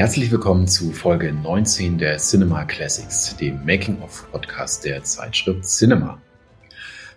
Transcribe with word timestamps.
Herzlich 0.00 0.30
willkommen 0.30 0.66
zu 0.66 0.92
Folge 0.92 1.30
19 1.30 1.98
der 1.98 2.16
Cinema 2.16 2.64
Classics, 2.64 3.36
dem 3.36 3.66
Making-of-Podcast 3.66 4.86
der 4.86 5.02
Zeitschrift 5.02 5.66
Cinema. 5.66 6.22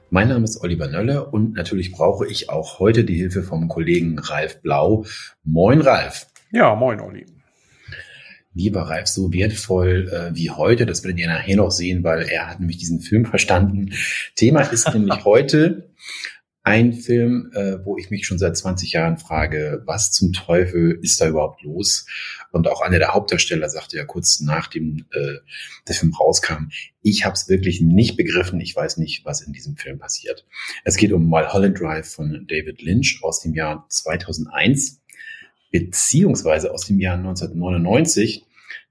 Mein 0.09 0.28
Name 0.28 0.44
ist 0.44 0.62
Oliver 0.62 0.90
Nölle 0.90 1.27
und 1.27 1.54
natürlich 1.54 1.94
brauche 1.94 2.27
ich 2.27 2.50
auch 2.50 2.80
heute 2.80 3.05
die 3.05 3.16
Hilfe 3.16 3.41
vom 3.41 3.70
Kollegen 3.70 4.20
Ralf 4.20 4.62
Blau. 4.62 5.05
Moin, 5.46 5.80
Ralf. 5.80 6.27
Ja, 6.52 6.76
moin, 6.76 7.00
Olli. 7.00 7.26
Wie 8.54 8.76
war 8.76 8.90
Ralf 8.90 9.08
so 9.08 9.31
wertvoll 9.31 10.09
äh, 10.12 10.36
wie 10.36 10.50
heute? 10.50 10.86
Das 10.86 11.05
werdet 11.05 11.22
ihr 11.22 11.27
nachher 11.27 11.55
noch 11.55 11.72
sehen, 11.72 12.04
weil 12.04 12.23
er 12.23 12.50
hat 12.50 12.59
nämlich 12.59 12.80
diesen 12.80 13.00
Film 13.00 13.23
verstanden. 13.23 13.94
Thema 14.36 14.59
ist 14.59 14.88
nämlich 14.94 15.23
heute 15.23 15.90
ein 16.63 16.94
Film, 16.94 17.52
äh, 17.53 17.84
wo 17.84 17.98
ich 17.98 18.09
mich 18.09 18.26
schon 18.26 18.40
seit 18.40 18.55
20 18.55 18.94
Jahren 18.94 19.17
frage, 19.17 19.84
was 19.85 20.12
zum 20.12 20.31
Teufel 20.31 20.98
ist 21.02 21.20
da 21.20 21.27
überhaupt 21.27 21.62
los? 21.62 22.05
Und 22.52 22.70
auch 22.70 22.80
einer 22.81 22.99
der 22.99 23.13
Hauptdarsteller 23.13 23.70
sagte 23.70 23.98
ja 23.98 24.05
kurz 24.05 24.40
nachdem 24.40 25.05
äh, 25.12 25.40
der 25.88 25.95
Film 25.95 26.13
rauskam, 26.13 26.70
ich 27.02 27.26
habe 27.26 27.34
es 27.34 27.49
wirklich 27.49 27.81
nicht 27.81 28.16
begriffen, 28.16 28.62
ich 28.62 28.73
weiß 28.73 28.95
nicht, 28.98 29.26
was 29.26 29.41
in 29.41 29.52
diesem 29.52 29.76
Film 29.76 29.99
passiert. 29.99 30.45
Es 30.85 30.95
geht 30.95 31.12
um 31.12 31.26
Mulholland 31.26 31.77
Drive 31.77 32.07
von 32.07 32.48
David 32.48 32.82
Lynch 32.82 33.20
aus 33.23 33.41
dem 33.41 33.54
Jahr 33.54 33.85
2001, 33.90 35.02
beziehungsweise 35.70 36.71
aus 36.71 36.88
dem 36.88 36.99
Jahr 37.02 37.18
1999. 37.18 38.45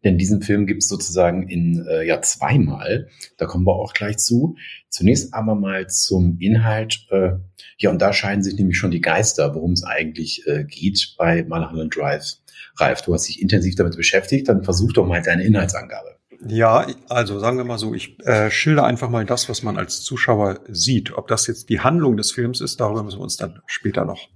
Denn 0.04 0.18
diesen 0.18 0.42
Film 0.42 0.66
gibt 0.66 0.82
es 0.82 0.88
sozusagen 0.88 1.48
in 1.48 1.86
äh, 1.88 2.06
ja 2.06 2.20
zweimal. 2.22 3.08
Da 3.36 3.46
kommen 3.46 3.64
wir 3.64 3.74
auch 3.74 3.92
gleich 3.92 4.18
zu. 4.18 4.56
Zunächst 4.88 5.32
aber 5.32 5.54
mal 5.54 5.88
zum 5.88 6.38
Inhalt. 6.40 7.06
Äh, 7.10 7.32
ja, 7.78 7.90
und 7.90 8.02
da 8.02 8.12
scheiden 8.12 8.42
sich 8.42 8.56
nämlich 8.56 8.76
schon 8.76 8.90
die 8.90 9.00
Geister, 9.00 9.54
worum 9.54 9.72
es 9.72 9.84
eigentlich 9.84 10.46
äh, 10.46 10.64
geht 10.64 11.14
bei 11.18 11.44
Mulholland 11.44 11.96
Drive. 11.96 12.36
Ralf, 12.76 13.02
du 13.02 13.14
hast 13.14 13.28
dich 13.28 13.40
intensiv 13.40 13.74
damit 13.76 13.96
beschäftigt, 13.96 14.48
dann 14.48 14.64
versuch 14.64 14.92
doch 14.92 15.06
mal 15.06 15.22
deine 15.22 15.44
Inhaltsangabe. 15.44 16.16
Ja, 16.48 16.86
also 17.08 17.38
sagen 17.38 17.56
wir 17.56 17.64
mal 17.64 17.78
so, 17.78 17.94
ich 17.94 18.18
äh, 18.26 18.50
schilder 18.50 18.84
einfach 18.84 19.08
mal 19.08 19.24
das, 19.24 19.48
was 19.48 19.62
man 19.62 19.78
als 19.78 20.02
Zuschauer 20.02 20.60
sieht. 20.68 21.16
Ob 21.16 21.28
das 21.28 21.46
jetzt 21.46 21.68
die 21.68 21.80
Handlung 21.80 22.16
des 22.16 22.32
Films 22.32 22.60
ist, 22.60 22.80
darüber 22.80 23.04
müssen 23.04 23.18
wir 23.18 23.24
uns 23.24 23.36
dann 23.36 23.60
später 23.66 24.04
noch 24.04 24.28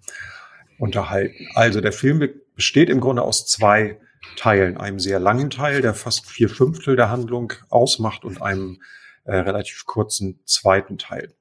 unterhalten. 0.79 1.49
Also 1.55 1.81
der 1.81 1.93
Film 1.93 2.29
besteht 2.55 2.91
im 2.91 3.01
Grunde 3.01 3.23
aus 3.23 3.47
zwei 3.47 3.99
Teilen. 4.37 4.77
Einem 4.77 4.99
sehr 4.99 5.21
langen 5.21 5.51
Teil, 5.51 5.83
der 5.83 5.95
fast 5.95 6.27
vier 6.27 6.49
Fünftel 6.49 6.97
der 6.97 7.11
Handlung 7.11 7.53
ausmacht 7.69 8.25
und 8.25 8.43
einem 8.43 8.81
äh, 9.25 9.37
relativ 9.37 9.87
kurzen 9.87 10.41
zweiten 10.45 10.99
Teil. 10.99 11.33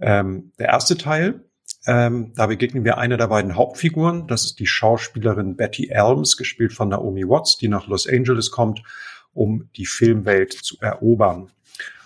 Ähm, 0.00 0.52
der 0.58 0.68
erste 0.68 0.96
Teil, 0.96 1.44
ähm, 1.86 2.32
da 2.34 2.46
begegnen 2.46 2.84
wir 2.84 2.98
einer 2.98 3.16
der 3.16 3.28
beiden 3.28 3.56
Hauptfiguren. 3.56 4.26
Das 4.26 4.44
ist 4.44 4.58
die 4.58 4.66
Schauspielerin 4.66 5.56
Betty 5.56 5.88
Elms, 5.90 6.36
gespielt 6.36 6.72
von 6.72 6.88
Naomi 6.88 7.28
Watts, 7.28 7.56
die 7.56 7.68
nach 7.68 7.86
Los 7.86 8.08
Angeles 8.08 8.50
kommt, 8.50 8.82
um 9.32 9.68
die 9.76 9.86
Filmwelt 9.86 10.52
zu 10.52 10.76
erobern. 10.80 11.50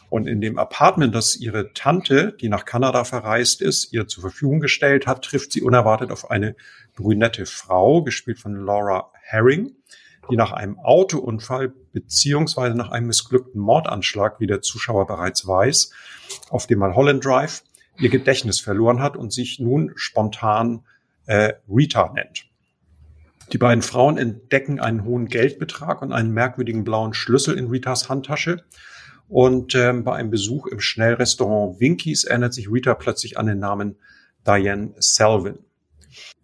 Und 0.08 0.28
in 0.28 0.40
dem 0.40 0.58
Apartment, 0.58 1.14
das 1.14 1.36
ihre 1.36 1.72
Tante, 1.72 2.32
die 2.40 2.48
nach 2.48 2.64
Kanada 2.64 3.04
verreist 3.04 3.60
ist, 3.60 3.92
ihr 3.92 4.06
zur 4.06 4.22
Verfügung 4.22 4.60
gestellt 4.60 5.06
hat, 5.06 5.24
trifft 5.24 5.52
sie 5.52 5.62
unerwartet 5.62 6.10
auf 6.10 6.30
eine 6.30 6.54
brünette 6.94 7.44
Frau, 7.44 8.02
gespielt 8.02 8.38
von 8.38 8.54
Laura 8.54 9.10
Herring, 9.20 9.75
die 10.28 10.36
nach 10.36 10.52
einem 10.52 10.78
Autounfall 10.78 11.72
beziehungsweise 11.92 12.76
nach 12.76 12.90
einem 12.90 13.06
missglückten 13.06 13.60
Mordanschlag, 13.60 14.40
wie 14.40 14.46
der 14.46 14.62
Zuschauer 14.62 15.06
bereits 15.06 15.46
weiß, 15.46 15.92
auf 16.50 16.66
dem 16.66 16.80
Mulholland 16.80 17.24
Drive 17.24 17.62
ihr 17.98 18.10
Gedächtnis 18.10 18.60
verloren 18.60 19.00
hat 19.00 19.16
und 19.16 19.32
sich 19.32 19.58
nun 19.58 19.92
spontan 19.96 20.84
äh, 21.26 21.54
Rita 21.68 22.12
nennt. 22.12 22.46
Die 23.52 23.58
beiden 23.58 23.82
Frauen 23.82 24.18
entdecken 24.18 24.80
einen 24.80 25.04
hohen 25.04 25.26
Geldbetrag 25.26 26.02
und 26.02 26.12
einen 26.12 26.32
merkwürdigen 26.32 26.84
blauen 26.84 27.14
Schlüssel 27.14 27.56
in 27.56 27.68
Ritas 27.68 28.08
Handtasche. 28.08 28.64
Und 29.28 29.74
ähm, 29.74 30.04
bei 30.04 30.14
einem 30.14 30.30
Besuch 30.30 30.66
im 30.66 30.80
Schnellrestaurant 30.80 31.80
Winkies 31.80 32.24
erinnert 32.24 32.54
sich 32.54 32.70
Rita 32.70 32.94
plötzlich 32.94 33.38
an 33.38 33.46
den 33.46 33.58
Namen 33.58 33.96
Diane 34.46 34.94
Selvin. 34.98 35.58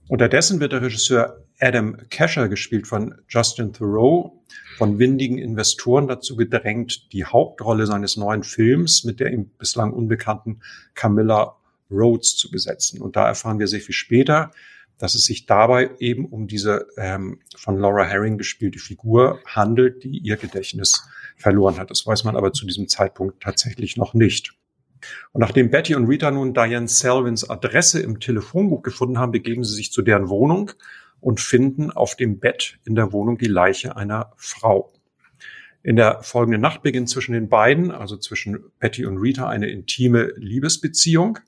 Unterdessen 0.09 0.60
wird 0.60 0.72
der 0.72 0.82
Regisseur 0.82 1.44
Adam 1.62 1.97
Casher, 2.11 2.49
gespielt 2.49 2.89
von 2.89 3.15
Justin 3.28 3.73
Thoreau, 3.73 4.43
von 4.78 4.99
windigen 4.99 5.39
Investoren 5.39 6.09
dazu 6.09 6.34
gedrängt, 6.34 7.12
die 7.12 7.25
Hauptrolle 7.25 7.87
seines 7.87 8.17
neuen 8.17 8.43
Films 8.43 9.05
mit 9.05 9.21
der 9.21 9.33
ihm 9.33 9.50
bislang 9.59 9.93
unbekannten 9.93 10.61
Camilla 10.95 11.56
Rhodes 11.89 12.37
zu 12.37 12.51
besetzen. 12.51 13.01
Und 13.01 13.15
da 13.15 13.28
erfahren 13.28 13.61
wir 13.61 13.69
sehr 13.69 13.81
viel 13.81 13.95
später, 13.95 14.51
dass 14.99 15.15
es 15.15 15.25
sich 15.25 15.47
dabei 15.47 15.91
eben 16.01 16.27
um 16.27 16.49
diese 16.49 16.89
ähm, 16.97 17.39
von 17.56 17.78
Laura 17.78 18.05
Herring 18.05 18.39
gespielte 18.39 18.81
Figur 18.81 19.39
handelt, 19.47 20.03
die 20.03 20.19
ihr 20.19 20.37
Gedächtnis 20.37 21.09
verloren 21.37 21.78
hat. 21.78 21.91
Das 21.91 22.05
weiß 22.05 22.25
man 22.25 22.37
aber 22.37 22.53
zu 22.53 22.67
diesem 22.67 22.89
Zeitpunkt 22.89 23.41
tatsächlich 23.41 23.97
noch 23.97 24.15
nicht. 24.15 24.53
Und 25.33 25.41
nachdem 25.41 25.71
Betty 25.71 25.95
und 25.95 26.06
Rita 26.06 26.31
nun 26.31 26.55
Diane 26.55 26.89
Selvins 26.89 27.49
Adresse 27.49 28.01
im 28.01 28.21
Telefonbuch 28.21 28.83
gefunden 28.83 29.19
haben, 29.19 29.33
begeben 29.33 29.65
sie 29.65 29.75
sich 29.75 29.93
zu 29.93 30.03
deren 30.03 30.28
Wohnung 30.28 30.72
und 31.22 31.41
finden 31.41 31.91
auf 31.91 32.16
dem 32.16 32.41
Bett 32.41 32.78
in 32.84 32.94
der 32.94 33.12
Wohnung 33.12 33.38
die 33.38 33.47
Leiche 33.47 33.97
einer 33.97 34.33
Frau. 34.37 34.93
In 35.84 35.97
der 35.97 36.22
folgenden 36.22 36.60
Nacht 36.60 36.83
beginnt 36.83 37.09
zwischen 37.09 37.33
den 37.33 37.49
beiden, 37.49 37.91
also 37.91 38.16
zwischen 38.16 38.65
Betty 38.78 39.06
und 39.06 39.19
Rita, 39.19 39.49
eine 39.49 39.71
intime 39.71 40.33
Liebesbeziehung. 40.37 41.38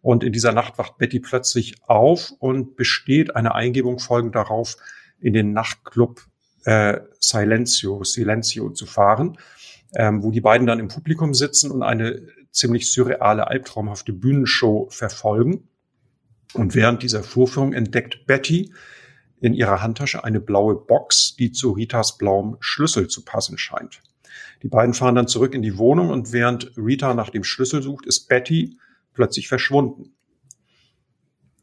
Und 0.00 0.24
in 0.24 0.32
dieser 0.32 0.52
Nacht 0.52 0.78
wacht 0.78 0.98
Betty 0.98 1.20
plötzlich 1.20 1.76
auf 1.86 2.32
und 2.38 2.76
besteht 2.76 3.36
eine 3.36 3.54
Eingebung 3.54 3.98
folgend 3.98 4.34
darauf, 4.34 4.76
in 5.20 5.34
den 5.34 5.52
Nachtclub 5.52 6.22
äh, 6.64 7.00
Silencio, 7.20 8.04
Silencio 8.04 8.70
zu 8.70 8.86
fahren, 8.86 9.38
ähm, 9.94 10.22
wo 10.22 10.30
die 10.30 10.40
beiden 10.40 10.66
dann 10.66 10.80
im 10.80 10.88
Publikum 10.88 11.34
sitzen 11.34 11.70
und 11.70 11.82
eine 11.82 12.26
ziemlich 12.50 12.90
surreale, 12.90 13.48
albtraumhafte 13.48 14.14
Bühnenshow 14.14 14.88
verfolgen. 14.90 15.68
Und 16.54 16.74
während 16.74 17.02
dieser 17.02 17.22
Vorführung 17.22 17.72
entdeckt 17.72 18.26
Betty 18.26 18.72
in 19.40 19.54
ihrer 19.54 19.82
Handtasche 19.82 20.24
eine 20.24 20.40
blaue 20.40 20.76
Box, 20.76 21.36
die 21.36 21.52
zu 21.52 21.72
Ritas 21.72 22.16
blauem 22.16 22.56
Schlüssel 22.60 23.08
zu 23.08 23.24
passen 23.24 23.58
scheint. 23.58 24.00
Die 24.62 24.68
beiden 24.68 24.94
fahren 24.94 25.14
dann 25.14 25.28
zurück 25.28 25.54
in 25.54 25.62
die 25.62 25.76
Wohnung 25.76 26.10
und 26.10 26.32
während 26.32 26.72
Rita 26.76 27.12
nach 27.14 27.30
dem 27.30 27.44
Schlüssel 27.44 27.82
sucht, 27.82 28.06
ist 28.06 28.28
Betty 28.28 28.78
plötzlich 29.12 29.48
verschwunden. 29.48 30.14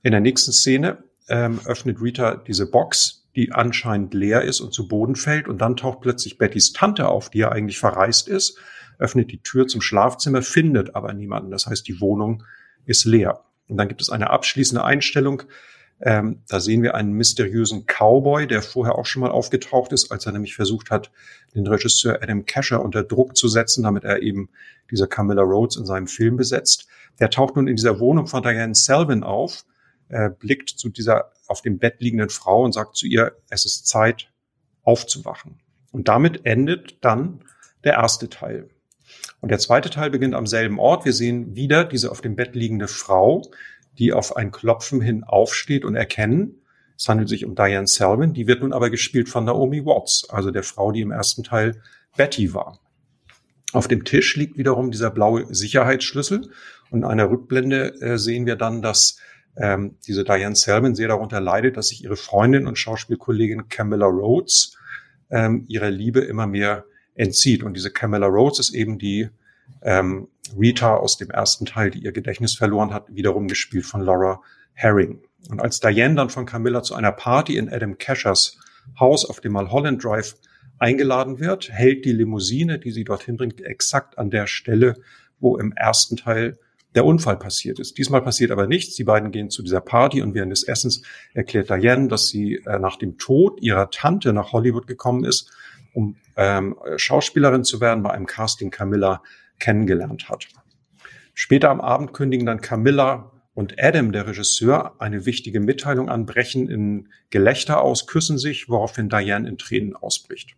In 0.03 0.11
der 0.11 0.21
nächsten 0.21 0.51
Szene 0.51 1.03
ähm, 1.27 1.59
öffnet 1.65 2.01
Rita 2.01 2.35
diese 2.35 2.69
Box, 2.69 3.29
die 3.35 3.51
anscheinend 3.51 4.13
leer 4.13 4.43
ist 4.43 4.59
und 4.59 4.73
zu 4.73 4.87
Boden 4.87 5.15
fällt 5.15 5.47
und 5.47 5.59
dann 5.59 5.77
taucht 5.77 6.01
plötzlich 6.01 6.37
Bettys 6.37 6.73
Tante 6.73 7.07
auf, 7.07 7.29
die 7.29 7.39
ja 7.39 7.49
eigentlich 7.49 7.79
verreist 7.79 8.27
ist 8.27 8.59
öffnet 9.01 9.31
die 9.31 9.41
Tür 9.41 9.67
zum 9.67 9.81
Schlafzimmer, 9.81 10.41
findet 10.41 10.95
aber 10.95 11.13
niemanden. 11.13 11.51
Das 11.51 11.65
heißt, 11.65 11.87
die 11.87 11.99
Wohnung 11.99 12.43
ist 12.85 13.05
leer. 13.05 13.43
Und 13.71 13.77
dann 13.77 13.87
gibt 13.87 14.01
es 14.01 14.09
eine 14.09 14.29
abschließende 14.29 14.83
Einstellung. 14.83 15.43
Ähm, 16.01 16.41
da 16.49 16.59
sehen 16.59 16.83
wir 16.83 16.93
einen 16.93 17.13
mysteriösen 17.13 17.85
Cowboy, 17.85 18.45
der 18.45 18.61
vorher 18.61 18.95
auch 18.95 19.05
schon 19.05 19.21
mal 19.21 19.31
aufgetaucht 19.31 19.93
ist, 19.93 20.11
als 20.11 20.25
er 20.25 20.33
nämlich 20.33 20.55
versucht 20.55 20.91
hat, 20.91 21.09
den 21.55 21.65
Regisseur 21.65 22.21
Adam 22.21 22.45
Casher 22.45 22.83
unter 22.83 23.01
Druck 23.01 23.37
zu 23.37 23.47
setzen, 23.47 23.83
damit 23.83 24.03
er 24.03 24.21
eben 24.21 24.49
diese 24.91 25.07
Camilla 25.07 25.43
Rhodes 25.43 25.77
in 25.77 25.85
seinem 25.85 26.07
Film 26.07 26.35
besetzt. 26.35 26.87
Der 27.21 27.29
taucht 27.29 27.55
nun 27.55 27.69
in 27.69 27.77
dieser 27.77 28.01
Wohnung 28.01 28.27
von 28.27 28.43
Diane 28.43 28.75
Selvin 28.75 29.23
auf, 29.23 29.63
äh, 30.09 30.29
blickt 30.29 30.71
zu 30.71 30.89
dieser 30.89 31.31
auf 31.47 31.61
dem 31.61 31.79
Bett 31.79 32.01
liegenden 32.01 32.29
Frau 32.29 32.65
und 32.65 32.73
sagt 32.73 32.97
zu 32.97 33.07
ihr, 33.07 33.37
es 33.49 33.63
ist 33.63 33.87
Zeit 33.87 34.33
aufzuwachen. 34.83 35.61
Und 35.91 36.09
damit 36.09 36.45
endet 36.45 37.05
dann 37.05 37.45
der 37.85 37.93
erste 37.93 38.27
Teil. 38.27 38.69
Und 39.39 39.49
der 39.49 39.59
zweite 39.59 39.89
Teil 39.89 40.09
beginnt 40.09 40.35
am 40.35 40.47
selben 40.47 40.79
Ort. 40.79 41.05
Wir 41.05 41.13
sehen 41.13 41.55
wieder 41.55 41.83
diese 41.83 42.11
auf 42.11 42.21
dem 42.21 42.35
Bett 42.35 42.55
liegende 42.55 42.87
Frau, 42.87 43.41
die 43.97 44.13
auf 44.13 44.35
ein 44.35 44.51
Klopfen 44.51 45.01
hin 45.01 45.23
aufsteht 45.23 45.83
und 45.83 45.95
erkennen. 45.95 46.61
Es 46.97 47.09
handelt 47.09 47.29
sich 47.29 47.45
um 47.45 47.55
Diane 47.55 47.87
Selvin. 47.87 48.33
Die 48.33 48.47
wird 48.47 48.61
nun 48.61 48.73
aber 48.73 48.89
gespielt 48.89 49.29
von 49.29 49.45
Naomi 49.45 49.85
Watts, 49.85 50.29
also 50.29 50.51
der 50.51 50.63
Frau, 50.63 50.91
die 50.91 51.01
im 51.01 51.11
ersten 51.11 51.43
Teil 51.43 51.81
Betty 52.15 52.53
war. 52.53 52.79
Auf 53.73 53.87
dem 53.87 54.03
Tisch 54.03 54.35
liegt 54.35 54.57
wiederum 54.57 54.91
dieser 54.91 55.09
blaue 55.09 55.45
Sicherheitsschlüssel. 55.53 56.51
Und 56.91 56.99
in 56.99 57.05
einer 57.05 57.29
Rückblende 57.29 57.99
äh, 58.01 58.17
sehen 58.17 58.45
wir 58.45 58.55
dann, 58.55 58.81
dass 58.81 59.17
ähm, 59.57 59.97
diese 60.05 60.23
Diane 60.23 60.55
Selvin 60.55 60.93
sehr 60.93 61.07
darunter 61.07 61.39
leidet, 61.39 61.77
dass 61.77 61.87
sich 61.87 62.03
ihre 62.03 62.17
Freundin 62.17 62.67
und 62.67 62.77
Schauspielkollegin 62.77 63.69
Camilla 63.69 64.05
Rhodes 64.05 64.77
ähm, 65.29 65.65
ihrer 65.67 65.89
Liebe 65.89 66.19
immer 66.19 66.47
mehr 66.47 66.85
entzieht. 67.15 67.63
Und 67.63 67.75
diese 67.75 67.91
Camilla 67.91 68.27
Rhodes 68.27 68.59
ist 68.59 68.73
eben 68.73 68.97
die 68.97 69.29
ähm, 69.81 70.27
Rita 70.57 70.95
aus 70.95 71.17
dem 71.17 71.29
ersten 71.29 71.65
Teil, 71.65 71.91
die 71.91 72.03
ihr 72.03 72.11
Gedächtnis 72.11 72.55
verloren 72.55 72.93
hat, 72.93 73.13
wiederum 73.13 73.47
gespielt 73.47 73.85
von 73.85 74.01
Laura 74.01 74.41
Herring. 74.73 75.21
Und 75.49 75.59
als 75.59 75.79
Diane 75.79 76.15
dann 76.15 76.29
von 76.29 76.45
Camilla 76.45 76.83
zu 76.83 76.95
einer 76.95 77.11
Party 77.11 77.57
in 77.57 77.69
Adam 77.71 77.97
Cashers 77.97 78.57
Haus 78.99 79.25
auf 79.25 79.39
dem 79.41 79.53
Mulholland 79.53 80.03
Drive 80.03 80.35
eingeladen 80.79 81.39
wird, 81.39 81.71
hält 81.71 82.05
die 82.05 82.11
Limousine, 82.11 82.79
die 82.79 82.91
sie 82.91 83.03
dorthin 83.03 83.37
bringt, 83.37 83.61
exakt 83.61 84.17
an 84.17 84.31
der 84.31 84.47
Stelle, 84.47 84.95
wo 85.39 85.57
im 85.57 85.71
ersten 85.73 86.17
Teil 86.17 86.57
der 86.95 87.05
Unfall 87.05 87.37
passiert 87.37 87.79
ist. 87.79 87.97
Diesmal 87.97 88.21
passiert 88.21 88.51
aber 88.51 88.67
nichts. 88.67 88.95
Die 88.95 89.03
beiden 89.03 89.31
gehen 89.31 89.49
zu 89.49 89.63
dieser 89.63 89.79
Party 89.79 90.21
und 90.21 90.33
während 90.33 90.51
des 90.51 90.63
Essens 90.63 91.03
erklärt 91.33 91.69
Diane, 91.69 92.07
dass 92.07 92.27
sie 92.27 92.55
äh, 92.65 92.79
nach 92.79 92.97
dem 92.97 93.17
Tod 93.17 93.61
ihrer 93.61 93.89
Tante 93.91 94.33
nach 94.33 94.51
Hollywood 94.51 94.87
gekommen 94.87 95.23
ist, 95.23 95.51
um 95.93 96.15
ähm, 96.37 96.75
Schauspielerin 96.97 97.63
zu 97.63 97.81
werden, 97.81 98.03
bei 98.03 98.11
einem 98.11 98.25
Casting 98.25 98.71
Camilla 98.71 99.21
kennengelernt 99.59 100.29
hat. 100.29 100.47
Später 101.33 101.69
am 101.69 101.81
Abend 101.81 102.13
kündigen 102.13 102.45
dann 102.45 102.61
Camilla 102.61 103.31
und 103.53 103.75
Adam, 103.81 104.11
der 104.11 104.27
Regisseur, 104.27 104.95
eine 104.99 105.25
wichtige 105.25 105.59
Mitteilung 105.59 106.09
an, 106.09 106.25
brechen 106.25 106.69
in 106.69 107.09
Gelächter 107.29 107.81
aus, 107.81 108.07
küssen 108.07 108.37
sich, 108.37 108.69
woraufhin 108.69 109.09
Diane 109.09 109.47
in 109.47 109.57
Tränen 109.57 109.95
ausbricht. 109.95 110.55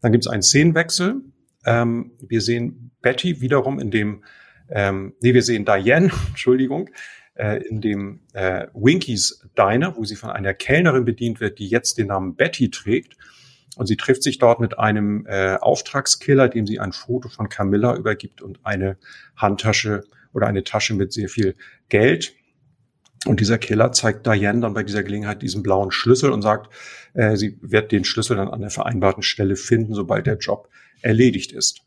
Dann 0.00 0.12
gibt 0.12 0.24
es 0.24 0.30
einen 0.30 0.42
Szenenwechsel. 0.42 1.22
Ähm, 1.66 2.12
wir 2.20 2.40
sehen 2.40 2.90
Betty 3.02 3.40
wiederum 3.40 3.78
in 3.78 3.90
dem, 3.90 4.24
ähm, 4.70 5.14
nee, 5.20 5.34
wir 5.34 5.42
sehen 5.42 5.64
Diane, 5.64 6.10
Entschuldigung, 6.28 6.90
äh, 7.34 7.62
in 7.66 7.80
dem 7.80 8.20
äh, 8.32 8.66
Winkies 8.74 9.46
Diner, 9.56 9.96
wo 9.96 10.04
sie 10.04 10.16
von 10.16 10.30
einer 10.30 10.54
Kellnerin 10.54 11.04
bedient 11.04 11.40
wird, 11.40 11.58
die 11.58 11.68
jetzt 11.68 11.98
den 11.98 12.08
Namen 12.08 12.36
Betty 12.36 12.70
trägt. 12.70 13.16
Und 13.76 13.86
sie 13.86 13.96
trifft 13.96 14.22
sich 14.22 14.38
dort 14.38 14.60
mit 14.60 14.78
einem 14.78 15.26
äh, 15.26 15.56
Auftragskiller, 15.56 16.48
dem 16.48 16.66
sie 16.66 16.78
ein 16.78 16.92
Foto 16.92 17.28
von 17.28 17.48
Camilla 17.48 17.96
übergibt 17.96 18.40
und 18.40 18.60
eine 18.64 18.96
Handtasche 19.36 20.04
oder 20.32 20.46
eine 20.46 20.64
Tasche 20.64 20.94
mit 20.94 21.12
sehr 21.12 21.28
viel 21.28 21.56
Geld. 21.88 22.34
Und 23.26 23.40
dieser 23.40 23.58
Killer 23.58 23.92
zeigt 23.92 24.26
Diane 24.26 24.60
dann 24.60 24.74
bei 24.74 24.82
dieser 24.82 25.02
Gelegenheit 25.02 25.42
diesen 25.42 25.62
blauen 25.62 25.90
Schlüssel 25.90 26.30
und 26.30 26.42
sagt, 26.42 26.72
äh, 27.14 27.36
sie 27.36 27.58
wird 27.62 27.90
den 27.90 28.04
Schlüssel 28.04 28.36
dann 28.36 28.48
an 28.48 28.60
der 28.60 28.70
vereinbarten 28.70 29.22
Stelle 29.22 29.56
finden, 29.56 29.94
sobald 29.94 30.26
der 30.26 30.36
Job 30.36 30.68
erledigt 31.00 31.52
ist. 31.52 31.80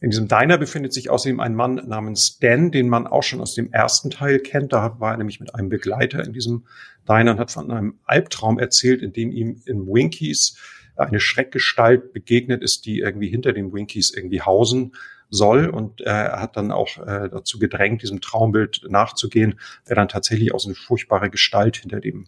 In 0.00 0.10
diesem 0.10 0.28
Diner 0.28 0.58
befindet 0.58 0.92
sich 0.92 1.08
außerdem 1.08 1.40
ein 1.40 1.54
Mann 1.54 1.76
namens 1.86 2.38
Dan, 2.38 2.70
den 2.70 2.90
man 2.90 3.06
auch 3.06 3.22
schon 3.22 3.40
aus 3.40 3.54
dem 3.54 3.72
ersten 3.72 4.10
Teil 4.10 4.40
kennt. 4.40 4.74
Da 4.74 5.00
war 5.00 5.12
er 5.12 5.16
nämlich 5.16 5.40
mit 5.40 5.54
einem 5.54 5.70
Begleiter 5.70 6.22
in 6.22 6.34
diesem 6.34 6.66
Diner 7.08 7.30
und 7.32 7.38
hat 7.38 7.50
von 7.50 7.70
einem 7.70 7.98
Albtraum 8.04 8.58
erzählt, 8.58 9.00
in 9.00 9.14
dem 9.14 9.32
ihm 9.32 9.62
in 9.64 9.86
Winkies 9.86 10.58
eine 10.96 11.20
Schreckgestalt 11.20 12.12
begegnet 12.12 12.62
ist, 12.62 12.86
die 12.86 13.00
irgendwie 13.00 13.28
hinter 13.28 13.52
den 13.52 13.72
Winkies 13.72 14.10
irgendwie 14.10 14.42
hausen 14.42 14.94
soll. 15.30 15.68
Und 15.68 16.00
er 16.00 16.40
hat 16.40 16.56
dann 16.56 16.72
auch 16.72 16.98
äh, 16.98 17.28
dazu 17.28 17.58
gedrängt, 17.58 18.02
diesem 18.02 18.20
Traumbild 18.20 18.82
nachzugehen, 18.88 19.58
der 19.88 19.96
dann 19.96 20.08
tatsächlich 20.08 20.54
aus 20.54 20.66
eine 20.66 20.74
furchtbare 20.74 21.30
Gestalt 21.30 21.76
hinter 21.76 22.00
dem 22.00 22.26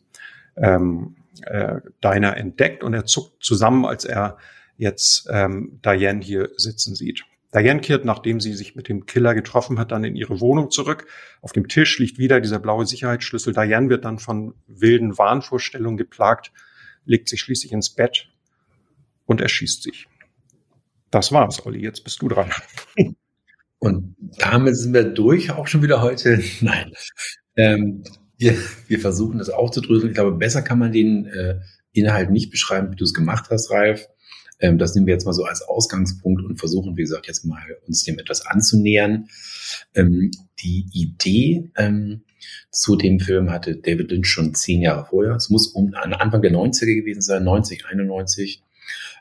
ähm, 0.56 1.17
äh, 1.43 1.81
Diner 2.03 2.37
entdeckt. 2.37 2.82
Und 2.82 2.94
er 2.94 3.06
zuckt 3.06 3.43
zusammen, 3.43 3.85
als 3.85 4.05
er 4.05 4.38
jetzt 4.76 5.29
ähm, 5.31 5.81
Diane 5.85 6.21
hier 6.23 6.50
sitzen 6.56 6.94
sieht. 6.94 7.25
Diane 7.55 7.81
kehrt, 7.81 8.05
nachdem 8.05 8.41
sie 8.41 8.53
sich 8.53 8.76
mit 8.76 8.88
dem 8.88 9.06
Killer 9.06 9.35
getroffen 9.35 9.79
hat, 9.79 9.91
dann 9.91 10.05
in 10.05 10.17
ihre 10.17 10.41
Wohnung 10.41 10.71
zurück. 10.71 11.06
Auf 11.41 11.53
dem 11.53 11.67
Tisch 11.67 11.99
liegt 11.99 12.19
wieder 12.19 12.41
dieser 12.41 12.59
blaue 12.59 12.87
Sicherheitsschlüssel. 12.87 13.55
Diane 13.55 13.88
wird 13.88 14.05
dann 14.05 14.19
von 14.19 14.55
wilden 14.67 15.17
Wahnvorstellungen 15.17 15.97
geplagt, 15.97 16.53
legt 17.06 17.29
sich 17.29 17.41
schließlich 17.41 17.73
ins 17.73 17.91
Bett 17.91 18.27
und 19.28 19.40
erschießt 19.40 19.82
sich. 19.82 20.08
Das 21.10 21.30
war's, 21.32 21.64
Olli. 21.64 21.80
Jetzt 21.80 22.02
bist 22.02 22.20
du 22.22 22.28
dran. 22.28 22.50
Und 23.78 24.16
damit 24.38 24.76
sind 24.76 24.92
wir 24.92 25.04
durch, 25.04 25.52
auch 25.52 25.69
schon 25.69 25.82
wieder 25.82 26.02
heute. 26.02 26.42
Nein. 26.60 26.92
Ähm, 27.54 28.02
wir, 28.36 28.56
wir 28.88 28.98
versuchen 28.98 29.38
das 29.38 29.50
aufzudröseln. 29.50 30.10
Ich 30.10 30.16
glaube, 30.16 30.36
besser 30.36 30.62
kann 30.62 30.80
man 30.80 30.90
den 30.90 31.26
äh, 31.26 31.60
Inhalt 31.92 32.30
nicht 32.30 32.50
beschreiben, 32.50 32.90
wie 32.90 32.96
du 32.96 33.04
es 33.04 33.14
gemacht 33.14 33.50
hast, 33.50 33.70
Ralf. 33.70 34.08
Ähm, 34.60 34.78
das 34.78 34.94
nehmen 34.94 35.06
wir 35.06 35.14
jetzt 35.14 35.26
mal 35.26 35.32
so 35.32 35.44
als 35.44 35.62
Ausgangspunkt 35.62 36.42
und 36.42 36.56
versuchen, 36.56 36.96
wie 36.96 37.02
gesagt, 37.02 37.28
jetzt 37.28 37.44
mal 37.44 37.62
uns 37.86 38.02
dem 38.02 38.19
etwas 38.19 38.44
anzunähern. 38.44 39.28
Ähm, 39.94 40.32
die 40.60 40.86
Idee 40.92 41.70
ähm, 41.76 42.22
zu 42.70 42.96
dem 42.96 43.20
Film 43.20 43.50
hatte 43.50 43.76
David 43.76 44.10
Lynch 44.10 44.26
schon 44.26 44.54
zehn 44.54 44.82
Jahre 44.82 45.06
vorher. 45.06 45.36
Es 45.36 45.50
muss 45.50 45.69
um 45.69 45.92
Anfang 45.94 46.42
der 46.42 46.52
90er 46.52 46.94
gewesen 46.94 47.20
sein, 47.20 47.44
90, 47.44 47.86
91. 47.86 48.62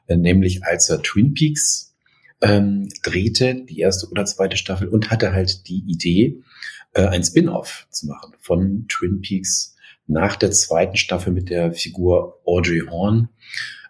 Äh, 0.07 0.17
nämlich 0.17 0.63
als 0.63 0.89
er 0.89 1.01
Twin 1.01 1.33
Peaks 1.33 1.95
ähm, 2.41 2.89
drehte, 3.03 3.65
die 3.65 3.79
erste 3.79 4.09
oder 4.09 4.25
zweite 4.25 4.57
Staffel, 4.57 4.87
und 4.87 5.09
hatte 5.11 5.33
halt 5.33 5.67
die 5.67 5.83
Idee, 5.87 6.41
äh, 6.93 7.05
ein 7.07 7.23
Spin-off 7.23 7.87
zu 7.89 8.07
machen 8.07 8.33
von 8.39 8.85
Twin 8.87 9.21
Peaks 9.21 9.75
nach 10.07 10.35
der 10.35 10.51
zweiten 10.51 10.97
Staffel 10.97 11.33
mit 11.33 11.49
der 11.49 11.73
Figur 11.73 12.41
Audrey 12.45 12.81
Horn, 12.89 13.29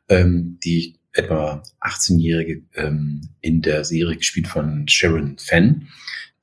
ähm, 0.09 0.57
die 0.63 0.95
etwa 1.13 1.63
18-Jährige 1.81 2.63
ähm, 2.75 3.29
in 3.41 3.61
der 3.61 3.83
Serie 3.83 4.17
gespielt 4.17 4.47
von 4.47 4.87
Sharon 4.87 5.37
Fenn, 5.37 5.87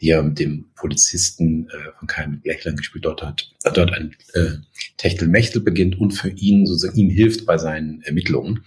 die 0.01 0.09
ja 0.09 0.23
mit 0.23 0.39
dem 0.39 0.67
Polizisten 0.75 1.69
äh, 1.69 1.93
von 1.99 2.09
Kai 2.09 2.27
Blechland 2.27 2.79
gespielt 2.79 3.05
dort 3.05 3.23
hat, 3.23 3.53
dort 3.63 3.93
ein 3.93 4.17
äh, 4.35 4.57
Techtelmechtel 4.97 5.63
beginnt 5.63 5.99
und 5.99 6.13
für 6.13 6.31
ihn 6.31 6.67
sozusagen 6.67 6.99
ihm 6.99 7.11
hilft 7.11 7.47
bei 7.47 7.57
seinen 7.59 8.03
Ermittlungen. 8.03 8.65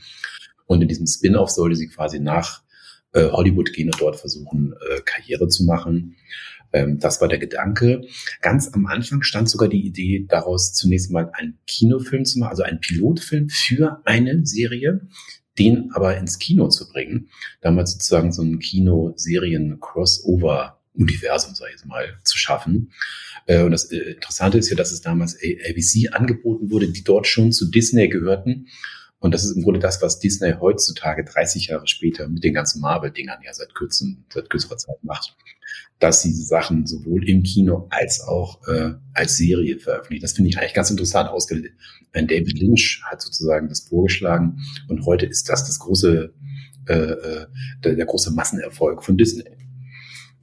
Und 0.67 0.81
in 0.81 0.87
diesem 0.87 1.07
Spin-off 1.07 1.49
sollte 1.49 1.75
sie 1.75 1.87
quasi 1.87 2.19
nach 2.19 2.61
äh, 3.13 3.31
Hollywood 3.31 3.73
gehen 3.73 3.89
und 3.91 3.99
dort 3.99 4.17
versuchen, 4.17 4.73
äh, 4.73 5.01
Karriere 5.01 5.47
zu 5.47 5.63
machen. 5.63 6.15
Ähm, 6.73 6.99
das 6.99 7.21
war 7.21 7.27
der 7.27 7.39
Gedanke. 7.39 8.01
Ganz 8.41 8.71
am 8.73 8.85
Anfang 8.85 9.23
stand 9.23 9.49
sogar 9.49 9.69
die 9.69 9.83
Idee, 9.85 10.25
daraus 10.27 10.73
zunächst 10.73 11.11
mal 11.11 11.31
einen 11.33 11.57
Kinofilm 11.65 12.25
zu 12.25 12.37
machen, 12.39 12.51
also 12.51 12.63
einen 12.63 12.81
Pilotfilm 12.81 13.49
für 13.49 14.01
eine 14.05 14.45
Serie, 14.45 15.07
den 15.57 15.91
aber 15.93 16.17
ins 16.17 16.37
Kino 16.37 16.67
zu 16.67 16.87
bringen. 16.89 17.29
Damals 17.61 17.93
sozusagen 17.93 18.31
so 18.31 18.43
ein 18.43 18.59
Kino-Serien-Crossover 18.59 20.79
Universum, 20.93 21.55
sag 21.55 21.69
ich 21.75 21.83
mal, 21.85 22.17
zu 22.23 22.37
schaffen. 22.37 22.91
Äh, 23.45 23.63
und 23.63 23.71
das 23.71 23.91
äh, 23.91 24.13
Interessante 24.13 24.57
ist 24.57 24.69
ja, 24.69 24.75
dass 24.75 24.91
es 24.91 25.01
damals 25.01 25.35
ABC 25.35 26.09
angeboten 26.11 26.71
wurde, 26.71 26.91
die 26.91 27.03
dort 27.03 27.27
schon 27.27 27.51
zu 27.51 27.69
Disney 27.69 28.07
gehörten 28.09 28.67
und 29.19 29.33
das 29.33 29.43
ist 29.43 29.55
im 29.55 29.63
Grunde 29.63 29.79
das, 29.79 30.01
was 30.01 30.19
Disney 30.19 30.53
heutzutage 30.59 31.23
30 31.23 31.67
Jahre 31.67 31.87
später 31.87 32.27
mit 32.27 32.43
den 32.43 32.53
ganzen 32.53 32.81
Marvel-Dingern 32.81 33.39
ja 33.43 33.53
seit, 33.53 33.73
kürzen, 33.73 34.25
seit 34.31 34.49
kürzerer 34.49 34.77
Zeit 34.77 35.03
macht, 35.03 35.35
dass 35.99 36.21
sie 36.21 36.29
diese 36.29 36.43
Sachen 36.43 36.85
sowohl 36.85 37.27
im 37.27 37.41
Kino 37.41 37.87
als 37.89 38.21
auch 38.21 38.67
äh, 38.67 38.93
als 39.13 39.37
Serie 39.37 39.79
veröffentlichen. 39.79 40.21
Das 40.21 40.33
finde 40.33 40.49
ich 40.49 40.59
eigentlich 40.59 40.75
ganz 40.75 40.91
interessant 40.91 41.29
ausgelegt. 41.29 41.75
Ein 42.13 42.27
David 42.27 42.59
Lynch 42.59 43.01
hat 43.05 43.21
sozusagen 43.21 43.69
das 43.69 43.81
vorgeschlagen 43.81 44.59
und 44.87 45.05
heute 45.05 45.25
ist 45.25 45.49
das 45.49 45.65
das 45.65 45.79
große, 45.79 46.33
äh, 46.87 46.93
äh 46.93 47.45
der, 47.83 47.95
der 47.95 48.05
große 48.05 48.31
Massenerfolg 48.31 49.03
von 49.03 49.17
Disney. 49.17 49.45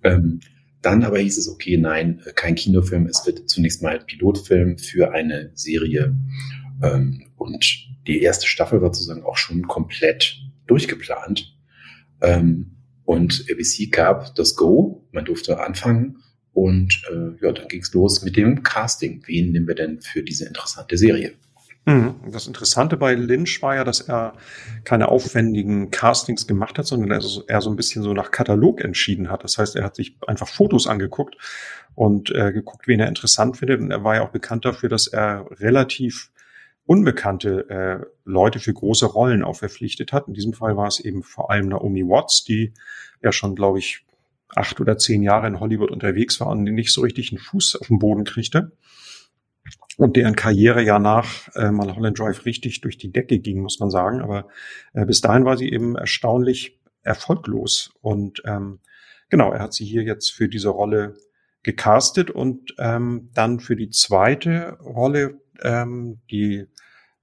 Ähm, 0.02 0.40
dann 0.83 1.04
aber 1.04 1.19
hieß 1.19 1.38
es, 1.38 1.49
okay, 1.49 1.78
nein, 1.78 2.21
kein 2.35 2.57
Kinofilm, 2.57 3.07
es 3.07 3.25
wird 3.25 3.49
zunächst 3.49 3.83
mal 3.83 4.00
Pilotfilm 4.00 4.78
für 4.78 5.12
eine 5.12 5.50
Serie. 5.54 6.14
Ähm, 6.83 7.25
und 7.37 7.94
die 8.06 8.23
erste 8.23 8.46
Staffel 8.46 8.80
war 8.82 8.92
sozusagen 8.92 9.25
auch 9.25 9.37
schon 9.37 9.66
komplett 9.66 10.37
durchgeplant. 10.66 11.56
Ähm, 12.20 12.76
und 13.04 13.44
ABC 13.50 13.87
gab 13.87 14.34
das 14.34 14.56
Go, 14.56 15.06
man 15.12 15.25
durfte 15.25 15.61
anfangen 15.61 16.23
und 16.52 17.02
äh, 17.11 17.44
ja, 17.44 17.52
dann 17.52 17.68
ging's 17.68 17.92
los 17.92 18.23
mit 18.23 18.37
dem 18.37 18.62
Casting. 18.62 19.23
Wen 19.26 19.52
nehmen 19.52 19.68
wir 19.68 19.75
denn 19.75 20.00
für 20.00 20.23
diese 20.23 20.46
interessante 20.46 20.96
Serie? 20.96 21.34
Mhm. 21.87 22.14
Das 22.30 22.46
Interessante 22.46 22.96
bei 22.96 23.14
Lynch 23.14 23.61
war 23.61 23.75
ja, 23.75 23.84
dass 23.84 24.00
er 24.00 24.34
keine 24.84 25.08
aufwendigen 25.08 25.90
Castings 25.90 26.46
gemacht 26.46 26.78
hat, 26.78 26.87
sondern 26.87 27.11
er 27.11 27.20
so 27.20 27.70
ein 27.70 27.76
bisschen 27.76 28.02
so 28.02 28.14
nach 28.14 28.30
Katalog 28.30 28.82
entschieden 28.82 29.30
hat. 29.30 29.44
Das 29.44 29.58
heißt, 29.58 29.76
er 29.76 29.84
hat 29.84 29.96
sich 29.96 30.16
einfach 30.26 30.49
Fotos 30.49 30.87
angeguckt 30.87 31.37
und 31.94 32.30
äh, 32.34 32.52
geguckt, 32.52 32.88
wen 32.88 33.00
er 33.00 33.08
interessant 33.08 33.58
findet. 33.58 33.80
Und 33.80 33.90
er 33.90 34.02
war 34.02 34.14
ja 34.14 34.23
auch 34.23 34.30
bekannt 34.30 34.64
dafür, 34.64 34.88
dass 34.88 35.08
er 35.08 35.46
relativ 35.61 36.30
unbekannte 36.87 37.69
äh, 37.69 38.07
Leute 38.25 38.59
für 38.59 38.73
große 38.73 39.07
Rollen 39.07 39.43
auch 39.43 39.57
verpflichtet 39.57 40.12
hat. 40.12 40.29
In 40.29 40.35
diesem 40.35 40.53
Fall 40.53 40.76
war 40.76 40.87
es 40.87 41.00
eben 41.00 41.23
vor 41.23 41.50
allem 41.50 41.69
Naomi 41.69 42.03
Watts, 42.03 42.45
die 42.45 42.75
ja 43.23 43.33
schon, 43.33 43.55
glaube 43.55 43.79
ich, 43.79 44.05
acht 44.49 44.81
oder 44.81 44.99
zehn 44.99 45.23
Jahre 45.23 45.47
in 45.47 45.61
Hollywood 45.61 45.91
unterwegs 45.91 46.41
war 46.41 46.49
und 46.49 46.64
nicht 46.64 46.93
so 46.93 47.00
richtig 47.00 47.33
einen 47.33 47.38
Fuß 47.38 47.76
auf 47.76 47.88
den 47.88 47.99
Boden 47.99 48.25
kriegte. 48.25 48.73
Und 49.97 50.17
deren 50.17 50.37
Karriere 50.37 50.83
ja 50.83 50.99
nach 50.99 51.49
äh, 51.55 51.71
Mulholland 51.71 52.19
Drive 52.19 52.45
richtig 52.45 52.81
durch 52.81 52.99
die 52.99 53.12
Decke 53.12 53.38
ging, 53.38 53.61
muss 53.61 53.79
man 53.79 53.91
sagen. 53.91 54.21
Aber 54.21 54.49
äh, 54.93 55.07
bis 55.07 55.21
dahin 55.21 55.45
war 55.45 55.57
sie 55.57 55.71
eben 55.71 55.97
erstaunlich 55.97 56.81
erfolglos. 57.03 57.93
Und 58.00 58.43
ähm, 58.45 58.81
genau, 59.31 59.53
er 59.53 59.61
hat 59.61 59.73
sie 59.73 59.85
hier 59.85 60.03
jetzt 60.03 60.31
für 60.31 60.49
diese 60.49 60.71
Rolle 60.71 61.14
gecastet 61.62 62.31
und 62.31 62.75
ähm, 62.79 63.31
dann 63.35 63.61
für 63.61 63.76
die 63.76 63.91
zweite 63.91 64.79
Rolle, 64.81 65.41
ähm, 65.64 66.18
die 66.30 66.66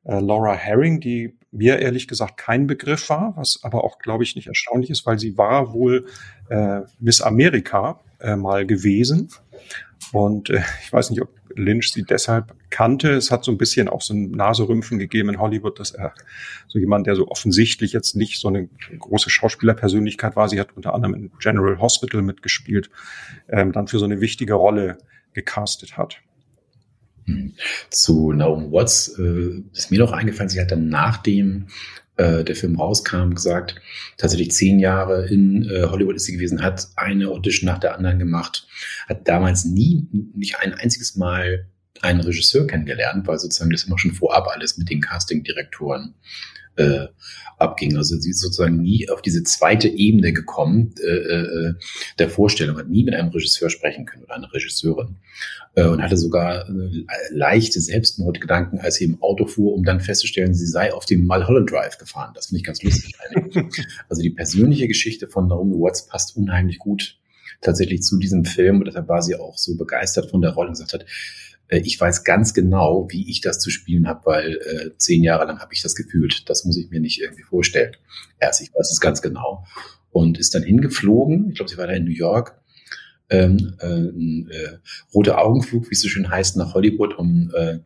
äh, 0.03 0.19
Laura 0.19 0.53
Herring, 0.53 0.99
die 0.99 1.37
mir 1.51 1.79
ehrlich 1.79 2.07
gesagt 2.07 2.37
kein 2.37 2.67
Begriff 2.67 3.09
war, 3.09 3.33
was 3.35 3.59
aber 3.63 3.83
auch, 3.83 3.99
glaube 3.99 4.23
ich, 4.23 4.35
nicht 4.35 4.47
erstaunlich 4.47 4.89
ist, 4.89 5.05
weil 5.05 5.19
sie 5.19 5.37
war 5.37 5.73
wohl 5.73 6.05
äh, 6.49 6.81
Miss 6.99 7.21
Amerika 7.21 7.99
äh, 8.19 8.35
mal 8.35 8.65
gewesen. 8.65 9.29
Und 10.13 10.49
äh, 10.49 10.61
ich 10.83 10.91
weiß 10.91 11.09
nicht, 11.09 11.21
ob 11.21 11.29
Lynch 11.55 11.91
sie 11.91 12.03
deshalb 12.03 12.55
kannte. 12.69 13.11
Es 13.11 13.31
hat 13.31 13.43
so 13.43 13.51
ein 13.51 13.57
bisschen 13.57 13.89
auch 13.89 14.01
so 14.01 14.13
ein 14.13 14.31
Naserümpfen 14.31 14.99
gegeben 14.99 15.29
in 15.29 15.39
Hollywood, 15.39 15.79
dass 15.79 15.91
er 15.91 16.13
so 16.67 16.79
jemand, 16.79 17.07
der 17.07 17.15
so 17.15 17.27
offensichtlich 17.27 17.93
jetzt 17.93 18.15
nicht 18.15 18.39
so 18.39 18.47
eine 18.47 18.69
große 18.97 19.29
Schauspielerpersönlichkeit 19.29 20.35
war, 20.35 20.47
sie 20.47 20.59
hat 20.59 20.75
unter 20.75 20.93
anderem 20.93 21.15
in 21.15 21.31
General 21.39 21.79
Hospital 21.79 22.21
mitgespielt, 22.21 22.89
ähm, 23.49 23.73
dann 23.73 23.87
für 23.87 23.99
so 23.99 24.05
eine 24.05 24.21
wichtige 24.21 24.53
Rolle 24.53 24.97
gecastet 25.33 25.97
hat. 25.97 26.21
Hm. 27.25 27.53
Zu 27.89 28.31
Naomi 28.31 28.71
Watts 28.71 29.17
äh, 29.19 29.61
ist 29.73 29.91
mir 29.91 29.99
noch 29.99 30.11
eingefallen, 30.11 30.49
sie 30.49 30.59
hat 30.59 30.71
dann 30.71 30.89
nach 30.89 31.17
dem 31.17 31.67
äh, 32.17 32.43
der 32.43 32.55
Film 32.55 32.79
rauskam, 32.79 33.33
gesagt, 33.33 33.75
tatsächlich 34.17 34.51
zehn 34.51 34.79
Jahre 34.79 35.27
in 35.27 35.63
äh, 35.69 35.83
Hollywood 35.83 36.15
ist 36.15 36.25
sie 36.25 36.33
gewesen, 36.33 36.61
hat 36.61 36.87
eine 36.95 37.29
Audition 37.29 37.67
nach 37.67 37.79
der 37.79 37.95
anderen 37.95 38.19
gemacht, 38.19 38.67
hat 39.07 39.27
damals 39.27 39.65
nie, 39.65 40.07
nicht 40.35 40.59
ein 40.59 40.73
einziges 40.73 41.15
Mal 41.15 41.67
einen 42.01 42.21
Regisseur 42.21 42.67
kennengelernt, 42.67 43.27
weil 43.27 43.39
sozusagen 43.39 43.71
das 43.71 43.83
immer 43.83 43.99
schon 43.99 44.13
vorab 44.13 44.47
alles 44.47 44.77
mit 44.77 44.89
den 44.89 45.01
Castingdirektoren 45.01 46.15
äh, 46.75 47.07
abging. 47.57 47.97
Also 47.97 48.17
sie 48.17 48.31
ist 48.31 48.39
sozusagen 48.39 48.81
nie 48.81 49.09
auf 49.09 49.21
diese 49.21 49.43
zweite 49.43 49.87
Ebene 49.87 50.33
gekommen 50.33 50.95
äh, 51.01 51.07
äh, 51.07 51.73
der 52.19 52.29
Vorstellung, 52.29 52.77
hat 52.77 52.89
nie 52.89 53.03
mit 53.03 53.13
einem 53.13 53.29
Regisseur 53.29 53.69
sprechen 53.69 54.05
können 54.05 54.23
oder 54.23 54.35
einer 54.35 54.53
Regisseurin 54.53 55.17
äh, 55.75 55.85
und 55.85 56.01
hatte 56.01 56.17
sogar 56.17 56.67
äh, 56.69 57.05
leichte 57.31 57.79
Selbstmordgedanken, 57.79 58.79
als 58.79 58.95
sie 58.95 59.05
im 59.05 59.21
Auto 59.21 59.45
fuhr, 59.45 59.73
um 59.73 59.83
dann 59.83 59.99
festzustellen, 59.99 60.53
sie 60.53 60.65
sei 60.65 60.93
auf 60.93 61.05
dem 61.05 61.25
Mulholland 61.25 61.69
Drive 61.69 61.97
gefahren. 61.97 62.31
Das 62.35 62.47
finde 62.47 62.59
ich 62.59 62.65
ganz 62.65 62.81
lustig. 62.83 63.13
also 64.09 64.21
die 64.21 64.31
persönliche 64.31 64.87
Geschichte 64.87 65.27
von 65.27 65.47
Naomi 65.47 65.75
Watts 65.75 66.05
passt 66.07 66.35
unheimlich 66.35 66.79
gut 66.79 67.17
tatsächlich 67.61 68.01
zu 68.01 68.17
diesem 68.17 68.43
Film 68.43 68.79
und 68.79 68.85
deshalb 68.85 69.07
war 69.07 69.21
sie 69.21 69.35
auch 69.35 69.57
so 69.57 69.77
begeistert 69.77 70.31
von 70.31 70.41
der 70.41 70.51
Rolle 70.51 70.69
und 70.69 70.73
gesagt 70.73 70.93
hat, 70.93 71.05
ich 71.79 71.99
weiß 71.99 72.23
ganz 72.23 72.53
genau, 72.53 73.07
wie 73.09 73.29
ich 73.29 73.41
das 73.41 73.59
zu 73.59 73.69
spielen 73.69 74.07
habe, 74.07 74.25
weil 74.25 74.57
äh, 74.57 74.97
zehn 74.97 75.23
Jahre 75.23 75.45
lang 75.45 75.59
habe 75.59 75.73
ich 75.73 75.81
das 75.81 75.95
gefühlt. 75.95 76.49
Das 76.49 76.65
muss 76.65 76.77
ich 76.77 76.89
mir 76.89 76.99
nicht 76.99 77.21
irgendwie 77.21 77.43
vorstellen. 77.43 77.95
Erst, 78.39 78.61
ich 78.61 78.73
weiß 78.73 78.91
es 78.91 78.99
ganz 78.99 79.21
genau. 79.21 79.65
Und 80.11 80.37
ist 80.37 80.53
dann 80.53 80.63
hingeflogen, 80.63 81.49
ich 81.49 81.55
glaube, 81.55 81.69
sie 81.69 81.77
war 81.77 81.87
da 81.87 81.93
in 81.93 82.03
New 82.03 82.11
York, 82.11 82.59
ähm, 83.29 83.75
äh, 83.79 83.87
äh, 83.87 84.77
roter 85.13 85.39
Augenflug, 85.39 85.89
wie 85.89 85.93
es 85.93 86.01
so 86.01 86.09
schön 86.09 86.29
heißt, 86.29 86.57
nach 86.57 86.73
Hollywood, 86.73 87.17
um 87.17 87.51
äh, 87.55 87.79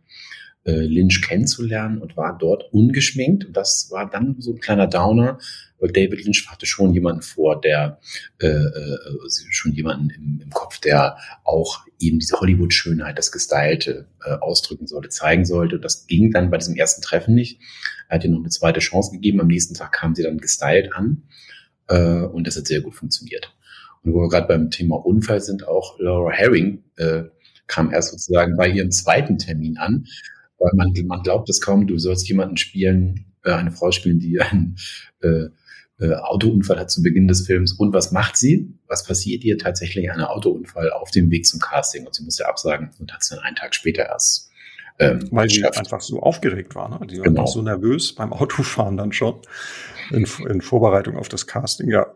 äh, 0.65 0.85
Lynch 0.87 1.21
kennenzulernen 1.21 2.01
und 2.01 2.17
war 2.17 2.35
dort 2.37 2.73
ungeschminkt. 2.73 3.45
Und 3.45 3.55
das 3.55 3.89
war 3.91 4.09
dann 4.09 4.37
so 4.39 4.53
ein 4.53 4.59
kleiner 4.59 4.87
Downer, 4.87 5.37
weil 5.79 5.91
David 5.91 6.23
Lynch 6.23 6.47
hatte 6.47 6.65
schon 6.65 6.93
jemanden 6.93 7.21
vor, 7.21 7.59
der 7.59 7.99
äh, 8.39 8.47
äh, 8.47 8.97
schon 9.51 9.73
jemanden 9.73 10.09
im, 10.09 10.41
im 10.43 10.49
Kopf, 10.51 10.79
der 10.79 11.17
auch 11.43 11.85
eben 11.99 12.19
diese 12.19 12.39
Hollywood-Schönheit, 12.39 13.17
das 13.17 13.31
Gestylte 13.31 14.07
äh, 14.23 14.31
ausdrücken 14.31 14.87
sollte, 14.87 15.09
zeigen 15.09 15.45
sollte. 15.45 15.75
Und 15.75 15.85
das 15.85 16.07
ging 16.07 16.31
dann 16.31 16.49
bei 16.49 16.57
diesem 16.57 16.75
ersten 16.75 17.01
Treffen 17.01 17.35
nicht. 17.35 17.59
Er 18.09 18.15
hat 18.15 18.23
ihr 18.23 18.29
noch 18.29 18.39
eine 18.39 18.49
zweite 18.49 18.79
Chance 18.79 19.11
gegeben. 19.11 19.41
Am 19.41 19.47
nächsten 19.47 19.73
Tag 19.73 19.91
kam 19.91 20.15
sie 20.15 20.23
dann 20.23 20.37
gestylt 20.37 20.93
an 20.93 21.23
äh, 21.87 22.21
und 22.21 22.47
das 22.47 22.57
hat 22.57 22.67
sehr 22.67 22.81
gut 22.81 22.95
funktioniert. 22.95 23.53
Und 24.03 24.13
wo 24.13 24.21
wir 24.21 24.29
gerade 24.29 24.47
beim 24.47 24.69
Thema 24.71 24.95
Unfall 24.95 25.41
sind, 25.41 25.67
auch 25.67 25.99
Laura 25.99 26.31
Herring 26.31 26.83
äh, 26.97 27.23
kam 27.67 27.91
erst 27.91 28.11
sozusagen 28.11 28.55
bei 28.55 28.69
ihrem 28.69 28.91
zweiten 28.91 29.37
Termin 29.37 29.77
an 29.77 30.05
weil 30.57 30.71
man, 30.73 30.93
man 31.05 31.21
glaubt 31.21 31.49
es 31.49 31.61
kaum, 31.61 31.87
du 31.87 31.97
sollst 31.97 32.27
jemanden 32.27 32.57
spielen, 32.57 33.25
äh, 33.43 33.51
eine 33.51 33.71
Frau 33.71 33.91
spielen, 33.91 34.19
die 34.19 34.39
einen 34.39 34.77
äh, 35.21 35.45
äh, 35.99 36.13
Autounfall 36.13 36.79
hat 36.79 36.91
zu 36.91 37.01
Beginn 37.01 37.27
des 37.27 37.45
Films. 37.45 37.73
Und 37.73 37.93
was 37.93 38.11
macht 38.11 38.37
sie? 38.37 38.73
Was 38.87 39.05
passiert 39.05 39.43
ihr? 39.43 39.57
Tatsächlich 39.57 40.11
ein 40.11 40.21
Autounfall 40.21 40.91
auf 40.91 41.11
dem 41.11 41.31
Weg 41.31 41.45
zum 41.45 41.59
Casting. 41.59 42.05
Und 42.05 42.15
sie 42.15 42.23
musste 42.23 42.47
absagen 42.47 42.91
und 42.99 43.13
hat 43.13 43.21
es 43.21 43.29
dann 43.29 43.39
einen 43.39 43.55
Tag 43.55 43.75
später 43.75 44.03
erst. 44.03 44.51
Ähm, 44.97 45.27
Weil 45.31 45.49
sie 45.49 45.65
einfach 45.65 45.99
so 45.99 46.21
aufgeregt 46.21 46.73
war. 46.73 46.87
Ne? 46.87 47.05
Sie 47.09 47.17
war 47.17 47.25
genau. 47.25 47.45
so 47.45 47.61
nervös 47.61 48.15
beim 48.15 48.31
Autofahren 48.31 48.95
dann 48.95 49.11
schon 49.11 49.41
in, 50.11 50.25
in, 50.49 50.61
Vorbereitung 50.61 51.17
auf 51.17 51.27
das 51.27 51.47
Casting. 51.47 51.89
Ja, 51.89 52.07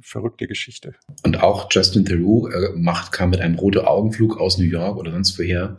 verrückte 0.00 0.46
Geschichte. 0.46 0.94
Und 1.24 1.42
auch 1.42 1.68
Justin 1.70 2.06
Theroux 2.06 2.48
äh, 2.48 2.70
macht, 2.74 3.12
kam 3.12 3.30
mit 3.30 3.40
einem 3.40 3.56
roten 3.56 3.80
Augenflug 3.80 4.38
aus 4.38 4.56
New 4.56 4.64
York 4.64 4.96
oder 4.96 5.12
sonst 5.12 5.38
woher 5.38 5.76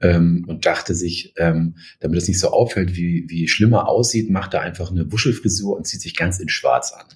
ähm, 0.00 0.44
und 0.46 0.64
dachte 0.64 0.94
sich, 0.94 1.34
ähm, 1.38 1.76
damit 1.98 2.18
es 2.18 2.28
nicht 2.28 2.38
so 2.38 2.50
auffällt, 2.50 2.94
wie, 2.94 3.24
wie 3.28 3.48
schlimmer 3.48 3.88
aussieht, 3.88 4.30
macht 4.30 4.54
er 4.54 4.60
einfach 4.60 4.90
eine 4.90 5.10
Wuschelfrisur 5.10 5.76
und 5.76 5.88
zieht 5.88 6.02
sich 6.02 6.16
ganz 6.16 6.38
in 6.38 6.48
schwarz 6.48 6.92
an. 6.92 7.06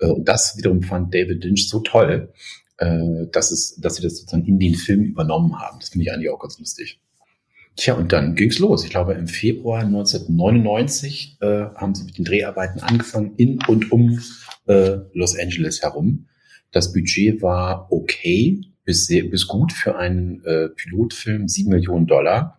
Äh, 0.00 0.12
und 0.12 0.28
das 0.28 0.56
wiederum 0.58 0.82
fand 0.82 1.14
David 1.14 1.44
Lynch 1.44 1.68
so 1.68 1.80
toll, 1.80 2.32
äh, 2.76 3.26
dass, 3.32 3.52
es, 3.52 3.76
dass 3.76 3.96
sie 3.96 4.02
das 4.02 4.18
sozusagen 4.18 4.44
in 4.46 4.58
den 4.58 4.74
Film 4.74 5.04
übernommen 5.04 5.58
haben. 5.58 5.78
Das 5.80 5.90
finde 5.90 6.04
ich 6.04 6.12
eigentlich 6.12 6.30
auch 6.30 6.40
ganz 6.40 6.58
lustig. 6.58 7.00
Tja, 7.76 7.94
und 7.94 8.12
dann 8.12 8.34
ging's 8.34 8.58
los. 8.58 8.84
Ich 8.84 8.90
glaube, 8.90 9.14
im 9.14 9.26
Februar 9.26 9.80
1999 9.80 11.38
äh, 11.40 11.46
haben 11.74 11.94
sie 11.94 12.04
mit 12.04 12.18
den 12.18 12.24
Dreharbeiten 12.24 12.80
angefangen 12.80 13.34
in 13.36 13.58
und 13.66 13.90
um 13.90 14.20
äh, 14.66 14.98
Los 15.14 15.38
Angeles 15.38 15.82
herum. 15.82 16.26
Das 16.70 16.92
Budget 16.92 17.40
war 17.42 17.90
okay, 17.90 18.60
bis, 18.84 19.06
sehr, 19.06 19.24
bis 19.24 19.46
gut 19.46 19.72
für 19.72 19.96
einen 19.96 20.44
äh, 20.44 20.68
Pilotfilm, 20.68 21.48
sieben 21.48 21.70
Millionen 21.70 22.06
Dollar. 22.06 22.58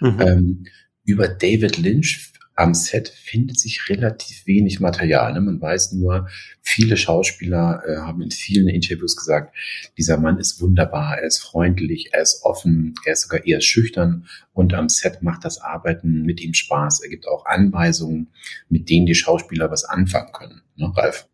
Mhm. 0.00 0.20
Ähm, 0.20 0.64
über 1.04 1.28
David 1.28 1.78
Lynch 1.78 2.32
am 2.60 2.74
Set 2.74 3.08
findet 3.08 3.58
sich 3.58 3.88
relativ 3.88 4.46
wenig 4.46 4.80
Material. 4.80 5.32
Ne? 5.32 5.40
Man 5.40 5.60
weiß 5.60 5.92
nur, 5.92 6.28
viele 6.60 6.96
Schauspieler 6.96 7.82
äh, 7.86 7.96
haben 7.96 8.20
in 8.20 8.30
vielen 8.30 8.68
Interviews 8.68 9.16
gesagt, 9.16 9.56
dieser 9.96 10.18
Mann 10.18 10.38
ist 10.38 10.60
wunderbar, 10.60 11.18
er 11.18 11.26
ist 11.26 11.38
freundlich, 11.38 12.10
er 12.12 12.20
ist 12.20 12.42
offen, 12.44 12.94
er 13.06 13.14
ist 13.14 13.22
sogar 13.22 13.46
eher 13.46 13.62
schüchtern 13.62 14.26
und 14.52 14.74
am 14.74 14.90
Set 14.90 15.22
macht 15.22 15.44
das 15.44 15.60
Arbeiten 15.60 16.22
mit 16.22 16.40
ihm 16.42 16.52
Spaß. 16.52 17.00
Er 17.00 17.08
gibt 17.08 17.26
auch 17.26 17.46
Anweisungen, 17.46 18.28
mit 18.68 18.90
denen 18.90 19.06
die 19.06 19.14
Schauspieler 19.14 19.70
was 19.70 19.84
anfangen 19.84 20.32
können. 20.32 20.62
Ne, 20.76 20.92
Ralf? 20.94 21.28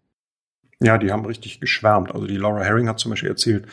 Ja, 0.81 0.97
die 0.97 1.11
haben 1.11 1.25
richtig 1.25 1.59
geschwärmt. 1.59 2.15
Also 2.15 2.27
die 2.27 2.37
Laura 2.37 2.63
Herring 2.63 2.89
hat 2.89 3.01
zum 3.01 3.11
Beispiel 3.11 3.31
erzählt, 3.31 3.67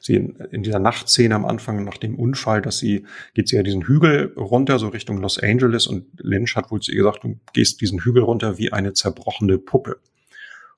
sie 0.00 0.16
in, 0.16 0.36
in 0.50 0.62
dieser 0.62 0.78
Nachtszene 0.78 1.34
am 1.34 1.44
Anfang 1.44 1.84
nach 1.84 1.98
dem 1.98 2.16
Unfall, 2.16 2.62
dass 2.62 2.78
sie, 2.78 3.04
geht 3.34 3.48
sie 3.48 3.56
ja 3.56 3.62
diesen 3.62 3.82
Hügel 3.82 4.32
runter, 4.36 4.78
so 4.78 4.88
Richtung 4.88 5.18
Los 5.18 5.38
Angeles 5.38 5.86
und 5.86 6.06
Lynch 6.18 6.56
hat 6.56 6.70
wohl 6.70 6.80
zu 6.80 6.92
ihr 6.92 6.98
gesagt, 6.98 7.24
du 7.24 7.38
gehst 7.52 7.80
diesen 7.80 8.00
Hügel 8.00 8.22
runter 8.22 8.58
wie 8.58 8.72
eine 8.72 8.92
zerbrochene 8.92 9.58
Puppe. 9.58 10.00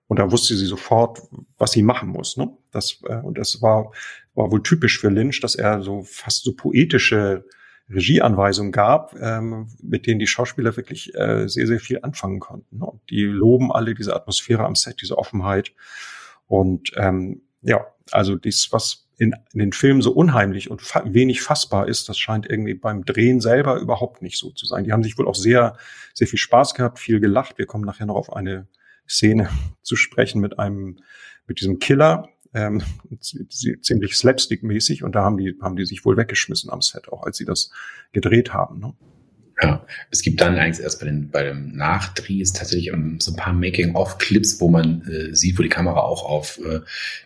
Und 0.09 0.19
da 0.19 0.33
wusste 0.33 0.57
sie 0.57 0.67
sofort, 0.67 1.21
was 1.59 1.73
sie 1.73 1.83
machen 1.83 2.09
muss. 2.09 2.37
Ne? 2.39 2.51
Das, 2.71 3.01
äh, 3.07 3.17
und 3.17 3.37
das 3.37 3.61
war, 3.61 3.93
war 4.35 4.51
wohl 4.51 4.63
typisch 4.63 4.99
für 4.99 5.11
Lynch, 5.11 5.41
dass 5.41 5.55
er 5.55 5.83
so 5.83 6.03
fast 6.03 6.45
so 6.45 6.55
poetische 6.55 7.45
Regieanweisungen 7.91 8.73
gab, 8.73 9.15
ähm, 9.21 9.69
mit 9.83 10.07
denen 10.07 10.19
die 10.19 10.27
Schauspieler 10.27 10.77
wirklich 10.77 11.15
äh, 11.15 11.49
sehr, 11.49 11.67
sehr 11.67 11.81
viel 11.81 12.01
anfangen 12.03 12.41
konnten. 12.41 12.79
Ne? 12.79 12.87
Und 12.87 13.01
die 13.11 13.23
loben 13.25 13.73
alle 13.73 13.95
diese 13.95 14.15
Atmosphäre 14.15 14.65
am 14.65 14.75
Set, 14.75 15.01
diese 15.01 15.17
Offenheit. 15.17 15.73
Und 16.47 16.93
ähm, 16.97 17.43
ja, 17.63 17.87
also 18.11 18.37
dies, 18.37 18.69
was 18.73 19.08
in, 19.19 19.35
in 19.53 19.59
den 19.59 19.73
Filmen 19.73 20.01
so 20.01 20.13
unheimlich 20.13 20.71
und 20.71 20.81
fa 20.81 21.03
wenig 21.05 21.43
fassbar 21.43 21.89
ist, 21.89 22.09
das 22.09 22.19
scheint 22.19 22.49
irgendwie 22.49 22.75
beim 22.75 23.05
Drehen 23.05 23.41
selber 23.41 23.81
überhaupt 23.81 24.23
nicht 24.23 24.39
so 24.39 24.51
zu 24.51 24.65
sein. 24.65 24.85
Die 24.85 24.93
haben 24.93 25.03
sich 25.03 25.19
wohl 25.19 25.27
auch 25.27 25.35
sehr, 25.35 25.77
sehr 26.15 26.29
viel 26.29 26.39
Spaß 26.39 26.75
gehabt, 26.75 27.01
viel 27.01 27.19
gelacht. 27.19 27.59
Wir 27.59 27.67
kommen 27.67 27.85
nachher 27.85 28.07
noch 28.07 28.15
auf 28.15 28.33
eine 28.33 28.69
Szene 29.09 29.51
zu 29.83 29.97
sprechen 29.97 30.41
mit 30.41 30.59
einem, 30.59 31.01
mit 31.49 31.61
diesem 31.61 31.81
Killer, 31.81 32.29
ähm, 32.55 32.83
ziemlich 33.21 34.17
slapstick-mäßig 34.17 35.03
und 35.03 35.15
da 35.15 35.25
haben 35.25 35.37
die, 35.37 35.59
haben 35.61 35.77
die 35.77 35.85
sich 35.85 36.05
wohl 36.05 36.17
weggeschmissen 36.17 36.71
am 36.71 36.81
Set, 36.81 37.09
auch 37.13 37.25
als 37.25 37.37
sie 37.37 37.45
das 37.45 37.71
gedreht 38.13 38.55
haben. 38.55 38.79
Ne? 38.79 38.95
Ja, 39.61 39.85
es 40.11 40.23
gibt 40.23 40.41
dann 40.41 40.57
eigentlich 40.57 40.85
erst 40.85 41.01
bei, 41.01 41.07
den, 41.07 41.31
bei 41.31 41.43
dem 41.43 41.75
Nachdreh 41.75 42.41
ist 42.41 42.57
tatsächlich 42.57 42.93
so 43.19 43.33
ein 43.33 43.37
paar 43.37 43.53
Making-of-Clips, 43.53 44.61
wo 44.61 44.69
man 44.69 45.03
äh, 45.03 45.35
sieht, 45.35 45.59
wo 45.59 45.63
die 45.63 45.69
Kamera 45.69 46.01
auch 46.01 46.25
auf 46.25 46.59
äh, 46.59 46.81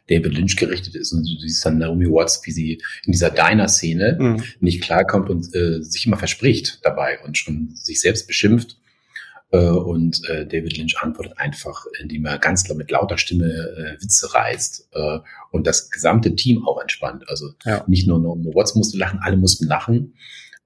David 0.09 0.33
Lynch 0.33 0.57
gerichtet 0.57 0.95
ist 0.95 1.13
und 1.13 1.25
du 1.25 1.41
siehst 1.41 1.65
dann 1.67 1.79
Naomi 1.79 2.07
Watts, 2.07 2.41
wie 2.45 2.53
sie 2.53 2.73
in 3.05 3.13
dieser 3.13 3.31
Diner-Szene 3.31 4.17
mhm. 4.19 4.43
nicht 4.61 4.83
klarkommt 4.83 5.29
und 5.29 5.55
äh, 5.55 5.83
sich 5.83 6.07
immer 6.07 6.17
verspricht 6.17 6.81
dabei 6.85 7.19
und 7.23 7.37
schon 7.37 7.75
sich 7.75 8.01
selbst 8.01 8.27
beschimpft. 8.27 8.79
Äh, 9.51 9.67
und 9.67 10.27
äh, 10.31 10.47
David 10.47 10.79
Lynch 10.79 10.97
antwortet 11.03 11.35
einfach, 11.37 11.85
indem 12.01 12.25
er 12.25 12.39
ganz 12.39 12.67
mit 12.73 12.91
lauter 12.91 13.19
Stimme 13.19 13.45
äh, 13.45 14.03
Witze 14.03 14.33
reißt 14.33 14.89
äh, 14.95 15.19
und 15.51 15.67
das 15.67 15.91
gesamte 15.91 16.35
Team 16.35 16.67
auch 16.67 16.81
entspannt. 16.81 17.25
Also 17.29 17.51
ja. 17.67 17.85
nicht 17.87 18.07
nur 18.07 18.19
Naomi 18.19 18.55
Watts 18.55 18.75
musste 18.75 18.97
lachen, 18.97 19.21
alle 19.23 19.37
mussten 19.37 19.67
lachen 19.67 20.15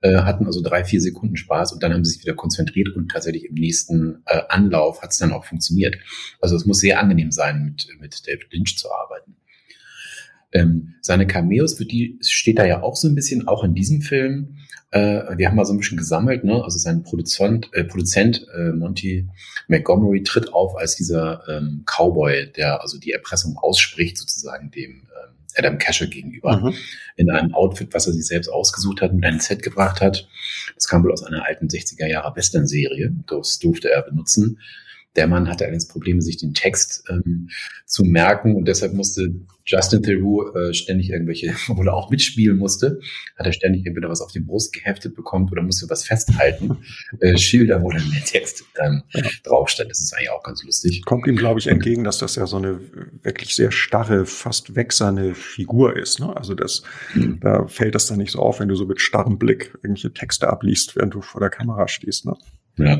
äh, 0.06 0.22
hatten 0.22 0.46
also 0.46 0.62
drei, 0.62 0.84
vier 0.84 1.00
Sekunden 1.00 1.36
Spaß 1.36 1.72
und 1.72 1.82
dann 1.82 1.92
haben 1.92 2.04
sie 2.04 2.12
sich 2.12 2.22
wieder 2.22 2.34
konzentriert 2.34 2.94
und 2.94 3.10
tatsächlich 3.10 3.46
im 3.46 3.54
nächsten 3.54 4.22
äh, 4.26 4.40
Anlauf 4.48 5.02
hat 5.02 5.10
es 5.10 5.18
dann 5.18 5.32
auch 5.32 5.44
funktioniert. 5.44 5.96
Also 6.40 6.54
es 6.54 6.64
muss 6.64 6.78
sehr 6.78 7.00
angenehm 7.00 7.32
sein, 7.32 7.64
mit, 7.64 7.88
mit 8.00 8.26
David 8.26 8.52
Lynch 8.52 8.78
zu 8.78 8.88
arbeiten. 8.92 9.36
Ähm, 10.52 10.94
seine 11.00 11.26
Cameos, 11.26 11.74
für 11.74 11.84
die 11.84 12.18
steht 12.22 12.58
da 12.58 12.64
ja 12.64 12.82
auch 12.82 12.96
so 12.96 13.08
ein 13.08 13.14
bisschen, 13.14 13.48
auch 13.48 13.64
in 13.64 13.74
diesem 13.74 14.00
Film. 14.00 14.58
Äh, 14.92 15.36
wir 15.36 15.48
haben 15.48 15.56
mal 15.56 15.64
so 15.64 15.72
ein 15.72 15.78
bisschen 15.78 15.98
gesammelt, 15.98 16.44
ne? 16.44 16.62
Also 16.62 16.78
sein 16.78 17.02
Produzent, 17.02 17.68
äh, 17.72 17.82
Produzent 17.82 18.46
äh, 18.56 18.70
Monty 18.70 19.28
Montgomery 19.68 20.22
tritt 20.22 20.52
auf 20.52 20.76
als 20.76 20.94
dieser 20.94 21.42
ähm, 21.48 21.82
Cowboy, 21.84 22.52
der 22.52 22.80
also 22.80 22.98
die 22.98 23.10
Erpressung 23.10 23.56
ausspricht, 23.56 24.16
sozusagen 24.16 24.70
dem 24.70 24.92
ähm, 24.92 25.35
Adam 25.56 25.78
Casher 25.78 26.06
gegenüber. 26.06 26.58
Mhm. 26.58 26.74
In 27.16 27.30
einem 27.30 27.54
Outfit, 27.54 27.92
was 27.92 28.06
er 28.06 28.12
sich 28.12 28.26
selbst 28.26 28.48
ausgesucht 28.48 29.00
hat, 29.00 29.12
mit 29.12 29.24
einem 29.24 29.40
Set 29.40 29.62
gebracht 29.62 30.00
hat. 30.00 30.28
Das 30.74 30.88
kam 30.88 31.02
wohl 31.02 31.12
aus 31.12 31.22
einer 31.22 31.46
alten 31.46 31.68
60er 31.68 32.06
Jahre 32.06 32.36
Western-Serie. 32.36 33.12
Das 33.26 33.58
durfte 33.58 33.90
er 33.90 34.02
benutzen. 34.02 34.60
Der 35.16 35.26
Mann 35.26 35.48
hatte 35.48 35.64
allerdings 35.64 35.88
Probleme, 35.88 36.20
sich 36.22 36.36
den 36.36 36.54
Text 36.54 37.04
ähm, 37.08 37.48
zu 37.86 38.04
merken 38.04 38.54
und 38.54 38.68
deshalb 38.68 38.92
musste 38.92 39.34
Justin 39.66 40.02
Theroux 40.02 40.54
äh, 40.54 40.72
ständig 40.72 41.10
irgendwelche, 41.10 41.54
obwohl 41.68 41.88
er 41.88 41.94
auch 41.94 42.10
mitspielen 42.10 42.56
musste, 42.56 43.00
hat 43.36 43.46
er 43.46 43.52
ständig 43.52 43.84
entweder 43.84 44.08
was 44.08 44.20
auf 44.20 44.30
die 44.30 44.40
Brust 44.40 44.72
geheftet 44.72 45.16
bekommen 45.16 45.48
oder 45.50 45.62
musste 45.62 45.90
was 45.90 46.04
festhalten. 46.04 46.78
äh, 47.20 47.36
Schilder, 47.36 47.82
wo 47.82 47.90
dann 47.90 48.08
der 48.14 48.24
Text 48.24 48.64
dann 48.74 49.02
ja. 49.12 49.22
drauf 49.42 49.68
stand. 49.68 49.90
Das 49.90 50.00
ist 50.00 50.14
eigentlich 50.14 50.30
auch 50.30 50.42
ganz 50.42 50.62
lustig. 50.62 51.04
Kommt 51.04 51.26
ihm, 51.26 51.36
glaube 51.36 51.58
ich, 51.58 51.66
entgegen, 51.66 52.04
dass 52.04 52.18
das 52.18 52.36
ja 52.36 52.46
so 52.46 52.56
eine 52.56 52.80
wirklich 53.22 53.56
sehr 53.56 53.72
starre, 53.72 54.24
fast 54.24 54.76
wechselnde 54.76 55.34
Figur 55.34 55.96
ist. 55.96 56.20
Ne? 56.20 56.34
Also 56.36 56.54
das, 56.54 56.82
mhm. 57.14 57.40
da 57.40 57.66
fällt 57.66 57.94
das 57.94 58.06
dann 58.06 58.18
nicht 58.18 58.32
so 58.32 58.38
auf, 58.38 58.60
wenn 58.60 58.68
du 58.68 58.76
so 58.76 58.86
mit 58.86 59.00
starrem 59.00 59.38
Blick 59.38 59.72
irgendwelche 59.82 60.12
Texte 60.12 60.48
abliest, 60.48 60.94
während 60.94 61.14
du 61.14 61.22
vor 61.22 61.40
der 61.40 61.50
Kamera 61.50 61.88
stehst. 61.88 62.24
Ne? 62.24 62.36
Ja. 62.78 62.98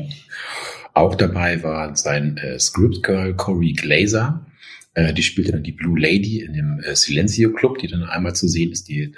Auch 0.93 1.15
dabei 1.15 1.61
war 1.61 1.95
sein 1.95 2.37
äh, 2.37 2.59
Script 2.59 3.03
Girl 3.03 3.35
Corey 3.35 3.73
Glazer. 3.73 4.45
Äh, 4.93 5.13
die 5.13 5.23
spielte 5.23 5.51
dann 5.51 5.63
die 5.63 5.71
Blue 5.71 5.99
Lady 5.99 6.41
in 6.41 6.53
dem 6.53 6.79
äh, 6.79 6.95
Silencio 6.95 7.53
Club, 7.53 7.77
die 7.77 7.87
dann 7.87 8.03
einmal 8.03 8.35
zu 8.35 8.47
sehen 8.47 8.71
ist, 8.71 8.87
die 8.87 9.03
äh, 9.03 9.13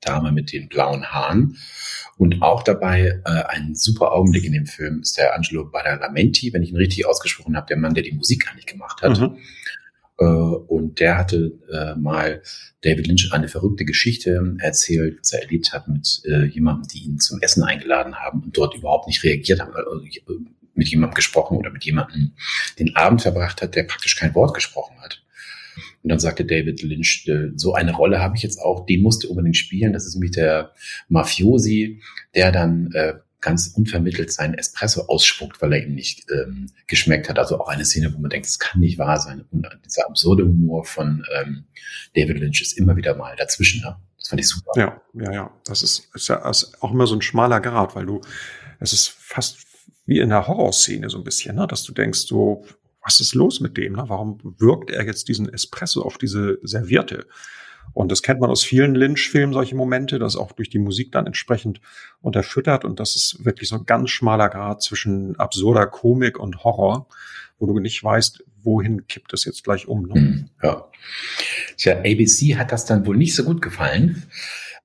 Dame 0.00 0.32
mit 0.32 0.52
den 0.52 0.68
blauen 0.68 1.04
Haaren. 1.04 1.58
Und 2.16 2.42
auch 2.42 2.62
dabei 2.62 3.20
äh, 3.24 3.30
ein 3.48 3.74
super 3.74 4.12
Augenblick 4.12 4.44
in 4.44 4.52
dem 4.52 4.66
Film 4.66 5.00
ist 5.00 5.16
der 5.16 5.34
Angelo 5.34 5.64
Badalamenti, 5.64 6.52
wenn 6.52 6.62
ich 6.62 6.70
ihn 6.70 6.76
richtig 6.76 7.06
ausgesprochen 7.06 7.56
habe, 7.56 7.66
der 7.66 7.76
Mann, 7.76 7.94
der 7.94 8.02
die 8.02 8.12
Musik 8.12 8.46
gar 8.46 8.54
nicht 8.54 8.66
gemacht 8.66 9.02
hat. 9.02 9.18
Mhm. 9.18 9.38
Äh, 10.20 10.24
und 10.24 11.00
der 11.00 11.16
hatte 11.16 11.58
äh, 11.72 11.98
mal 11.98 12.42
David 12.82 13.06
Lynch 13.06 13.30
eine 13.32 13.48
verrückte 13.48 13.84
Geschichte 13.84 14.56
erzählt, 14.58 15.18
was 15.18 15.32
er 15.32 15.42
erlebt 15.42 15.72
hat 15.72 15.88
mit 15.88 16.22
äh, 16.26 16.44
jemandem, 16.44 16.88
die 16.88 17.04
ihn 17.04 17.18
zum 17.18 17.40
Essen 17.40 17.64
eingeladen 17.64 18.16
haben 18.16 18.42
und 18.42 18.56
dort 18.56 18.76
überhaupt 18.76 19.08
nicht 19.08 19.24
reagiert 19.24 19.60
haben, 19.60 19.74
also 19.74 20.02
mit 20.74 20.88
jemandem 20.88 21.14
gesprochen 21.14 21.56
oder 21.56 21.70
mit 21.70 21.84
jemandem 21.84 22.32
den 22.78 22.94
Abend 22.96 23.22
verbracht 23.22 23.60
hat, 23.62 23.74
der 23.74 23.84
praktisch 23.84 24.16
kein 24.16 24.34
Wort 24.34 24.54
gesprochen 24.54 24.96
hat. 25.00 25.22
Und 26.02 26.10
dann 26.10 26.18
sagte 26.18 26.44
David 26.44 26.82
Lynch, 26.82 27.30
so 27.56 27.74
eine 27.74 27.92
Rolle 27.92 28.20
habe 28.20 28.36
ich 28.36 28.42
jetzt 28.42 28.58
auch, 28.58 28.86
den 28.86 29.02
musste 29.02 29.28
unbedingt 29.28 29.56
spielen. 29.56 29.92
Das 29.92 30.06
ist 30.06 30.14
nämlich 30.14 30.32
der 30.32 30.72
Mafiosi, 31.08 32.00
der 32.34 32.52
dann 32.52 32.90
ganz 33.40 33.68
unvermittelt 33.74 34.32
seinen 34.32 34.54
Espresso 34.54 35.02
ausspuckt, 35.06 35.60
weil 35.62 35.72
er 35.72 35.84
ihm 35.86 35.94
nicht 35.94 36.26
ähm, 36.30 36.66
geschmeckt 36.86 37.28
hat. 37.28 37.38
Also 37.38 37.60
auch 37.60 37.68
eine 37.68 37.84
Szene, 37.84 38.12
wo 38.14 38.18
man 38.18 38.30
denkt, 38.30 38.46
es 38.46 38.58
kann 38.58 38.80
nicht 38.80 38.98
wahr 38.98 39.18
sein. 39.18 39.44
Und 39.50 39.66
dieser 39.84 40.06
absurde 40.06 40.44
Humor 40.44 40.84
von 40.84 41.24
ähm, 41.40 41.64
David 42.14 42.38
Lynch 42.38 42.60
ist 42.60 42.78
immer 42.78 42.96
wieder 42.96 43.16
mal 43.16 43.36
dazwischen. 43.36 43.82
Ne? 43.82 43.96
Das 44.18 44.28
fand 44.28 44.40
ich 44.40 44.48
super. 44.48 44.72
Ja, 44.76 45.00
ja, 45.14 45.32
ja. 45.32 45.60
Das 45.64 45.82
ist, 45.82 46.08
ist 46.14 46.28
ja 46.28 46.48
ist 46.48 46.82
auch 46.82 46.92
immer 46.92 47.06
so 47.06 47.14
ein 47.14 47.22
schmaler 47.22 47.60
Grad, 47.60 47.94
weil 47.96 48.06
du, 48.06 48.20
es 48.78 48.92
ist 48.92 49.08
fast 49.08 49.58
wie 50.06 50.18
in 50.18 50.30
der 50.30 50.46
Horrorszene 50.46 51.08
so 51.08 51.18
ein 51.18 51.24
bisschen, 51.24 51.56
ne? 51.56 51.66
dass 51.66 51.84
du 51.84 51.92
denkst, 51.92 52.20
so, 52.20 52.64
was 53.02 53.20
ist 53.20 53.34
los 53.34 53.60
mit 53.60 53.76
dem? 53.76 53.94
Ne? 53.94 54.04
Warum 54.08 54.38
wirkt 54.58 54.90
er 54.90 55.06
jetzt 55.06 55.28
diesen 55.28 55.48
Espresso 55.48 56.02
auf 56.02 56.18
diese 56.18 56.58
Serviette? 56.62 57.26
Und 57.92 58.12
das 58.12 58.22
kennt 58.22 58.40
man 58.40 58.50
aus 58.50 58.62
vielen 58.62 58.94
Lynch-Filmen, 58.94 59.52
solche 59.52 59.74
Momente, 59.74 60.18
das 60.18 60.36
auch 60.36 60.52
durch 60.52 60.70
die 60.70 60.78
Musik 60.78 61.12
dann 61.12 61.26
entsprechend 61.26 61.80
unterfüttert. 62.20 62.84
Und 62.84 63.00
das 63.00 63.16
ist 63.16 63.44
wirklich 63.44 63.68
so 63.68 63.76
ein 63.76 63.86
ganz 63.86 64.10
schmaler 64.10 64.48
Grad 64.48 64.82
zwischen 64.82 65.36
absurder 65.36 65.86
Komik 65.86 66.38
und 66.38 66.64
Horror, 66.64 67.08
wo 67.58 67.66
du 67.66 67.78
nicht 67.78 68.02
weißt, 68.02 68.44
wohin 68.62 69.06
kippt 69.06 69.32
es 69.32 69.44
jetzt 69.44 69.64
gleich 69.64 69.88
um. 69.88 70.06
Ne? 70.06 70.14
Hm, 70.14 70.48
ja. 70.62 70.86
Tja, 71.76 71.98
ABC 71.98 72.56
hat 72.56 72.72
das 72.72 72.84
dann 72.84 73.06
wohl 73.06 73.16
nicht 73.16 73.34
so 73.34 73.44
gut 73.44 73.62
gefallen. 73.62 74.24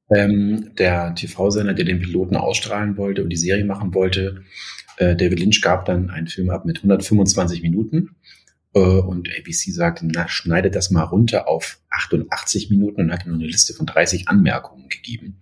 Ähm, 0.09 0.71
der 0.77 1.15
TV-Sender, 1.15 1.73
der 1.73 1.85
den 1.85 1.99
Piloten 1.99 2.35
ausstrahlen 2.35 2.95
wollte 2.97 3.23
und 3.23 3.29
die 3.29 3.37
Serie 3.37 3.65
machen 3.65 3.93
wollte, 3.93 4.43
äh, 4.97 5.15
David 5.15 5.39
Lynch 5.39 5.61
gab 5.61 5.85
dann 5.85 6.09
einen 6.09 6.27
Film 6.27 6.49
ab 6.49 6.65
mit 6.65 6.77
125 6.77 7.61
Minuten 7.61 8.15
und 8.79 9.29
ABC 9.29 9.71
sagte, 9.71 10.05
na, 10.05 10.27
schneidet 10.27 10.75
das 10.75 10.91
mal 10.91 11.03
runter 11.03 11.47
auf 11.47 11.79
88 11.89 12.69
Minuten 12.69 13.01
und 13.01 13.11
hat 13.11 13.25
nur 13.25 13.35
eine 13.35 13.47
Liste 13.47 13.73
von 13.73 13.85
30 13.85 14.27
Anmerkungen 14.27 14.89
gegeben, 14.89 15.41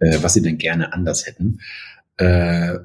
äh, 0.00 0.18
was 0.20 0.34
sie 0.34 0.42
denn 0.42 0.58
gerne 0.58 0.92
anders 0.92 1.26
hätten. 1.26 1.60
Äh, 2.16 2.78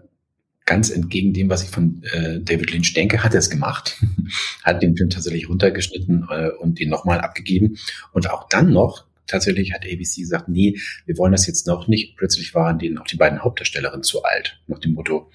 ganz 0.65 0.89
entgegen 0.89 1.33
dem, 1.33 1.49
was 1.49 1.63
ich 1.63 1.69
von 1.69 2.03
äh, 2.03 2.39
David 2.41 2.71
Lynch 2.71 2.93
denke, 2.93 3.23
hat 3.23 3.33
er 3.33 3.39
es 3.39 3.49
gemacht, 3.49 3.97
hat 4.63 4.83
den 4.83 4.95
Film 4.95 5.09
tatsächlich 5.09 5.49
runtergeschnitten 5.49 6.27
äh, 6.29 6.49
und 6.49 6.79
den 6.79 6.89
nochmal 6.89 7.19
abgegeben 7.19 7.77
und 8.13 8.29
auch 8.29 8.47
dann 8.47 8.71
noch 8.71 9.05
tatsächlich 9.31 9.73
hat 9.73 9.85
ABC 9.85 10.21
gesagt, 10.21 10.47
nee, 10.47 10.79
wir 11.05 11.17
wollen 11.17 11.31
das 11.31 11.47
jetzt 11.47 11.67
noch 11.67 11.87
nicht. 11.87 12.17
Plötzlich 12.17 12.53
waren 12.53 12.79
denen 12.79 12.97
auch 12.97 13.07
die 13.07 13.17
beiden 13.17 13.43
Hauptdarstellerinnen 13.43 14.03
zu 14.03 14.23
alt. 14.23 14.59
Nach 14.67 14.79
dem 14.79 14.93
Motto, 14.93 15.31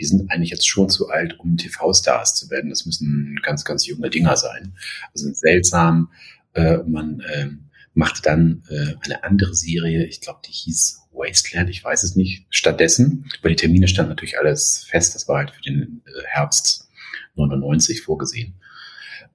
die 0.00 0.04
sind 0.04 0.30
eigentlich 0.30 0.50
jetzt 0.50 0.68
schon 0.68 0.88
zu 0.88 1.08
alt, 1.08 1.38
um 1.40 1.56
TV-Stars 1.56 2.34
zu 2.34 2.50
werden. 2.50 2.70
Das 2.70 2.86
müssen 2.86 3.38
ganz, 3.42 3.64
ganz 3.64 3.86
junge 3.86 4.10
Dinger 4.10 4.36
sein. 4.36 4.74
Also 5.12 5.32
seltsam. 5.32 6.10
Äh, 6.52 6.78
man 6.86 7.20
äh, 7.20 7.48
machte 7.94 8.22
dann 8.22 8.62
äh, 8.68 8.94
eine 9.04 9.24
andere 9.24 9.54
Serie, 9.54 10.06
ich 10.06 10.20
glaube, 10.20 10.40
die 10.46 10.52
hieß 10.52 11.00
Wasteland, 11.12 11.70
ich 11.70 11.82
weiß 11.82 12.02
es 12.02 12.16
nicht, 12.16 12.46
stattdessen, 12.50 13.30
weil 13.42 13.50
die 13.50 13.56
Termine 13.56 13.88
standen 13.88 14.10
natürlich 14.10 14.38
alles 14.38 14.84
fest, 14.88 15.14
das 15.14 15.28
war 15.28 15.38
halt 15.38 15.50
für 15.50 15.62
den 15.62 16.02
äh, 16.06 16.22
Herbst 16.26 16.88
99 17.34 18.02
vorgesehen. 18.02 18.59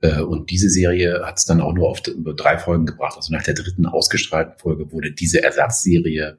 Äh, 0.05 0.21
und 0.21 0.49
diese 0.51 0.69
Serie 0.69 1.25
hat 1.25 1.37
es 1.37 1.45
dann 1.45 1.61
auch 1.61 1.73
nur 1.73 1.89
auf 1.89 2.01
drei 2.01 2.57
Folgen 2.57 2.85
gebracht. 2.85 3.17
Also 3.17 3.33
nach 3.33 3.43
der 3.43 3.53
dritten 3.53 3.85
ausgestrahlten 3.85 4.57
Folge 4.57 4.91
wurde 4.91 5.11
diese 5.11 5.43
Ersatzserie 5.43 6.37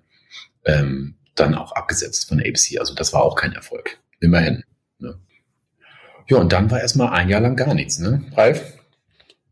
ähm, 0.64 1.16
dann 1.34 1.54
auch 1.54 1.72
abgesetzt 1.72 2.28
von 2.28 2.40
ABC. 2.40 2.78
Also 2.78 2.94
das 2.94 3.12
war 3.12 3.22
auch 3.22 3.36
kein 3.36 3.52
Erfolg. 3.52 3.98
Immerhin. 4.20 4.62
Ne? 4.98 5.18
Ja, 6.28 6.38
und 6.38 6.52
dann 6.52 6.70
war 6.70 6.80
erstmal 6.80 7.12
ein 7.12 7.28
Jahr 7.28 7.40
lang 7.40 7.56
gar 7.56 7.74
nichts, 7.74 7.98
ne, 7.98 8.24
Ralf? 8.34 8.72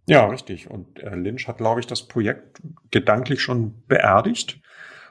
Ja, 0.06 0.26
richtig. 0.26 0.70
Und 0.70 1.02
äh, 1.02 1.14
Lynch 1.14 1.48
hat, 1.48 1.58
glaube 1.58 1.80
ich, 1.80 1.86
das 1.86 2.06
Projekt 2.06 2.60
gedanklich 2.90 3.40
schon 3.40 3.82
beerdigt 3.86 4.60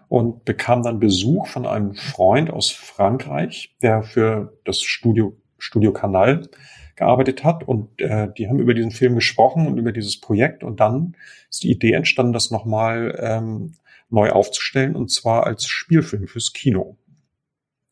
und 0.08 0.46
bekam 0.46 0.84
dann 0.84 1.00
Besuch 1.00 1.48
von 1.48 1.66
einem 1.66 1.96
Freund 1.96 2.52
aus 2.52 2.70
Frankreich, 2.72 3.76
der 3.82 4.04
für 4.04 4.60
das 4.66 4.82
Studio, 4.82 5.36
Studio 5.58 5.94
Kanal 5.94 6.48
gearbeitet 6.96 7.44
hat. 7.44 7.68
Und 7.68 8.02
äh, 8.02 8.30
die 8.38 8.48
haben 8.48 8.60
über 8.60 8.74
diesen 8.74 8.92
Film 8.92 9.16
gesprochen 9.16 9.68
und 9.68 9.78
über 9.78 9.92
dieses 9.92 10.20
Projekt. 10.20 10.64
Und 10.64 10.80
dann 10.80 11.16
ist 11.50 11.64
die 11.64 11.72
Idee 11.72 11.94
entstanden, 11.94 12.34
das 12.34 12.52
nochmal 12.52 13.18
ähm, 13.22 13.74
neu 14.10 14.32
aufzustellen, 14.32 14.96
und 14.96 15.10
zwar 15.12 15.46
als 15.46 15.66
Spielfilm 15.66 16.28
fürs 16.28 16.54
Kino. 16.54 16.98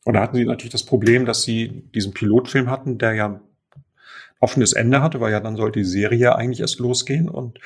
Und 0.03 0.13
da 0.13 0.21
hatten 0.21 0.37
sie 0.37 0.45
natürlich 0.45 0.71
das 0.71 0.85
Problem, 0.85 1.25
dass 1.25 1.43
sie 1.43 1.83
diesen 1.93 2.13
Pilotfilm 2.13 2.69
hatten, 2.69 2.97
der 2.97 3.13
ja 3.13 3.41
offenes 4.39 4.73
Ende 4.73 5.01
hatte, 5.01 5.19
weil 5.19 5.31
ja 5.31 5.39
dann 5.39 5.55
sollte 5.55 5.79
die 5.79 5.85
Serie 5.85 6.35
eigentlich 6.35 6.61
erst 6.61 6.79
losgehen 6.79 7.29
und 7.29 7.59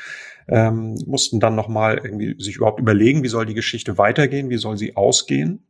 ähm, 0.48 0.96
mussten 1.06 1.40
dann 1.40 1.56
nochmal 1.56 2.02
irgendwie 2.04 2.36
sich 2.42 2.58
überhaupt 2.58 2.80
überlegen, 2.80 3.24
wie 3.24 3.30
soll 3.30 3.46
die 3.46 3.54
Geschichte 3.54 3.98
weitergehen, 3.98 4.50
wie 4.50 4.58
soll 4.58 4.78
sie 4.78 4.96
ausgehen 4.96 5.65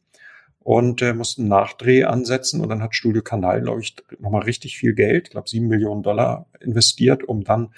und 0.65 1.04
äh, 1.04 1.13
mussten 1.13 1.47
Nachdreh 1.47 2.06
ansetzen 2.06 2.60
und 2.60 2.69
dann 2.69 2.82
hat 2.82 2.95
Studio 2.95 3.21
Kanal, 3.21 3.62
glaube 3.62 3.82
ich, 3.82 3.95
nochmal 4.17 4.41
richtig 4.41 4.78
viel 4.78 4.95
Geld, 4.95 5.28
ich 5.28 5.32
glaube 5.32 5.47
sieben 5.47 5.67
Millionen 5.67 6.01
Dollar 6.01 6.47
investiert, 6.60 7.23
um 7.23 7.43
dann 7.43 7.69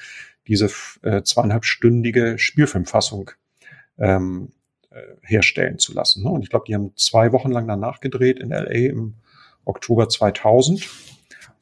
diese 0.47 0.71
äh, 1.01 1.21
zweieinhalbstündige 1.21 2.39
Spielfilmfassung 2.39 3.31
ähm, 3.97 4.53
äh, 4.89 5.01
herstellen 5.21 5.79
zu 5.79 5.93
lassen. 5.93 6.23
Ne? 6.23 6.29
Und 6.29 6.43
ich 6.43 6.49
glaube, 6.49 6.63
die 6.65 6.75
haben 6.75 6.93
zwei 6.95 7.33
Wochen 7.33 7.51
lang 7.51 7.67
danach 7.67 7.99
gedreht 7.99 8.39
in 8.39 8.51
LA 8.51 8.87
im 8.89 9.15
Oktober 9.65 10.07
2000. 10.07 10.87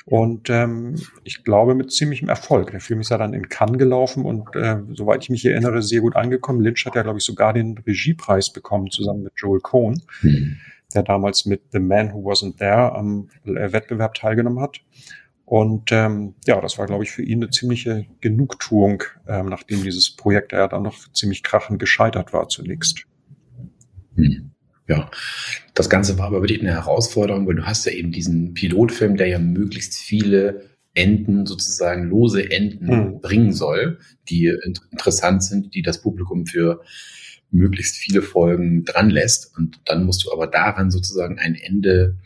Und 0.06 0.52
ähm, 0.52 1.02
ich 1.24 1.44
glaube 1.44 1.74
mit 1.74 1.92
ziemlichem 1.92 2.30
Erfolg. 2.30 2.70
Der 2.70 2.82
Film 2.82 3.00
ist 3.00 3.10
ja 3.10 3.18
dann 3.18 3.34
in 3.34 3.50
Cannes 3.50 3.80
gelaufen 3.80 4.26
und 4.26 4.56
äh, 4.56 4.78
soweit 4.94 5.24
ich 5.24 5.32
mich 5.32 5.44
erinnere, 5.44 5.82
sehr 5.82 6.02
gut 6.02 6.16
angekommen. 6.16 6.62
Lynch 6.62 6.86
hat 6.86 6.94
ja, 6.94 7.02
glaube 7.02 7.18
ich, 7.18 7.26
sogar 7.26 7.52
den 7.52 7.80
Regiepreis 7.80 8.54
bekommen, 8.54 8.92
zusammen 8.92 9.24
mit 9.24 9.34
Joel 9.38 9.62
Cohn. 9.62 10.04
Mhm 10.22 10.58
der 10.96 11.04
damals 11.04 11.46
mit 11.46 11.62
The 11.72 11.80
Man 11.80 12.14
Who 12.14 12.30
Wasn't 12.30 12.58
There 12.58 12.94
am 12.94 13.30
Wettbewerb 13.44 14.14
teilgenommen 14.16 14.60
hat. 14.62 14.82
Und 15.46 15.92
ähm, 15.92 16.34
ja, 16.48 16.60
das 16.60 16.80
war, 16.80 16.88
glaube 16.88 17.04
ich, 17.04 17.12
für 17.12 17.22
ihn 17.22 17.44
eine 17.44 17.52
ziemliche 17.52 18.08
Genugtuung, 18.20 19.04
ähm, 19.28 19.48
nachdem 19.48 19.84
dieses 19.84 20.16
Projekt 20.16 20.54
ja 20.54 20.68
dann 20.68 20.84
noch 20.84 20.98
ziemlich 21.14 21.44
krachend 21.44 21.80
gescheitert 21.80 22.34
war 22.34 22.50
zunächst. 22.50 23.06
Hm. 24.16 24.52
Ja, 24.88 25.10
das 25.74 25.90
Ganze 25.90 26.18
war 26.18 26.28
aber 26.28 26.42
wirklich 26.42 26.62
eine 26.62 26.74
Herausforderung, 26.74 27.48
weil 27.48 27.56
du 27.56 27.66
hast 27.66 27.86
ja 27.86 27.92
eben 27.92 28.12
diesen 28.12 28.54
Pilotfilm, 28.54 29.18
der 29.18 29.28
ja 29.28 29.40
möglichst 29.40 29.96
viele 29.96 30.70
Enden, 30.94 31.46
sozusagen 31.46 32.10
lose 32.10 32.50
Enden 32.50 32.86
mhm. 32.86 33.22
bringen 33.22 33.52
soll, 33.52 34.00
die 34.30 34.52
interessant 34.64 35.44
sind, 35.44 35.76
die 35.76 35.82
das 35.82 36.02
Publikum 36.02 36.46
für 36.46 36.82
möglichst 37.52 37.96
viele 37.96 38.22
Folgen 38.22 38.86
dran 38.86 39.10
lässt. 39.10 39.56
Und 39.58 39.80
dann 39.86 40.06
musst 40.06 40.26
du 40.26 40.32
aber 40.32 40.48
daran 40.48 40.92
sozusagen 40.92 41.40
ein 41.40 41.56
Ende 41.56 42.18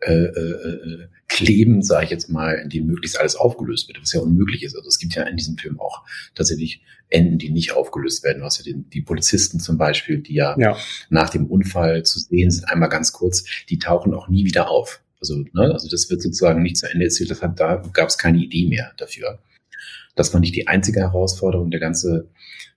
äh, 0.00 0.12
äh, 0.12 0.30
äh 0.30 1.08
kleben, 1.26 1.82
sage 1.82 2.04
ich 2.04 2.10
jetzt 2.10 2.28
mal, 2.28 2.54
in 2.54 2.68
dem 2.68 2.86
möglichst 2.86 3.18
alles 3.18 3.34
aufgelöst 3.34 3.88
wird, 3.88 4.00
was 4.00 4.12
ja 4.12 4.20
unmöglich 4.20 4.62
ist. 4.62 4.76
Also 4.76 4.86
es 4.86 4.98
gibt 4.98 5.14
ja 5.14 5.24
in 5.24 5.36
diesem 5.36 5.56
Film 5.56 5.80
auch 5.80 6.04
tatsächlich 6.34 6.82
Enden, 7.08 7.38
die 7.38 7.50
nicht 7.50 7.72
aufgelöst 7.72 8.22
werden. 8.24 8.40
Du 8.40 8.44
hast 8.44 8.58
ja 8.58 8.64
den, 8.64 8.88
die 8.90 9.02
Polizisten 9.02 9.58
zum 9.58 9.78
Beispiel, 9.78 10.18
die 10.18 10.34
ja, 10.34 10.56
ja, 10.58 10.76
nach 11.10 11.30
dem 11.30 11.46
Unfall 11.46 12.04
zu 12.04 12.20
sehen 12.20 12.50
sind, 12.50 12.68
einmal 12.70 12.88
ganz 12.88 13.12
kurz, 13.12 13.44
die 13.68 13.78
tauchen 13.78 14.14
auch 14.14 14.28
nie 14.28 14.44
wieder 14.44 14.70
auf. 14.70 15.00
Also, 15.20 15.44
ne, 15.52 15.72
also 15.72 15.88
das 15.88 16.10
wird 16.10 16.22
sozusagen 16.22 16.62
nicht 16.62 16.76
zu 16.76 16.90
Ende 16.90 17.06
erzählt. 17.06 17.30
Das 17.30 17.42
hat, 17.42 17.58
da 17.58 17.82
gab 17.92 18.08
es 18.08 18.18
keine 18.18 18.38
Idee 18.38 18.68
mehr 18.68 18.92
dafür. 18.96 19.38
Das 20.14 20.32
war 20.32 20.40
nicht 20.40 20.54
die 20.54 20.68
einzige 20.68 21.00
Herausforderung. 21.00 21.70
Der 21.70 21.80
ganze 21.80 22.28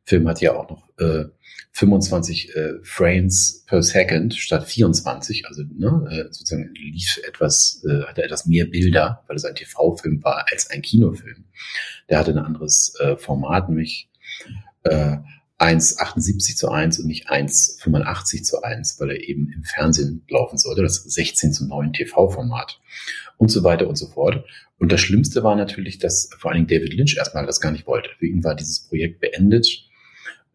Film 0.07 0.27
hat 0.27 0.39
ja 0.39 0.55
auch 0.55 0.69
noch 0.69 0.89
äh, 0.99 1.25
25 1.73 2.55
äh, 2.55 2.73
Frames 2.81 3.65
per 3.67 3.83
Second 3.83 4.33
statt 4.33 4.67
24. 4.67 5.45
Also 5.47 5.63
ne, 5.63 6.07
äh, 6.09 6.23
sozusagen 6.33 6.73
lief 6.73 7.19
etwas, 7.27 7.83
äh, 7.87 8.03
hatte 8.03 8.23
etwas 8.23 8.45
mehr 8.45 8.65
Bilder, 8.65 9.23
weil 9.27 9.35
es 9.35 9.43
ein 9.43 9.53
TV-Film 9.53 10.23
war 10.23 10.45
als 10.49 10.69
ein 10.69 10.81
Kinofilm. 10.81 11.43
Der 12.09 12.19
hatte 12.19 12.31
ein 12.31 12.37
anderes 12.37 12.95
äh, 12.99 13.17
Format, 13.17 13.67
nämlich 13.67 14.09
äh, 14.83 15.17
1,78 15.59 16.55
zu 16.55 16.69
1 16.69 16.99
und 16.99 17.07
nicht 17.07 17.29
1,85 17.29 18.43
zu 18.43 18.61
1, 18.61 18.99
weil 18.99 19.11
er 19.11 19.27
eben 19.27 19.51
im 19.51 19.63
Fernsehen 19.63 20.23
laufen 20.29 20.57
sollte, 20.57 20.83
das 20.83 21.03
16 21.03 21.51
zu 21.51 21.67
9 21.67 21.93
TV-Format 21.93 22.79
und 23.37 23.49
so 23.49 23.63
weiter 23.63 23.87
und 23.87 23.97
so 23.97 24.07
fort. 24.07 24.45
Und 24.79 24.91
das 24.91 25.01
Schlimmste 25.01 25.43
war 25.43 25.55
natürlich, 25.55 25.97
dass 25.97 26.29
vor 26.37 26.51
allen 26.51 26.65
Dingen 26.65 26.79
David 26.79 26.93
Lynch 26.93 27.17
erstmal 27.17 27.45
das 27.45 27.59
gar 27.59 27.71
nicht 27.71 27.87
wollte. 27.87 28.09
Für 28.17 28.27
ihn 28.27 28.43
war 28.43 28.55
dieses 28.55 28.87
Projekt 28.87 29.19
beendet 29.19 29.86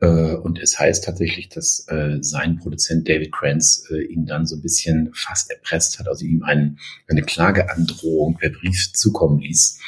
und 0.07 0.59
es 0.61 0.79
heißt 0.81 1.05
tatsächlich, 1.05 1.49
dass 1.49 1.87
äh, 1.89 2.19
sein 2.21 2.59
Produzent 2.59 3.09
David 3.09 3.31
Kranz 3.31 3.85
äh, 3.91 4.03
ihn 4.03 4.27
dann 4.27 4.47
so 4.47 4.57
ein 4.57 4.63
bisschen 4.63 5.13
fast 5.15 5.51
erpresst 5.51 5.99
hat, 5.99 6.09
also 6.09 6.25
ihm 6.25 6.43
ein, 6.43 6.79
eine 7.09 7.23
Klageandrohung 7.23 8.37
per 8.37 8.51
Brief 8.51 8.93
zukommen 8.93 9.39
ließ, 9.39 9.79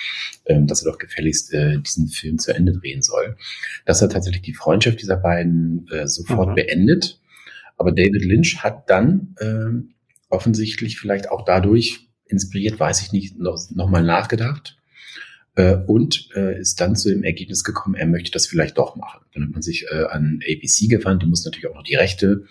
ähm, 0.47 0.69
dass 0.69 0.85
er 0.85 0.93
doch 0.93 0.99
gefälligst 0.99 1.53
äh, 1.53 1.81
diesen 1.81 2.09
Film 2.09 2.39
zu 2.39 2.55
Ende 2.55 2.73
drehen 2.73 3.03
soll. 3.03 3.37
Das 3.87 4.03
hat 4.03 4.13
tatsächlich 4.13 4.43
die 4.43 4.55
Freundschaft 4.55 5.03
dieser 5.03 5.17
beiden 5.17 5.89
äh, 5.91 6.07
sofort 6.07 6.51
mhm. 6.51 6.55
beendet. 6.55 7.21
Aber 7.77 7.91
David 7.91 8.25
Lynch 8.25 8.63
hat 8.63 8.89
dann 8.89 9.35
äh, 9.41 9.83
offensichtlich 10.29 10.99
vielleicht 10.99 11.29
auch 11.29 11.45
dadurch 11.45 12.09
inspiriert, 12.27 12.79
weiß 12.79 13.03
ich 13.03 13.11
nicht, 13.11 13.39
noch, 13.39 13.59
noch 13.75 13.89
mal 13.89 14.05
nachgedacht 14.05 14.77
äh, 15.57 15.77
und 15.77 16.29
äh, 16.35 16.59
ist 16.59 16.81
dann 16.81 16.97
zu 16.97 17.11
dem 17.11 17.23
Ergebnis 17.23 17.65
gekommen, 17.65 17.95
er 17.95 18.07
möchte 18.07 18.31
das 18.31 18.47
vielleicht 18.47 18.79
doch 18.79 18.97
machen. 18.97 19.25
Dann 19.35 19.45
hat 19.45 19.51
man 19.53 19.63
sich 19.63 19.87
äh, 19.91 20.05
an 20.05 20.41
ABC 20.49 20.89
gewandt, 20.89 21.23
die 21.23 21.27
muss 21.27 21.45
natürlich 21.45 21.69
auch 21.69 21.75
noch 21.75 21.85
die 21.85 21.95
Rechte 21.95 22.45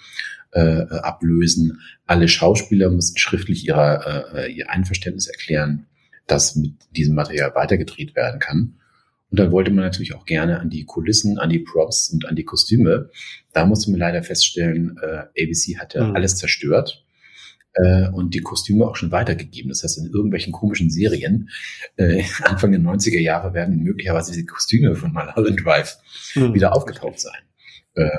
äh, 0.51 0.59
ablösen. 0.59 1.81
Alle 2.05 2.27
Schauspieler 2.27 2.89
mussten 2.89 3.17
schriftlich 3.17 3.67
ihrer, 3.67 4.35
äh, 4.35 4.51
ihr 4.51 4.69
Einverständnis 4.69 5.27
erklären, 5.27 5.87
dass 6.27 6.55
mit 6.55 6.73
diesem 6.95 7.15
Material 7.15 7.53
weitergedreht 7.55 8.15
werden 8.15 8.39
kann. 8.39 8.75
Und 9.29 9.39
dann 9.39 9.51
wollte 9.51 9.71
man 9.71 9.83
natürlich 9.83 10.13
auch 10.13 10.25
gerne 10.25 10.59
an 10.59 10.69
die 10.69 10.85
Kulissen, 10.85 11.39
an 11.39 11.49
die 11.49 11.59
Props 11.59 12.09
und 12.09 12.27
an 12.27 12.35
die 12.35 12.45
Kostüme. 12.45 13.09
Da 13.51 13.65
musste 13.65 13.89
man 13.89 13.99
leider 13.99 14.21
feststellen, 14.21 14.97
äh, 15.01 15.43
ABC 15.43 15.79
hatte 15.79 16.03
mhm. 16.03 16.15
alles 16.15 16.35
zerstört 16.35 17.02
äh, 17.75 18.09
und 18.09 18.33
die 18.33 18.41
Kostüme 18.41 18.85
auch 18.85 18.95
schon 18.95 19.11
weitergegeben. 19.11 19.69
Das 19.69 19.83
heißt, 19.83 19.97
in 19.97 20.11
irgendwelchen 20.11 20.53
komischen 20.53 20.89
Serien 20.89 21.49
äh, 21.97 22.23
Anfang 22.43 22.71
der 22.71 22.81
90er 22.81 23.19
Jahre 23.19 23.53
werden 23.53 23.83
möglicherweise 23.83 24.33
die 24.33 24.45
Kostüme 24.45 24.95
von 24.95 25.13
Mulholland 25.13 25.63
Drive 25.63 25.97
mhm. 26.35 26.53
wieder 26.53 26.75
aufgetaucht 26.75 27.19
sein. 27.19 27.41
Äh, 27.95 28.09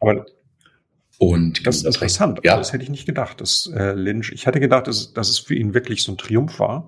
Aber 0.00 0.26
und 1.18 1.66
das 1.66 1.78
ist 1.78 1.84
interessant. 1.84 2.40
Ja. 2.44 2.52
Also 2.52 2.60
das 2.60 2.72
hätte 2.72 2.84
ich 2.84 2.90
nicht 2.90 3.06
gedacht, 3.06 3.40
dass 3.40 3.68
äh, 3.74 3.92
Lynch. 3.92 4.30
Ich 4.32 4.46
hatte 4.46 4.60
gedacht, 4.60 4.86
dass, 4.86 5.12
dass 5.12 5.28
es 5.28 5.40
für 5.40 5.56
ihn 5.56 5.74
wirklich 5.74 6.04
so 6.04 6.12
ein 6.12 6.18
Triumph 6.18 6.60
war 6.60 6.86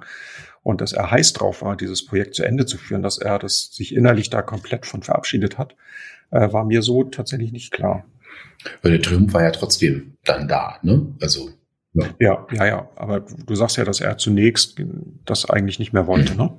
und 0.62 0.80
dass 0.80 0.92
er 0.92 1.10
heiß 1.10 1.32
drauf 1.32 1.62
war, 1.62 1.76
dieses 1.76 2.06
Projekt 2.06 2.36
zu 2.36 2.44
Ende 2.44 2.64
zu 2.64 2.78
führen, 2.78 3.02
dass 3.02 3.18
er 3.18 3.40
das 3.40 3.70
sich 3.72 3.94
innerlich 3.94 4.30
da 4.30 4.42
komplett 4.42 4.86
von 4.86 5.02
verabschiedet 5.02 5.58
hat, 5.58 5.74
äh, 6.30 6.52
war 6.52 6.64
mir 6.64 6.82
so 6.82 7.02
tatsächlich 7.02 7.50
nicht 7.50 7.72
klar. 7.72 8.04
Weil 8.83 8.92
der 8.92 9.03
Triumph 9.03 9.33
war 9.33 9.42
ja 9.42 9.50
trotzdem 9.50 10.14
dann 10.24 10.48
da, 10.48 10.79
ne? 10.83 11.14
Also. 11.20 11.50
Ja. 11.92 12.07
ja, 12.20 12.46
ja, 12.53 12.66
ja. 12.66 12.88
Aber 12.94 13.20
du 13.20 13.55
sagst 13.57 13.76
ja, 13.76 13.85
dass 13.85 14.00
er 14.00 14.16
zunächst 14.16 14.81
das 15.24 15.50
eigentlich 15.50 15.79
nicht 15.79 15.92
mehr 15.92 16.07
wollte, 16.07 16.37
ne? 16.37 16.57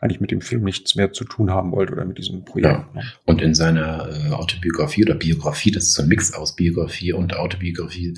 Eigentlich 0.00 0.20
mit 0.20 0.30
dem 0.30 0.42
Film 0.42 0.64
nichts 0.64 0.94
mehr 0.94 1.12
zu 1.12 1.24
tun 1.24 1.50
haben 1.50 1.72
wollte 1.72 1.94
oder 1.94 2.04
mit 2.04 2.18
diesem 2.18 2.44
Projekt. 2.44 2.74
Ja. 2.74 2.90
Ne? 2.92 3.02
Und 3.24 3.40
in 3.40 3.54
seiner 3.54 4.10
äh, 4.10 4.30
Autobiografie 4.32 5.04
oder 5.04 5.14
Biografie, 5.14 5.70
das 5.70 5.84
ist 5.84 5.94
so 5.94 6.02
ein 6.02 6.08
Mix 6.08 6.34
aus 6.34 6.54
Biografie 6.54 7.14
und 7.14 7.34
Autobiografie, 7.34 8.12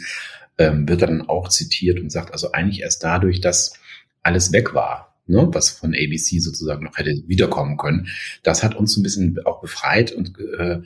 ähm, 0.59 0.89
wird 0.89 1.03
er 1.03 1.09
dann 1.09 1.29
auch 1.29 1.49
zitiert 1.49 2.01
und 2.01 2.11
sagt, 2.11 2.33
also 2.33 2.51
eigentlich 2.51 2.83
erst 2.83 3.05
dadurch, 3.05 3.41
dass 3.41 3.75
alles 4.23 4.53
weg 4.53 4.75
war, 4.75 5.15
ne, 5.27 5.49
was 5.53 5.71
von 5.71 5.95
ABC 5.95 6.41
sozusagen 6.41 6.85
noch 6.85 6.97
hätte 6.97 7.23
wiederkommen 7.27 7.77
können. 7.77 8.09
Das 8.43 8.65
hat 8.65 8.75
uns 8.75 8.97
ein 8.97 9.05
bisschen 9.05 9.39
auch 9.45 9.61
befreit 9.61 10.13
und 10.13 10.37
äh, 10.59 10.81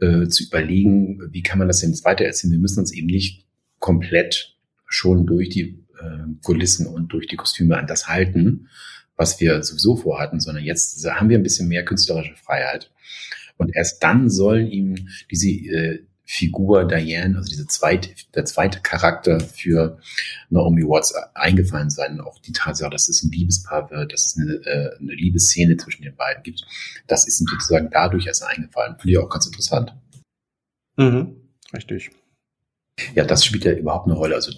äh, 0.00 0.28
zu 0.28 0.44
überlegen, 0.44 1.20
wie 1.32 1.42
kann 1.42 1.58
man 1.58 1.68
das 1.68 1.80
denn 1.80 1.90
jetzt 1.90 2.04
weiter 2.04 2.24
erzählen. 2.24 2.52
Wir 2.52 2.58
müssen 2.58 2.80
uns 2.80 2.92
eben 2.92 3.06
nicht 3.06 3.46
komplett 3.78 4.56
schon 4.86 5.26
durch 5.26 5.48
die 5.48 5.84
äh, 6.00 6.42
Kulissen 6.42 6.86
und 6.86 7.12
durch 7.12 7.26
die 7.26 7.36
Kostüme 7.36 7.76
an 7.76 7.86
das 7.86 8.08
halten, 8.08 8.68
was 9.16 9.40
wir 9.40 9.62
sowieso 9.62 9.96
vorhatten, 9.96 10.40
sondern 10.40 10.64
jetzt 10.64 11.04
haben 11.06 11.28
wir 11.28 11.38
ein 11.38 11.42
bisschen 11.42 11.68
mehr 11.68 11.84
künstlerische 11.84 12.36
Freiheit. 12.36 12.90
Und 13.56 13.74
erst 13.74 14.02
dann 14.02 14.30
sollen 14.30 14.68
ihm 14.68 15.08
diese 15.30 15.48
äh, 15.48 16.04
Figur 16.30 16.84
Diane, 16.84 17.38
also 17.38 17.48
diese 17.48 17.66
zweite, 17.68 18.10
der 18.34 18.44
zweite 18.44 18.80
Charakter 18.80 19.40
für 19.40 19.98
Naomi 20.50 20.82
Watts 20.82 21.14
eingefallen 21.32 21.88
sein. 21.88 22.20
Auch 22.20 22.38
die 22.40 22.52
Tatsache, 22.52 22.90
dass 22.90 23.08
es 23.08 23.22
ein 23.22 23.30
Liebespaar 23.30 23.90
wird, 23.90 24.12
dass 24.12 24.26
es 24.26 24.36
eine, 24.36 24.52
äh, 24.66 24.98
eine 24.98 25.14
Liebesszene 25.14 25.78
zwischen 25.78 26.02
den 26.02 26.14
beiden 26.16 26.42
gibt, 26.42 26.66
das 27.06 27.26
ist 27.26 27.40
ihm 27.40 27.46
sozusagen 27.46 27.88
dadurch 27.90 28.26
erst 28.26 28.44
eingefallen. 28.44 28.96
Finde 28.98 29.12
ich 29.12 29.18
auch 29.18 29.30
ganz 29.30 29.46
interessant. 29.46 29.94
Mhm, 30.98 31.34
richtig. 31.72 32.10
Ja, 33.14 33.24
das 33.24 33.46
spielt 33.46 33.64
ja 33.64 33.72
überhaupt 33.72 34.06
eine 34.06 34.16
Rolle. 34.16 34.34
Also 34.34 34.52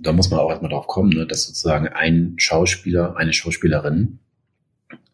da 0.00 0.12
muss 0.12 0.28
man 0.28 0.40
auch 0.40 0.50
erstmal 0.50 0.72
drauf 0.72 0.88
kommen, 0.88 1.10
ne, 1.10 1.24
dass 1.24 1.44
sozusagen 1.44 1.86
ein 1.86 2.34
Schauspieler, 2.38 3.16
eine 3.16 3.32
Schauspielerin 3.32 4.18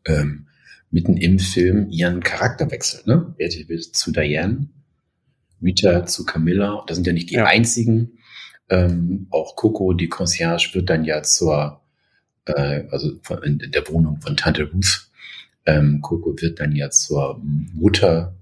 ähm, 0.07 0.47
mitten 0.91 1.19
im 1.19 1.39
Film 1.39 1.91
ihren 1.91 2.23
Charakter 2.23 2.71
wechselt. 2.71 3.07
Ne? 3.07 3.35
Er 3.37 3.51
wird 3.51 3.85
zu 3.85 4.11
Diane 4.11 4.71
Rita 5.63 6.07
zu 6.07 6.25
Camilla. 6.25 6.85
Das 6.87 6.97
sind 6.97 7.07
ja 7.07 7.13
nicht 7.13 7.31
die 7.31 7.35
ja. 7.35 7.47
einzigen. 7.47 8.19
Ähm, 8.69 9.27
auch 9.31 9.57
Coco, 9.57 9.93
die 9.95 10.09
Concierge, 10.09 10.71
wird 10.75 10.91
dann 10.91 11.05
ja 11.05 11.23
zur, 11.23 11.81
äh, 12.45 12.85
also 12.91 13.19
in 13.43 13.59
der 13.59 13.89
Wohnung 13.89 14.21
von 14.21 14.37
Tante 14.37 14.65
Ruth. 14.65 15.09
Ähm, 15.67 16.01
Coco 16.03 16.35
wird 16.41 16.61
dann 16.61 16.75
ja 16.75 16.91
zur 16.91 17.41
Mutter, 17.75 18.35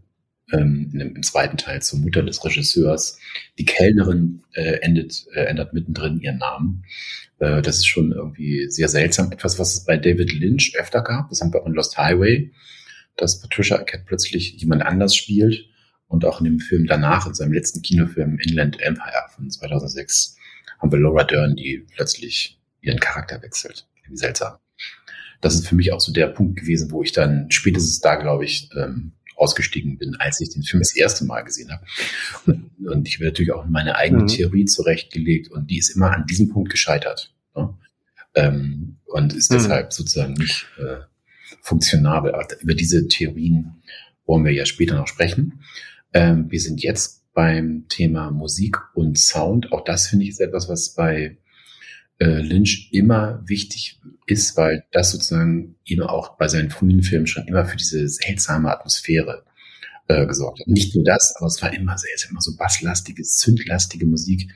ähm, 0.52 0.90
im 0.94 1.22
zweiten 1.22 1.57
Teil 1.57 1.83
zur 1.83 2.00
Mutter 2.00 2.22
des 2.22 2.44
Regisseurs. 2.44 3.18
Die 3.59 3.64
Kellnerin 3.64 4.42
äh, 4.52 4.81
endet, 4.81 5.26
äh, 5.35 5.44
ändert 5.44 5.72
mittendrin 5.72 6.20
ihren 6.20 6.38
Namen. 6.38 6.85
Äh, 7.38 7.62
das 7.62 7.79
ist 7.79 7.87
schon 7.87 8.12
irgendwie 8.12 8.68
sehr 8.68 8.88
seltsam. 8.88 9.31
Etwas, 9.33 9.59
was 9.59 9.74
es 9.74 9.85
bei 9.85 9.96
David 9.96 10.33
Lynch 10.33 10.74
öfter 10.76 11.02
gab. 11.02 11.29
Das 11.31 11.40
haben 11.40 11.52
wir 11.52 11.62
auch 11.62 11.66
in 11.66 11.74
Lost 11.74 11.98
Highway, 11.98 12.52
dass 13.16 13.40
Patricia 13.40 13.76
Arquette 13.76 14.05
plötzlich 14.07 14.55
jemand 14.57 14.83
anders 14.83 15.14
spielt 15.14 15.68
und 16.08 16.24
auch 16.24 16.40
in 16.40 16.44
dem 16.44 16.60
Film 16.60 16.86
danach, 16.86 17.26
in 17.26 17.34
seinem 17.34 17.52
letzten 17.52 17.82
Kinofilm 17.82 18.38
Inland 18.38 18.80
Empire 18.80 19.26
von 19.34 19.50
2006, 19.50 20.36
haben 20.78 20.92
wir 20.92 20.98
Laura 20.98 21.24
Dern, 21.24 21.56
die 21.56 21.86
plötzlich 21.94 22.60
ihren 22.80 23.00
Charakter 23.00 23.42
wechselt. 23.42 23.86
Wie 24.08 24.16
seltsam. 24.16 24.56
Das 25.40 25.54
ist 25.54 25.66
für 25.66 25.74
mich 25.74 25.92
auch 25.92 26.00
so 26.00 26.12
der 26.12 26.28
Punkt 26.28 26.58
gewesen, 26.58 26.90
wo 26.90 27.02
ich 27.02 27.12
dann 27.12 27.50
spätestens 27.50 28.00
da, 28.00 28.14
glaube 28.14 28.44
ich, 28.44 28.70
ähm, 28.76 29.12
ausgestiegen 29.36 29.98
bin, 29.98 30.16
als 30.16 30.40
ich 30.40 30.50
den 30.50 30.62
Film 30.62 30.80
das 30.80 30.96
erste 30.96 31.24
Mal 31.24 31.42
gesehen 31.42 31.70
habe. 31.70 31.84
Und, 32.46 32.70
und 32.86 33.06
ich 33.06 33.16
habe 33.16 33.26
natürlich 33.26 33.52
auch 33.52 33.66
meine 33.66 33.96
eigene 33.96 34.22
mhm. 34.22 34.28
Theorie 34.28 34.64
zurechtgelegt 34.64 35.50
und 35.50 35.70
die 35.70 35.78
ist 35.78 35.90
immer 35.90 36.10
an 36.12 36.26
diesem 36.26 36.48
Punkt 36.48 36.70
gescheitert. 36.70 37.34
Ne? 37.54 37.74
Ähm, 38.34 38.96
und 39.06 39.34
ist 39.34 39.50
mhm. 39.50 39.56
deshalb 39.56 39.92
sozusagen 39.92 40.34
nicht 40.34 40.66
äh, 40.78 41.02
funktionabel. 41.60 42.34
Aber 42.34 42.46
über 42.60 42.74
diese 42.74 43.08
Theorien 43.08 43.82
wollen 44.24 44.44
wir 44.44 44.52
ja 44.52 44.66
später 44.66 44.96
noch 44.96 45.06
sprechen. 45.06 45.60
Ähm, 46.16 46.50
wir 46.50 46.61
sind 46.61 46.83
jetzt 46.83 47.24
beim 47.35 47.85
Thema 47.90 48.31
Musik 48.31 48.79
und 48.94 49.18
Sound. 49.18 49.70
Auch 49.70 49.85
das 49.85 50.07
finde 50.07 50.24
ich 50.24 50.31
ist 50.31 50.40
etwas, 50.40 50.66
was 50.66 50.94
bei 50.94 51.37
äh, 52.18 52.40
Lynch 52.40 52.88
immer 52.90 53.42
wichtig 53.44 54.00
ist, 54.24 54.57
weil 54.57 54.85
das 54.92 55.11
sozusagen 55.11 55.76
eben 55.85 56.00
auch 56.00 56.38
bei 56.38 56.48
seinen 56.48 56.70
frühen 56.70 57.02
Filmen 57.02 57.26
schon 57.26 57.46
immer 57.46 57.66
für 57.66 57.76
diese 57.76 58.09
seltsame 58.09 58.70
Atmosphäre 58.70 59.44
äh, 60.09 60.24
gesorgt 60.26 60.61
hat. 60.61 60.68
Nicht 60.68 60.94
nur 60.94 61.05
das, 61.05 61.37
aber 61.37 61.48
es 61.48 61.61
war 61.61 61.70
immer 61.74 61.98
sehr, 61.98 62.31
immer 62.31 62.40
so 62.40 62.57
basslastige, 62.57 63.22
zündlastige 63.22 64.07
Musik 64.07 64.50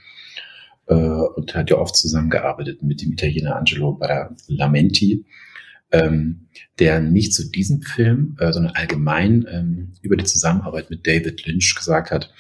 äh, 0.87 0.95
und 0.95 1.55
hat 1.55 1.69
ja 1.69 1.77
oft 1.77 1.95
zusammengearbeitet 1.95 2.83
mit 2.83 3.03
dem 3.03 3.13
Italiener 3.13 3.57
Angelo 3.57 3.93
Badalamenti. 3.93 5.27
Ähm, 5.93 6.47
der 6.79 7.01
nicht 7.01 7.35
zu 7.35 7.51
diesem 7.51 7.83
Film, 7.83 8.37
äh, 8.39 8.53
sondern 8.53 8.75
allgemein 8.75 9.47
ähm, 9.51 9.93
über 10.03 10.17
die 10.17 10.25
Zusammenarbeit 10.25 10.91
mit 10.91 11.07
David 11.07 11.47
Lynch 11.47 11.75
gesagt 11.75 12.11
hat, 12.11 12.33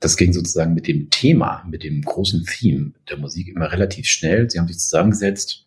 das 0.00 0.16
ging 0.16 0.32
sozusagen 0.32 0.74
mit 0.74 0.86
dem 0.86 1.10
Thema, 1.10 1.64
mit 1.70 1.82
dem 1.82 2.02
großen 2.02 2.44
Theme 2.44 2.92
der 3.08 3.16
Musik 3.16 3.48
immer 3.48 3.72
relativ 3.72 4.06
schnell. 4.06 4.50
Sie 4.50 4.58
haben 4.58 4.68
sich 4.68 4.78
zusammengesetzt. 4.78 5.66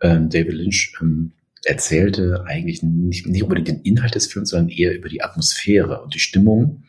Ähm, 0.00 0.28
David 0.28 0.54
Lynch 0.54 0.94
ähm, 1.00 1.32
erzählte 1.64 2.44
eigentlich 2.46 2.82
nicht, 2.82 3.26
nicht 3.26 3.42
unbedingt 3.42 3.68
den 3.68 3.80
Inhalt 3.80 4.14
des 4.14 4.26
Films, 4.26 4.50
sondern 4.50 4.68
eher 4.68 4.94
über 4.94 5.08
die 5.08 5.22
Atmosphäre 5.22 6.02
und 6.02 6.14
die 6.14 6.20
Stimmung. 6.20 6.84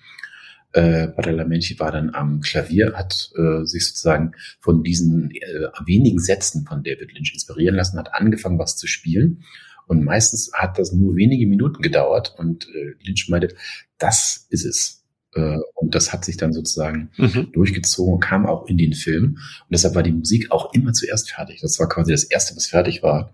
Äh, 0.74 1.08
Badalamenti 1.08 1.80
war 1.80 1.92
dann 1.92 2.14
am 2.14 2.42
Klavier, 2.42 2.94
hat 2.96 3.32
äh, 3.36 3.66
sich 3.66 3.88
sozusagen 3.88 4.34
von 4.60 4.84
diesen 4.84 5.32
äh, 5.32 5.68
wenigen 5.86 6.20
Sätzen 6.20 6.66
von 6.66 6.84
David 6.84 7.12
Lynch 7.14 7.34
inspirieren 7.34 7.76
lassen, 7.76 7.98
hat 7.98 8.14
angefangen, 8.14 8.60
was 8.60 8.78
zu 8.78 8.86
spielen. 8.86 9.44
Und 9.88 10.04
meistens 10.04 10.52
hat 10.54 10.78
das 10.78 10.94
nur 10.94 11.16
wenige 11.16 11.48
Minuten 11.48 11.82
gedauert 11.82 12.36
und 12.38 12.68
äh, 12.68 12.94
Lynch 13.04 13.28
meinte, 13.30 13.56
das 13.98 14.46
ist 14.50 14.66
es. 14.66 15.04
Äh, 15.34 15.58
und 15.74 15.96
das 15.96 16.14
hat 16.14 16.24
sich 16.24 16.38
dann 16.38 16.54
sozusagen 16.54 17.10
mhm. 17.18 17.52
durchgezogen, 17.52 18.20
kam 18.20 18.46
auch 18.46 18.68
in 18.68 18.78
den 18.78 18.94
Film. 18.94 19.40
Und 19.62 19.72
deshalb 19.72 19.96
war 19.96 20.04
die 20.04 20.12
Musik 20.12 20.52
auch 20.52 20.74
immer 20.76 20.94
zuerst 20.94 21.32
fertig. 21.32 21.62
Das 21.62 21.80
war 21.80 21.90
quasi 21.90 22.12
das 22.12 22.24
erste, 22.24 22.56
was 22.56 22.68
fertig 22.68 23.02
war 23.02 23.34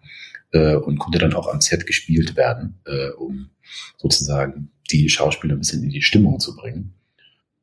äh, 0.51 0.75
und 0.75 0.97
konnte 0.97 1.19
dann 1.19 1.33
auch 1.33 1.51
am 1.51 1.59
Set 1.59 1.85
gespielt 1.85 2.37
werden, 2.37 2.79
äh, 2.85 3.09
um 3.09 3.49
sozusagen 3.97 4.71
die 4.91 5.09
Schauspieler 5.09 5.55
ein 5.55 5.59
bisschen 5.59 5.83
in 5.83 5.89
die 5.89 6.01
Stimmung 6.01 6.39
zu 6.39 6.55
bringen. 6.55 6.93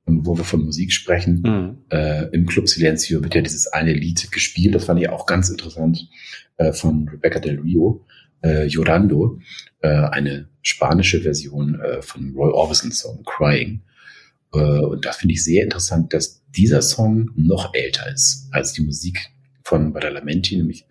Und 0.05 0.27
wo 0.27 0.37
wir 0.37 0.45
von 0.45 0.65
Musik 0.65 0.93
sprechen, 0.93 1.43
mhm. 1.45 1.79
äh, 1.91 2.27
im 2.33 2.47
Club 2.47 2.69
Silencio 2.69 3.23
wird 3.23 3.35
ja 3.35 3.41
dieses 3.41 3.69
eine 3.69 3.93
Lied 3.93 4.33
gespielt, 4.33 4.75
das 4.75 4.87
fand 4.87 5.01
ich 5.01 5.09
auch 5.09 5.27
ganz 5.27 5.49
interessant, 5.49 6.09
äh, 6.57 6.73
von 6.73 7.09
Rebecca 7.09 7.39
Del 7.39 7.61
Rio, 7.61 8.05
äh, 8.43 8.67
Llorando, 8.67 9.39
äh, 9.81 9.89
eine 9.89 10.49
spanische 10.63 11.21
Version 11.21 11.81
äh, 11.81 12.03
von 12.03 12.33
Roy 12.35 12.51
Orbison's 12.51 12.99
Song 12.99 13.23
Crying. 13.25 13.83
Äh, 14.53 14.59
und 14.59 15.05
da 15.05 15.13
finde 15.13 15.35
ich 15.35 15.45
sehr 15.45 15.63
interessant, 15.63 16.13
dass 16.13 16.43
dieser 16.51 16.83
Song 16.83 17.31
noch 17.37 17.73
älter 17.75 18.13
ist 18.13 18.49
als 18.51 18.73
die 18.73 18.83
Musik 18.83 19.19
von 19.63 19.93
Badalamenti, 19.93 20.57
nämlich 20.57 20.87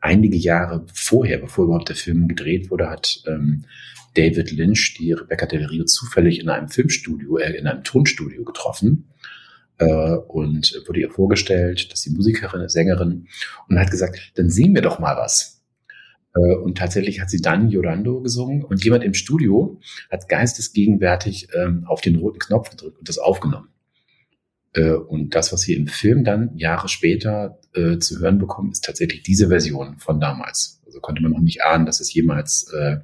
einige 0.00 0.36
Jahre 0.36 0.84
vorher, 0.92 1.38
bevor 1.38 1.66
überhaupt 1.66 1.88
der 1.88 1.96
Film 1.96 2.28
gedreht 2.28 2.70
wurde, 2.70 2.90
hat 2.90 3.22
ähm, 3.26 3.64
David 4.14 4.50
Lynch 4.50 4.96
die 4.98 5.12
Rebecca 5.12 5.46
Del 5.46 5.66
Rio 5.66 5.84
zufällig 5.84 6.40
in 6.40 6.48
einem 6.48 6.68
Filmstudio, 6.68 7.38
äh, 7.38 7.56
in 7.56 7.66
einem 7.66 7.84
Tonstudio 7.84 8.44
getroffen 8.44 9.10
äh, 9.78 10.14
und 10.14 10.82
wurde 10.86 11.00
ihr 11.00 11.10
vorgestellt, 11.10 11.92
dass 11.92 12.02
sie 12.02 12.10
Musikerin, 12.10 12.68
Sängerin 12.68 13.28
und 13.68 13.78
hat 13.78 13.90
gesagt, 13.90 14.32
dann 14.34 14.50
singen 14.50 14.74
wir 14.74 14.82
doch 14.82 14.98
mal 14.98 15.16
was. 15.16 15.62
Äh, 16.34 16.56
und 16.56 16.78
tatsächlich 16.78 17.20
hat 17.20 17.30
sie 17.30 17.40
dann 17.40 17.70
Llorando 17.70 18.20
gesungen 18.20 18.64
und 18.64 18.84
jemand 18.84 19.04
im 19.04 19.14
Studio 19.14 19.80
hat 20.10 20.28
geistesgegenwärtig 20.28 21.48
ähm, 21.54 21.84
auf 21.86 22.00
den 22.00 22.16
roten 22.16 22.38
Knopf 22.38 22.70
gedrückt 22.70 22.98
und 22.98 23.08
das 23.08 23.18
aufgenommen. 23.18 23.68
Äh, 24.72 24.92
und 24.92 25.34
das, 25.34 25.52
was 25.52 25.66
wir 25.66 25.76
im 25.76 25.86
Film 25.86 26.24
dann 26.24 26.56
Jahre 26.56 26.88
später 26.88 27.58
äh, 27.74 27.98
zu 27.98 28.20
hören 28.20 28.38
bekommen, 28.38 28.70
ist 28.70 28.84
tatsächlich 28.84 29.22
diese 29.22 29.48
Version 29.48 29.98
von 29.98 30.20
damals. 30.20 30.80
Also 30.86 31.00
konnte 31.00 31.22
man 31.22 31.32
noch 31.32 31.40
nicht 31.40 31.64
ahnen, 31.64 31.86
dass 31.86 32.00
es 32.00 32.12
jemals 32.12 32.72
äh, 32.72 32.98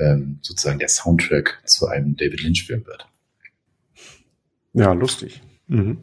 ähm, 0.00 0.38
sozusagen 0.42 0.78
der 0.78 0.88
Soundtrack 0.88 1.60
zu 1.64 1.86
einem 1.86 2.16
David 2.16 2.42
Lynch-Film 2.42 2.86
wird. 2.86 3.06
Ja, 4.72 4.92
lustig. 4.92 5.40
Mhm. 5.68 5.98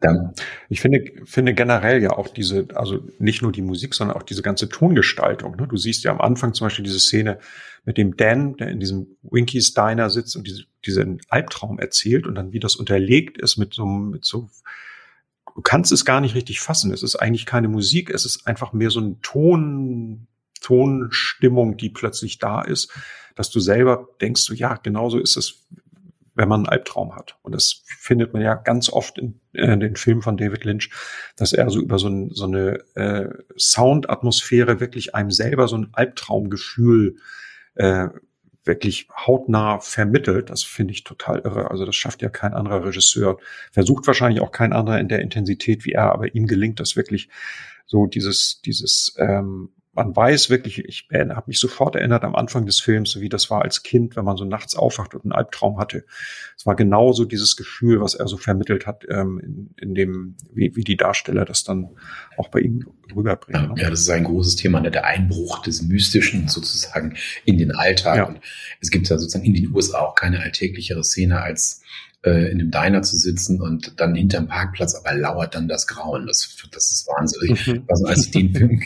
Dann, 0.00 0.32
ich 0.68 0.80
finde, 0.80 1.04
finde 1.24 1.54
generell 1.54 2.00
ja 2.00 2.10
auch 2.10 2.28
diese, 2.28 2.68
also 2.74 3.04
nicht 3.18 3.42
nur 3.42 3.50
die 3.50 3.62
Musik, 3.62 3.94
sondern 3.94 4.16
auch 4.16 4.22
diese 4.22 4.42
ganze 4.42 4.68
Tongestaltung. 4.68 5.56
Ne? 5.56 5.66
Du 5.66 5.76
siehst 5.76 6.04
ja 6.04 6.12
am 6.12 6.20
Anfang 6.20 6.54
zum 6.54 6.66
Beispiel 6.66 6.84
diese 6.84 7.00
Szene 7.00 7.40
mit 7.84 7.98
dem 7.98 8.16
Dan, 8.16 8.56
der 8.56 8.68
in 8.68 8.78
diesem 8.78 9.16
Winkies 9.22 9.74
Diner 9.74 10.10
sitzt 10.10 10.36
und 10.36 10.46
diese, 10.46 10.64
diesen 10.84 11.20
Albtraum 11.28 11.80
erzählt 11.80 12.28
und 12.28 12.36
dann 12.36 12.52
wie 12.52 12.60
das 12.60 12.76
unterlegt 12.76 13.38
ist 13.38 13.56
mit 13.56 13.74
so, 13.74 13.86
mit 13.86 14.24
so, 14.24 14.48
du 15.56 15.62
kannst 15.62 15.90
es 15.90 16.04
gar 16.04 16.20
nicht 16.20 16.36
richtig 16.36 16.60
fassen. 16.60 16.92
Es 16.92 17.02
ist 17.02 17.16
eigentlich 17.16 17.46
keine 17.46 17.66
Musik, 17.66 18.10
es 18.10 18.24
ist 18.24 18.46
einfach 18.46 18.72
mehr 18.72 18.90
so 18.90 19.00
ein 19.00 19.20
Ton, 19.22 20.27
Tonstimmung, 20.60 21.76
die 21.76 21.90
plötzlich 21.90 22.38
da 22.38 22.62
ist, 22.62 22.92
dass 23.34 23.50
du 23.50 23.60
selber 23.60 24.08
denkst, 24.20 24.42
so, 24.42 24.54
ja, 24.54 24.74
genauso 24.74 25.18
ist 25.18 25.36
es, 25.36 25.66
wenn 26.34 26.48
man 26.48 26.60
einen 26.60 26.68
Albtraum 26.68 27.16
hat. 27.16 27.36
Und 27.42 27.54
das 27.54 27.82
findet 27.84 28.32
man 28.32 28.42
ja 28.42 28.54
ganz 28.54 28.88
oft 28.88 29.18
in, 29.18 29.40
äh, 29.52 29.76
den 29.76 29.96
Filmen 29.96 30.22
von 30.22 30.36
David 30.36 30.64
Lynch, 30.64 30.90
dass 31.36 31.52
er 31.52 31.68
so 31.68 31.80
über 31.80 31.98
so, 31.98 32.08
ein, 32.08 32.30
so 32.32 32.44
eine 32.44 32.78
äh, 32.94 33.28
Soundatmosphäre 33.56 34.80
wirklich 34.80 35.14
einem 35.14 35.30
selber 35.30 35.66
so 35.66 35.76
ein 35.76 35.88
Albtraumgefühl 35.92 37.16
äh, 37.74 38.08
wirklich 38.64 39.08
hautnah 39.26 39.80
vermittelt. 39.80 40.50
Das 40.50 40.62
finde 40.62 40.92
ich 40.92 41.02
total 41.02 41.40
irre. 41.40 41.72
Also 41.72 41.84
das 41.84 41.96
schafft 41.96 42.22
ja 42.22 42.28
kein 42.28 42.54
anderer 42.54 42.84
Regisseur. 42.84 43.38
Versucht 43.72 44.06
wahrscheinlich 44.06 44.40
auch 44.40 44.52
kein 44.52 44.72
anderer 44.72 45.00
in 45.00 45.08
der 45.08 45.20
Intensität 45.20 45.84
wie 45.84 45.92
er, 45.92 46.12
aber 46.12 46.34
ihm 46.34 46.46
gelingt 46.46 46.78
das 46.78 46.94
wirklich 46.94 47.28
so 47.86 48.06
dieses, 48.06 48.60
dieses 48.60 49.16
ähm, 49.18 49.70
man 49.98 50.14
weiß 50.14 50.48
wirklich, 50.48 50.78
ich 50.78 51.08
habe 51.12 51.42
mich 51.46 51.58
sofort 51.58 51.96
erinnert 51.96 52.22
am 52.22 52.36
Anfang 52.36 52.66
des 52.66 52.78
Films, 52.78 53.10
so 53.10 53.20
wie 53.20 53.28
das 53.28 53.50
war 53.50 53.62
als 53.62 53.82
Kind, 53.82 54.14
wenn 54.14 54.24
man 54.24 54.36
so 54.36 54.44
nachts 54.44 54.76
aufwacht 54.76 55.14
und 55.14 55.24
einen 55.24 55.32
Albtraum 55.32 55.78
hatte. 55.78 56.04
Es 56.56 56.66
war 56.66 56.76
genauso 56.76 57.24
dieses 57.24 57.56
Gefühl, 57.56 58.00
was 58.00 58.14
er 58.14 58.28
so 58.28 58.36
vermittelt 58.36 58.86
hat, 58.86 59.04
ähm, 59.10 59.40
in, 59.42 59.70
in 59.76 59.94
dem, 59.96 60.36
wie, 60.54 60.76
wie 60.76 60.84
die 60.84 60.96
Darsteller 60.96 61.44
das 61.44 61.64
dann 61.64 61.88
auch 62.36 62.48
bei 62.48 62.60
ihm 62.60 62.86
rüberbringen. 63.14 63.62
Ja, 63.62 63.74
ne? 63.74 63.82
ja 63.82 63.90
das 63.90 64.00
ist 64.00 64.10
ein 64.10 64.22
großes 64.22 64.54
Thema, 64.54 64.80
ne? 64.80 64.92
der 64.92 65.04
Einbruch 65.04 65.62
des 65.62 65.82
Mystischen 65.82 66.46
sozusagen 66.46 67.16
in 67.44 67.58
den 67.58 67.74
Alltag. 67.74 68.16
Ja. 68.18 68.26
Und 68.28 68.38
es 68.80 68.92
gibt 68.92 69.08
ja 69.08 69.18
sozusagen 69.18 69.44
in 69.44 69.54
den 69.54 69.74
USA 69.74 69.98
auch 69.98 70.14
keine 70.14 70.40
alltäglichere 70.40 71.02
Szene 71.02 71.40
als 71.42 71.82
äh, 72.28 72.50
in 72.50 72.60
einem 72.60 72.70
Diner 72.70 73.02
zu 73.02 73.16
sitzen 73.16 73.60
und 73.60 73.98
dann 74.00 74.14
hinterm 74.14 74.48
Parkplatz, 74.48 74.94
aber 74.94 75.16
lauert 75.16 75.54
dann 75.54 75.68
das 75.68 75.86
Grauen. 75.86 76.26
Das, 76.26 76.56
das 76.70 76.90
ist 76.90 77.08
wahnsinnig. 77.08 77.66
Mhm. 77.66 77.84
Also 77.88 78.04
als 78.06 78.26
ich 78.26 78.30
den 78.32 78.54
Film 78.54 78.82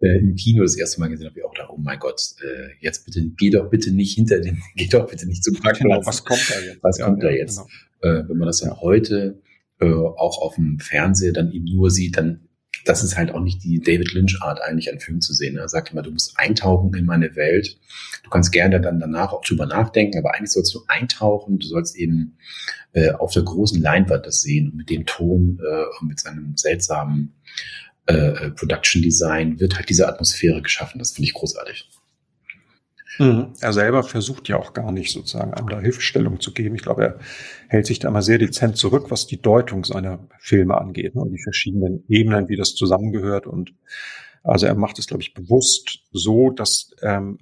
äh, 0.00 0.18
im 0.18 0.34
Kino 0.36 0.62
das 0.62 0.76
erste 0.76 1.00
Mal 1.00 1.08
gesehen 1.08 1.28
habe, 1.28 1.38
ich 1.38 1.44
auch 1.44 1.54
da, 1.54 1.68
oh 1.68 1.78
mein 1.78 1.98
Gott, 1.98 2.20
äh, 2.42 2.70
jetzt 2.80 3.04
bitte, 3.04 3.22
geh 3.36 3.50
doch 3.50 3.68
bitte 3.68 3.92
nicht 3.92 4.14
hinter 4.14 4.40
den, 4.40 4.62
geh 4.76 4.88
doch 4.88 5.08
bitte 5.08 5.26
nicht 5.26 5.44
zum 5.44 5.54
Parkplatz. 5.54 5.78
Genau, 5.80 6.06
was 6.06 6.24
kommt 6.24 6.50
da 6.50 6.60
jetzt? 6.60 6.78
Was 6.82 6.98
ja, 6.98 7.04
kommt 7.06 7.22
da 7.22 7.30
jetzt? 7.30 7.60
Genau. 8.00 8.18
Äh, 8.20 8.28
wenn 8.28 8.38
man 8.38 8.46
das 8.46 8.60
dann 8.60 8.80
heute 8.80 9.42
äh, 9.80 9.92
auch 9.92 10.40
auf 10.40 10.54
dem 10.54 10.78
Fernseher 10.78 11.32
dann 11.32 11.52
eben 11.52 11.66
nur 11.66 11.90
sieht, 11.90 12.16
dann 12.16 12.48
das 12.84 13.04
ist 13.04 13.16
halt 13.16 13.32
auch 13.32 13.40
nicht 13.40 13.62
die 13.62 13.80
David 13.80 14.12
Lynch-Art, 14.12 14.60
eigentlich 14.62 14.90
einen 14.90 15.00
Film 15.00 15.20
zu 15.20 15.32
sehen. 15.32 15.56
Er 15.56 15.68
sagt 15.68 15.92
immer, 15.92 16.02
du 16.02 16.10
musst 16.10 16.38
eintauchen 16.38 16.94
in 16.94 17.06
meine 17.06 17.36
Welt. 17.36 17.78
Du 18.24 18.30
kannst 18.30 18.52
gerne 18.52 18.80
dann 18.80 19.00
danach 19.00 19.32
auch 19.32 19.44
drüber 19.44 19.66
nachdenken, 19.66 20.18
aber 20.18 20.34
eigentlich 20.34 20.52
sollst 20.52 20.74
du 20.74 20.82
eintauchen. 20.88 21.58
Du 21.58 21.66
sollst 21.66 21.96
eben 21.96 22.36
äh, 22.92 23.12
auf 23.12 23.32
der 23.32 23.42
großen 23.42 23.80
Leinwand 23.80 24.26
das 24.26 24.40
sehen 24.40 24.70
und 24.70 24.76
mit 24.76 24.90
dem 24.90 25.06
Ton 25.06 25.60
äh, 25.62 25.84
und 26.00 26.08
mit 26.08 26.20
seinem 26.20 26.56
seltsamen 26.56 27.34
äh, 28.06 28.14
äh 28.14 28.50
Production 28.50 29.02
Design 29.02 29.60
wird 29.60 29.76
halt 29.76 29.88
diese 29.88 30.08
Atmosphäre 30.08 30.62
geschaffen. 30.62 30.98
Das 30.98 31.12
finde 31.12 31.28
ich 31.28 31.34
großartig. 31.34 31.88
Mhm. 33.18 33.52
Er 33.60 33.72
selber 33.72 34.02
versucht 34.02 34.48
ja 34.48 34.56
auch 34.56 34.72
gar 34.72 34.90
nicht 34.92 35.12
sozusagen 35.12 35.52
einem 35.54 35.68
da 35.68 35.80
Hilfestellung 35.80 36.40
zu 36.40 36.52
geben. 36.52 36.74
Ich 36.74 36.82
glaube, 36.82 37.02
er 37.04 37.18
hält 37.68 37.86
sich 37.86 37.98
da 37.98 38.08
immer 38.08 38.22
sehr 38.22 38.38
dezent 38.38 38.76
zurück, 38.76 39.10
was 39.10 39.26
die 39.26 39.40
Deutung 39.40 39.84
seiner 39.84 40.26
Filme 40.38 40.78
angeht 40.78 41.14
ne, 41.14 41.22
und 41.22 41.32
die 41.32 41.42
verschiedenen 41.42 42.04
Ebenen, 42.08 42.48
wie 42.48 42.56
das 42.56 42.74
zusammengehört. 42.74 43.46
Und 43.46 43.74
also 44.42 44.66
er 44.66 44.74
macht 44.74 44.98
es, 44.98 45.06
glaube 45.06 45.22
ich, 45.22 45.34
bewusst 45.34 46.00
so, 46.10 46.50
dass, 46.50 46.90
ähm, 47.02 47.38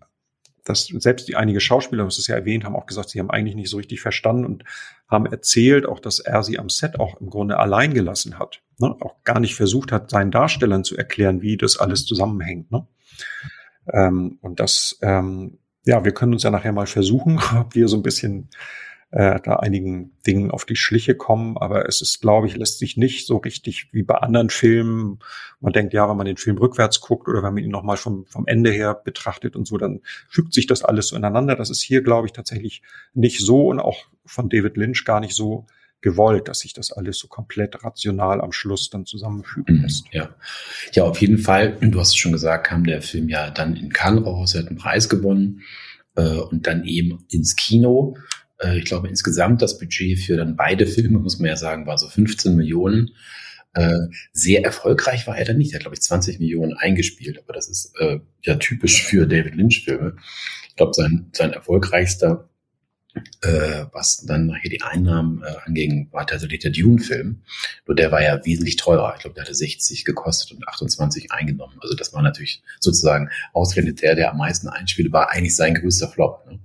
dass 0.64 0.86
selbst 0.86 1.28
die 1.28 1.36
einige 1.36 1.60
Schauspieler, 1.60 2.04
das 2.04 2.18
ist 2.18 2.26
ja 2.26 2.34
erwähnt, 2.34 2.64
haben 2.64 2.76
auch 2.76 2.86
gesagt, 2.86 3.10
sie 3.10 3.20
haben 3.20 3.30
eigentlich 3.30 3.56
nicht 3.56 3.70
so 3.70 3.76
richtig 3.76 4.00
verstanden 4.00 4.44
und 4.44 4.64
haben 5.08 5.26
erzählt, 5.26 5.86
auch 5.86 6.00
dass 6.00 6.18
er 6.18 6.42
sie 6.42 6.58
am 6.58 6.68
Set 6.68 6.98
auch 6.98 7.20
im 7.20 7.30
Grunde 7.30 7.58
allein 7.58 7.94
gelassen 7.94 8.38
hat. 8.38 8.60
Ne? 8.78 8.94
Auch 9.00 9.22
gar 9.24 9.40
nicht 9.40 9.54
versucht 9.54 9.92
hat, 9.92 10.10
seinen 10.10 10.30
Darstellern 10.30 10.84
zu 10.84 10.96
erklären, 10.96 11.42
wie 11.42 11.56
das 11.56 11.76
alles 11.76 12.04
zusammenhängt. 12.06 12.70
Ne? 12.70 12.86
Ähm, 13.92 14.38
und 14.40 14.60
das, 14.60 14.98
ähm, 15.02 15.58
ja, 15.84 16.04
wir 16.04 16.12
können 16.12 16.32
uns 16.32 16.42
ja 16.42 16.50
nachher 16.50 16.72
mal 16.72 16.86
versuchen, 16.86 17.38
ob 17.58 17.74
wir 17.74 17.88
so 17.88 17.96
ein 17.96 18.02
bisschen 18.02 18.48
äh, 19.12 19.40
da 19.42 19.56
einigen 19.56 20.12
Dingen 20.26 20.50
auf 20.50 20.64
die 20.64 20.76
Schliche 20.76 21.14
kommen. 21.14 21.56
Aber 21.58 21.88
es 21.88 22.00
ist, 22.00 22.20
glaube 22.20 22.46
ich, 22.46 22.56
lässt 22.56 22.78
sich 22.78 22.96
nicht 22.96 23.26
so 23.26 23.38
richtig 23.38 23.92
wie 23.92 24.02
bei 24.02 24.16
anderen 24.16 24.50
Filmen. 24.50 25.18
Man 25.60 25.72
denkt, 25.72 25.92
ja, 25.92 26.08
wenn 26.08 26.16
man 26.16 26.26
den 26.26 26.36
Film 26.36 26.58
rückwärts 26.58 27.00
guckt 27.00 27.28
oder 27.28 27.42
wenn 27.42 27.54
man 27.54 27.64
ihn 27.64 27.70
nochmal 27.70 27.96
vom, 27.96 28.26
vom 28.26 28.46
Ende 28.46 28.70
her 28.70 28.94
betrachtet 28.94 29.56
und 29.56 29.66
so, 29.66 29.78
dann 29.78 30.00
fügt 30.28 30.54
sich 30.54 30.66
das 30.66 30.82
alles 30.82 31.08
so 31.08 31.16
ineinander. 31.16 31.56
Das 31.56 31.70
ist 31.70 31.82
hier, 31.82 32.02
glaube 32.02 32.26
ich, 32.26 32.32
tatsächlich 32.32 32.82
nicht 33.14 33.40
so 33.40 33.68
und 33.68 33.80
auch 33.80 34.06
von 34.24 34.48
David 34.48 34.76
Lynch 34.76 35.04
gar 35.04 35.20
nicht 35.20 35.34
so 35.34 35.66
gewollt, 36.00 36.48
dass 36.48 36.60
sich 36.60 36.72
das 36.72 36.92
alles 36.92 37.18
so 37.18 37.28
komplett 37.28 37.84
rational 37.84 38.40
am 38.40 38.52
Schluss 38.52 38.90
dann 38.90 39.06
zusammenfügen 39.06 39.76
mhm, 39.76 39.82
lässt. 39.82 40.04
Ja, 40.12 40.34
ja, 40.92 41.04
auf 41.04 41.20
jeden 41.20 41.38
Fall. 41.38 41.76
Du 41.80 42.00
hast 42.00 42.08
es 42.08 42.16
schon 42.16 42.32
gesagt, 42.32 42.66
kam 42.66 42.84
der 42.84 43.02
Film 43.02 43.28
ja 43.28 43.50
dann 43.50 43.76
in 43.76 43.92
Cannes 43.92 44.24
raus, 44.24 44.54
er 44.54 44.62
hat 44.62 44.68
einen 44.68 44.78
Preis 44.78 45.08
gewonnen 45.08 45.62
äh, 46.16 46.22
und 46.22 46.66
dann 46.66 46.84
eben 46.84 47.24
ins 47.30 47.56
Kino. 47.56 48.16
Äh, 48.58 48.78
ich 48.78 48.84
glaube 48.84 49.08
insgesamt 49.08 49.62
das 49.62 49.78
Budget 49.78 50.18
für 50.18 50.36
dann 50.36 50.56
beide 50.56 50.86
Filme 50.86 51.18
muss 51.18 51.38
man 51.38 51.48
ja 51.48 51.56
sagen 51.56 51.86
war 51.86 51.98
so 51.98 52.08
15 52.08 52.56
Millionen. 52.56 53.10
Äh, 53.72 54.08
sehr 54.32 54.64
erfolgreich 54.64 55.26
war 55.28 55.38
er 55.38 55.44
dann 55.44 55.58
nicht. 55.58 55.72
Er 55.72 55.76
hat, 55.76 55.82
glaube 55.82 55.94
ich, 55.94 56.02
20 56.02 56.40
Millionen 56.40 56.74
eingespielt, 56.74 57.38
aber 57.38 57.52
das 57.52 57.68
ist 57.68 57.92
äh, 58.00 58.18
ja 58.42 58.56
typisch 58.56 59.04
für 59.04 59.26
David 59.28 59.54
Lynch-Filme. 59.54 60.16
Ich 60.68 60.76
glaube, 60.76 60.92
sein, 60.94 61.30
sein 61.32 61.52
erfolgreichster 61.52 62.49
äh, 63.42 63.86
was 63.92 64.24
dann 64.24 64.46
nachher 64.46 64.70
die 64.70 64.82
Einnahmen 64.82 65.42
äh, 65.42 65.54
anging, 65.64 66.08
war 66.12 66.26
tatsächlich 66.26 66.60
der 66.60 66.70
Dune-Film. 66.70 67.42
Nur 67.86 67.96
der 67.96 68.12
war 68.12 68.22
ja 68.22 68.44
wesentlich 68.44 68.76
teurer. 68.76 69.14
Ich 69.16 69.22
glaube, 69.22 69.34
der 69.34 69.44
hatte 69.44 69.54
60 69.54 70.04
gekostet 70.04 70.52
und 70.52 70.66
28 70.68 71.32
eingenommen. 71.32 71.78
Also 71.80 71.94
das 71.94 72.12
war 72.12 72.22
natürlich 72.22 72.62
sozusagen 72.78 73.30
ausgerechnet 73.52 74.02
der, 74.02 74.14
der 74.14 74.30
am 74.30 74.38
meisten 74.38 74.68
einspielte, 74.68 75.12
war 75.12 75.30
eigentlich 75.30 75.56
sein 75.56 75.74
größter 75.74 76.08
Flop. 76.08 76.46
Ne? 76.46 76.60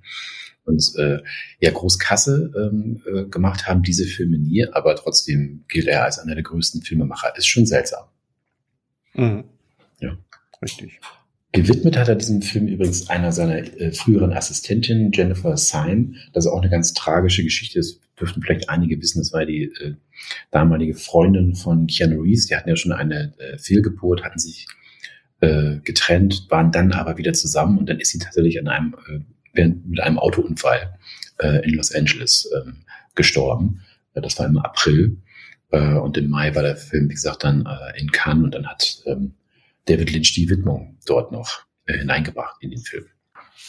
Und 0.65 0.93
äh, 0.97 1.19
ja, 1.60 1.71
Großkasse 1.71 2.51
ähm, 2.58 3.01
äh, 3.05 3.25
gemacht 3.25 3.67
haben 3.67 3.84
diese 3.84 4.05
Filme 4.05 4.38
nie, 4.38 4.67
aber 4.67 4.95
trotzdem 4.95 5.63
gilt 5.67 5.88
er 5.88 6.03
als 6.03 6.17
einer 6.19 6.34
der 6.34 6.43
größten 6.43 6.81
Filmemacher. 6.81 7.36
Ist 7.38 7.47
schon 7.47 7.67
seltsam. 7.67 8.05
Mhm. 9.13 9.43
Ja. 9.99 10.17
Richtig. 10.62 10.99
Gewidmet 11.56 11.98
hat 11.98 12.10
er 12.10 12.15
diesem 12.15 12.41
Film 12.41 12.68
übrigens 12.68 13.10
einer 13.10 13.32
seiner 13.32 13.60
äh, 13.80 13.94
früheren 13.94 14.34
Assistentinnen, 14.34 15.13
Jennifer 15.13 15.56
Syme. 15.56 16.15
Das 16.34 16.46
ist 16.46 16.52
auch 16.52 16.60
eine 16.60 16.70
ganz 16.70 16.94
tragische 16.94 17.44
Geschichte. 17.44 17.80
Das 17.80 17.98
dürften 18.20 18.41
vielleicht 18.41 18.70
einige 18.70 19.02
wissen. 19.02 19.20
Das 19.20 19.32
war 19.32 19.46
die 19.46 19.63
äh, 19.63 19.94
damalige 20.52 20.96
Freundin 20.96 21.56
von 21.56 21.88
Keanu 21.88 22.24
Reeves. 22.24 22.48
Die 22.48 22.58
hatten 22.58 22.68
ja 22.68 22.76
schon 22.76 22.91
eine 22.91 23.34
äh, 23.38 23.58
Fehlgeburt, 23.58 24.26
hatten 24.26 24.38
sich 24.38 24.68
äh, 25.39 25.78
getrennt, 25.78 26.46
waren 26.50 26.74
dann 26.74 26.91
aber 26.91 27.18
wieder 27.18 27.32
zusammen 27.32 27.78
und 27.78 27.88
dann 27.88 28.02
ist 28.02 28.12
sie 28.12 28.20
tatsächlich 28.20 28.60
an 28.60 28.68
einem, 28.68 28.96
äh, 29.54 29.70
mit 29.86 30.02
einem 30.02 30.20
Autounfall 30.20 31.00
äh, 31.39 31.65
in 31.65 31.76
Los 31.76 31.96
Angeles 31.96 32.52
äh, 32.54 32.70
gestorben. 33.15 33.80
Das 34.13 34.38
war 34.39 34.46
im 34.46 34.58
April. 34.58 35.20
Äh, 35.72 35.94
und 35.94 36.18
im 36.18 36.30
Mai 36.30 36.54
war 36.54 36.63
der 36.63 36.76
Film, 36.76 37.10
wie 37.10 37.13
gesagt, 37.13 37.46
dann 37.46 37.65
äh, 37.65 37.98
in 37.98 38.12
Cannes 38.12 38.44
und 38.44 38.56
dann 38.56 38.68
hat 38.68 39.04
ähm, 39.06 39.36
David 39.86 40.12
Lynch 40.12 40.34
die 40.34 40.50
Widmung 40.50 40.94
dort 41.06 41.32
noch 41.32 41.65
äh, 41.86 41.98
hineingebracht 41.98 42.58
in 42.62 42.72
den 42.72 42.80
Film. 42.80 43.06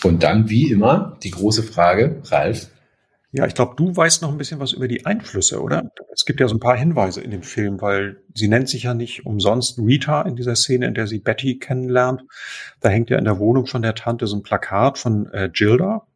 Und 0.03 0.22
dann, 0.22 0.49
wie 0.49 0.70
immer, 0.70 1.16
die 1.22 1.31
große 1.31 1.62
Frage, 1.62 2.20
Ralf. 2.25 2.68
Ja, 3.33 3.46
ich 3.46 3.55
glaube, 3.55 3.75
du 3.77 3.94
weißt 3.94 4.22
noch 4.22 4.31
ein 4.31 4.38
bisschen 4.38 4.61
was 4.61 4.72
über 4.72 4.88
die 4.88 5.05
Einflüsse, 5.05 5.61
oder? 5.61 5.90
Es 6.12 6.25
gibt 6.25 6.40
ja 6.40 6.49
so 6.49 6.55
ein 6.55 6.61
paar 6.61 6.77
Hinweise 6.77 7.20
in 7.20 7.31
dem 7.31 7.42
Film, 7.42 7.81
weil 7.81 8.18
sie 8.35 8.49
nennt 8.49 8.68
sich 8.68 8.85
ja 8.85 8.94
nicht 8.94 9.27
umsonst 9.27 9.79
Rita 9.79 10.22
in 10.22 10.37
dieser 10.37 10.57
Szene, 10.57 10.87
in 10.87 10.94
der 10.94 11.07
sie 11.07 11.18
Betty 11.18 11.59
kennenlernt. 11.59 12.25
Da 12.81 12.88
hängt 12.88 13.11
ja 13.11 13.18
in 13.18 13.25
der 13.25 13.38
Wohnung 13.38 13.66
von 13.66 13.83
der 13.83 13.94
Tante 13.94 14.27
so 14.27 14.37
ein 14.37 14.42
Plakat 14.42 14.99
von 14.99 15.31
äh, 15.33 15.51
Gilda 15.53 16.07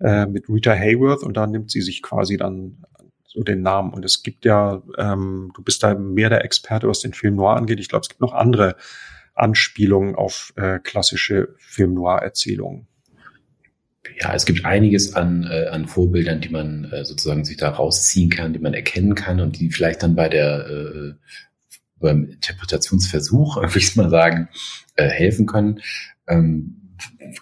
äh, 0.00 0.26
mit 0.26 0.48
Rita 0.48 0.72
Hayworth 0.72 1.22
und 1.22 1.36
da 1.36 1.46
nimmt 1.46 1.70
sie 1.70 1.80
sich 1.80 2.02
quasi 2.02 2.36
dann 2.36 2.84
so 3.26 3.42
den 3.42 3.62
Namen. 3.62 3.92
Und 3.92 4.04
es 4.04 4.22
gibt 4.22 4.44
ja, 4.44 4.82
ähm, 4.98 5.52
du 5.54 5.62
bist 5.62 5.82
da 5.82 5.94
mehr 5.94 6.28
der 6.28 6.44
Experte, 6.44 6.88
was 6.88 7.00
den 7.00 7.14
Film 7.14 7.36
Noir 7.36 7.56
angeht. 7.56 7.80
Ich 7.80 7.88
glaube, 7.88 8.02
es 8.02 8.08
gibt 8.08 8.20
noch 8.20 8.34
andere 8.34 8.76
Anspielungen 9.40 10.14
auf 10.14 10.52
äh, 10.56 10.78
klassische 10.78 11.54
Film-Noir-Erzählungen. 11.58 12.86
Ja, 14.20 14.34
es 14.34 14.44
gibt 14.44 14.64
einiges 14.64 15.14
an, 15.14 15.48
äh, 15.50 15.66
an 15.66 15.86
Vorbildern, 15.86 16.40
die 16.40 16.48
man 16.48 16.84
äh, 16.92 17.04
sozusagen 17.04 17.44
sich 17.44 17.56
da 17.56 17.70
rausziehen 17.70 18.30
kann, 18.30 18.52
die 18.52 18.58
man 18.58 18.74
erkennen 18.74 19.14
kann 19.14 19.40
und 19.40 19.58
die 19.58 19.70
vielleicht 19.70 20.02
dann 20.02 20.14
bei 20.14 20.28
der 20.28 20.66
äh, 20.66 21.12
beim 21.98 22.24
Interpretationsversuch, 22.24 23.56
würde 23.62 23.78
ich 23.78 23.96
mal 23.96 24.10
sagen, 24.10 24.48
äh, 24.96 25.08
helfen 25.08 25.46
können. 25.46 25.80
Ähm, 26.26 26.76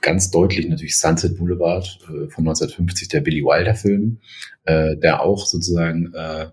ganz 0.03 0.31
deutlich 0.31 0.69
natürlich 0.69 0.99
Sunset 0.99 1.37
Boulevard 1.37 1.99
äh, 2.05 2.29
von 2.29 2.47
1950, 2.47 3.09
der 3.09 3.21
Billy 3.21 3.43
Wilder 3.43 3.75
Film, 3.75 4.21
äh, 4.65 4.97
der 4.97 5.23
auch 5.23 5.47
sozusagen 5.47 6.13
äh, 6.15 6.49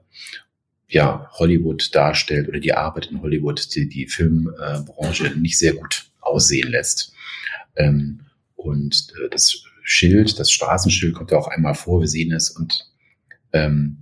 ja, 0.87 1.29
Hollywood 1.33 1.93
darstellt 1.95 2.47
oder 2.47 2.59
die 2.59 2.73
Arbeit 2.73 3.07
in 3.07 3.21
Hollywood, 3.21 3.73
die 3.75 3.89
die 3.89 4.07
Filmbranche 4.07 5.31
nicht 5.37 5.57
sehr 5.57 5.73
gut 5.73 6.11
aussehen 6.21 6.69
lässt. 6.69 7.13
Ähm, 7.75 8.21
und 8.55 9.13
äh, 9.23 9.29
das 9.29 9.63
Schild, 9.83 10.39
das 10.39 10.51
Straßenschild 10.51 11.13
kommt 11.13 11.31
ja 11.31 11.37
auch 11.37 11.47
einmal 11.47 11.75
vor, 11.75 12.01
wir 12.01 12.07
sehen 12.07 12.31
es 12.31 12.49
und 12.49 12.73
ähm, 13.53 13.97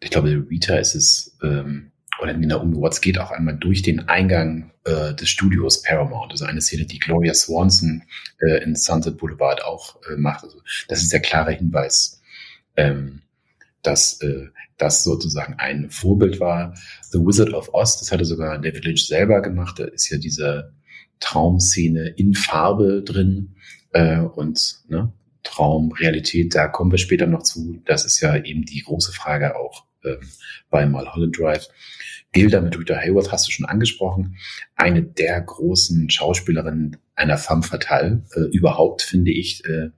ich 0.00 0.10
glaube, 0.10 0.46
Rita 0.50 0.76
ist 0.76 0.94
es, 0.94 1.36
ähm, 1.42 1.92
oder 2.20 2.32
Naomi 2.34 2.76
Watts 2.76 3.00
geht 3.00 3.18
auch 3.18 3.30
einmal 3.30 3.56
durch 3.56 3.82
den 3.82 4.08
Eingang 4.08 4.72
äh, 4.84 5.14
des 5.14 5.28
Studios 5.28 5.82
Paramount. 5.82 6.32
Also 6.32 6.44
eine 6.44 6.60
Szene, 6.60 6.86
die 6.86 6.98
Gloria 6.98 7.34
Swanson 7.34 8.02
äh, 8.38 8.62
in 8.62 8.74
Sunset 8.74 9.16
Boulevard 9.16 9.64
auch 9.64 9.96
äh, 10.10 10.16
macht. 10.16 10.44
Also 10.44 10.60
das 10.88 11.02
ist 11.02 11.12
der 11.12 11.20
klare 11.20 11.52
Hinweis, 11.52 12.20
ähm, 12.76 13.22
dass 13.82 14.20
äh, 14.20 14.46
das 14.78 15.04
sozusagen 15.04 15.54
ein 15.58 15.90
Vorbild 15.90 16.40
war. 16.40 16.74
The 17.10 17.18
Wizard 17.18 17.52
of 17.52 17.72
Oz, 17.72 17.98
das 17.98 18.12
hatte 18.12 18.24
sogar 18.24 18.58
David 18.58 18.84
Lynch 18.84 19.06
selber 19.06 19.42
gemacht. 19.42 19.78
Da 19.78 19.84
ist 19.84 20.10
ja 20.10 20.18
diese 20.18 20.72
Traumszene 21.20 22.08
in 22.16 22.34
Farbe 22.34 23.02
drin 23.04 23.54
äh, 23.92 24.20
und 24.20 24.82
ne, 24.88 25.12
Traum, 25.42 25.92
Realität, 25.92 26.54
da 26.54 26.68
kommen 26.68 26.90
wir 26.90 26.98
später 26.98 27.26
noch 27.26 27.42
zu. 27.42 27.80
Das 27.84 28.04
ist 28.04 28.20
ja 28.20 28.36
eben 28.36 28.64
die 28.64 28.82
große 28.82 29.12
Frage 29.12 29.56
auch 29.56 29.84
ähm, 30.04 30.20
bei 30.70 30.86
Mulholland 30.86 31.38
Drive. 31.38 31.68
Gilda 32.32 32.60
mit 32.60 32.78
Rita 32.78 32.94
Hayworth 32.96 33.30
hast 33.30 33.46
du 33.46 33.52
schon 33.52 33.66
angesprochen. 33.66 34.36
Eine 34.74 35.02
der 35.02 35.40
großen 35.40 36.08
Schauspielerinnen 36.08 36.96
einer 37.14 37.36
femme 37.36 37.62
fatale 37.62 38.24
äh, 38.34 38.40
überhaupt, 38.56 39.02
finde 39.02 39.32
ich. 39.32 39.64
Äh, 39.66 39.90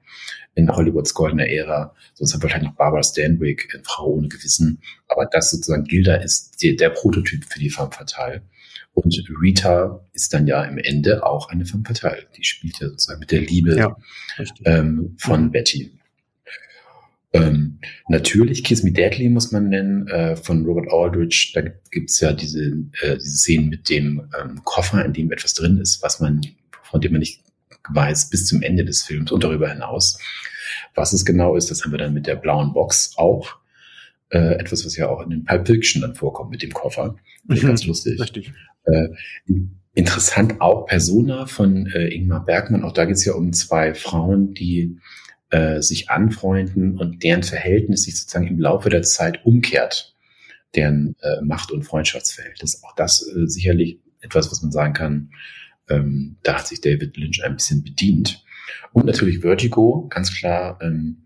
in 0.54 0.74
Hollywoods 0.74 1.14
goldener 1.14 1.48
Ära. 1.48 1.94
Sonst 2.14 2.34
wir 2.34 2.42
wahrscheinlich 2.42 2.70
noch 2.70 2.76
Barbara 2.76 3.02
Stanwyck 3.02 3.72
in 3.74 3.84
Frau 3.84 4.06
ohne 4.06 4.28
Gewissen. 4.28 4.80
Aber 5.08 5.26
das 5.26 5.50
sozusagen 5.50 5.84
Gilda 5.84 6.16
ist 6.16 6.62
die, 6.62 6.76
der 6.76 6.90
Prototyp 6.90 7.44
für 7.44 7.58
die 7.58 7.70
femme 7.70 7.90
fatale. 7.90 8.42
Und 8.94 9.24
Rita 9.42 10.00
ist 10.12 10.32
dann 10.32 10.46
ja 10.46 10.62
im 10.64 10.78
Ende 10.78 11.26
auch 11.26 11.48
eine 11.48 11.66
femme 11.66 11.82
fatale. 11.84 12.26
Die 12.36 12.44
spielt 12.44 12.78
ja 12.80 12.88
sozusagen 12.88 13.20
mit 13.20 13.32
der 13.32 13.40
Liebe 13.40 13.76
ja, 13.76 13.96
ähm, 14.64 15.16
von 15.18 15.46
mhm. 15.46 15.50
Betty. 15.50 15.90
Ähm, 17.32 17.80
natürlich 18.08 18.62
Kiss 18.62 18.84
Me 18.84 18.92
Deadly 18.92 19.28
muss 19.28 19.50
man 19.50 19.68
nennen, 19.68 20.06
äh, 20.06 20.36
von 20.36 20.64
Robert 20.64 20.92
Aldrich. 20.92 21.50
Da 21.52 21.62
gibt's 21.90 22.20
ja 22.20 22.32
diese, 22.32 22.66
äh, 23.02 23.16
diese 23.16 23.36
Szenen 23.38 23.68
mit 23.68 23.88
dem 23.88 24.30
ähm, 24.40 24.60
Koffer, 24.62 25.04
in 25.04 25.12
dem 25.12 25.32
etwas 25.32 25.54
drin 25.54 25.78
ist, 25.78 26.00
was 26.00 26.20
man, 26.20 26.40
von 26.84 27.00
dem 27.00 27.10
man 27.10 27.18
nicht 27.18 27.43
weiß 27.90 28.30
bis 28.30 28.46
zum 28.46 28.62
Ende 28.62 28.84
des 28.84 29.02
Films 29.02 29.32
und 29.32 29.44
darüber 29.44 29.68
hinaus. 29.68 30.18
Was 30.94 31.12
es 31.12 31.24
genau 31.24 31.56
ist, 31.56 31.70
das 31.70 31.84
haben 31.84 31.92
wir 31.92 31.98
dann 31.98 32.14
mit 32.14 32.26
der 32.26 32.36
blauen 32.36 32.72
Box 32.72 33.12
auch. 33.16 33.56
Äh, 34.30 34.54
etwas, 34.54 34.84
was 34.84 34.96
ja 34.96 35.08
auch 35.08 35.22
in 35.22 35.30
den 35.30 35.44
Pulp 35.44 35.66
Fiction 35.66 36.02
dann 36.02 36.14
vorkommt 36.14 36.50
mit 36.50 36.62
dem 36.62 36.72
Koffer. 36.72 37.16
Mhm, 37.44 37.60
ganz 37.60 37.86
lustig. 37.86 38.20
Richtig. 38.20 38.52
Äh, 38.84 39.08
interessant 39.94 40.60
auch 40.60 40.86
Persona 40.86 41.46
von 41.46 41.86
äh, 41.86 42.08
Ingmar 42.08 42.44
Bergmann. 42.44 42.84
Auch 42.84 42.92
da 42.92 43.04
geht 43.04 43.16
es 43.16 43.24
ja 43.24 43.34
um 43.34 43.52
zwei 43.52 43.94
Frauen, 43.94 44.54
die 44.54 44.98
äh, 45.50 45.82
sich 45.82 46.10
anfreunden 46.10 46.98
und 46.98 47.22
deren 47.22 47.42
Verhältnis 47.42 48.04
sich 48.04 48.18
sozusagen 48.18 48.48
im 48.48 48.58
Laufe 48.58 48.88
der 48.88 49.02
Zeit 49.02 49.44
umkehrt, 49.44 50.16
deren 50.74 51.14
äh, 51.20 51.42
Macht- 51.42 51.70
und 51.70 51.84
Freundschaftsverhältnis. 51.84 52.82
Auch 52.82 52.94
das 52.96 53.22
äh, 53.22 53.46
sicherlich 53.46 54.00
etwas, 54.20 54.50
was 54.50 54.62
man 54.62 54.72
sagen 54.72 54.94
kann, 54.94 55.30
ähm, 55.88 56.36
da 56.42 56.58
hat 56.58 56.68
sich 56.68 56.80
David 56.80 57.16
Lynch 57.16 57.44
ein 57.44 57.56
bisschen 57.56 57.82
bedient. 57.82 58.44
Und 58.92 59.06
natürlich 59.06 59.40
Vertigo, 59.40 60.08
ganz 60.08 60.34
klar, 60.34 60.78
ähm, 60.80 61.24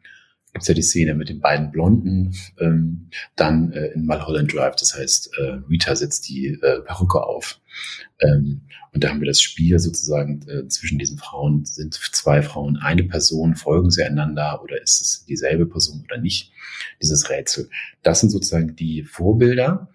gibt 0.52 0.68
ja 0.68 0.74
die 0.74 0.82
Szene 0.82 1.14
mit 1.14 1.28
den 1.28 1.40
beiden 1.40 1.70
Blonden, 1.70 2.34
ähm, 2.58 3.10
dann 3.36 3.72
äh, 3.72 3.88
in 3.88 4.06
Mulholland 4.06 4.52
Drive, 4.52 4.76
das 4.76 4.96
heißt, 4.96 5.30
äh, 5.38 5.58
Rita 5.68 5.94
setzt 5.94 6.28
die 6.28 6.46
äh, 6.48 6.80
Perücke 6.80 7.22
auf. 7.22 7.60
Ähm, 8.20 8.62
und 8.92 9.04
da 9.04 9.10
haben 9.10 9.20
wir 9.20 9.28
das 9.28 9.40
Spiel 9.40 9.78
sozusagen 9.78 10.42
äh, 10.48 10.66
zwischen 10.68 10.98
diesen 10.98 11.18
Frauen. 11.18 11.64
Sind 11.64 11.94
zwei 11.94 12.42
Frauen 12.42 12.78
eine 12.78 13.04
Person? 13.04 13.54
Folgen 13.54 13.90
sie 13.90 14.02
einander 14.02 14.60
oder 14.62 14.82
ist 14.82 15.00
es 15.00 15.24
dieselbe 15.26 15.66
Person 15.66 16.02
oder 16.04 16.18
nicht? 16.18 16.50
Dieses 17.00 17.28
Rätsel. 17.28 17.68
Das 18.02 18.20
sind 18.20 18.30
sozusagen 18.30 18.74
die 18.74 19.04
Vorbilder. 19.04 19.90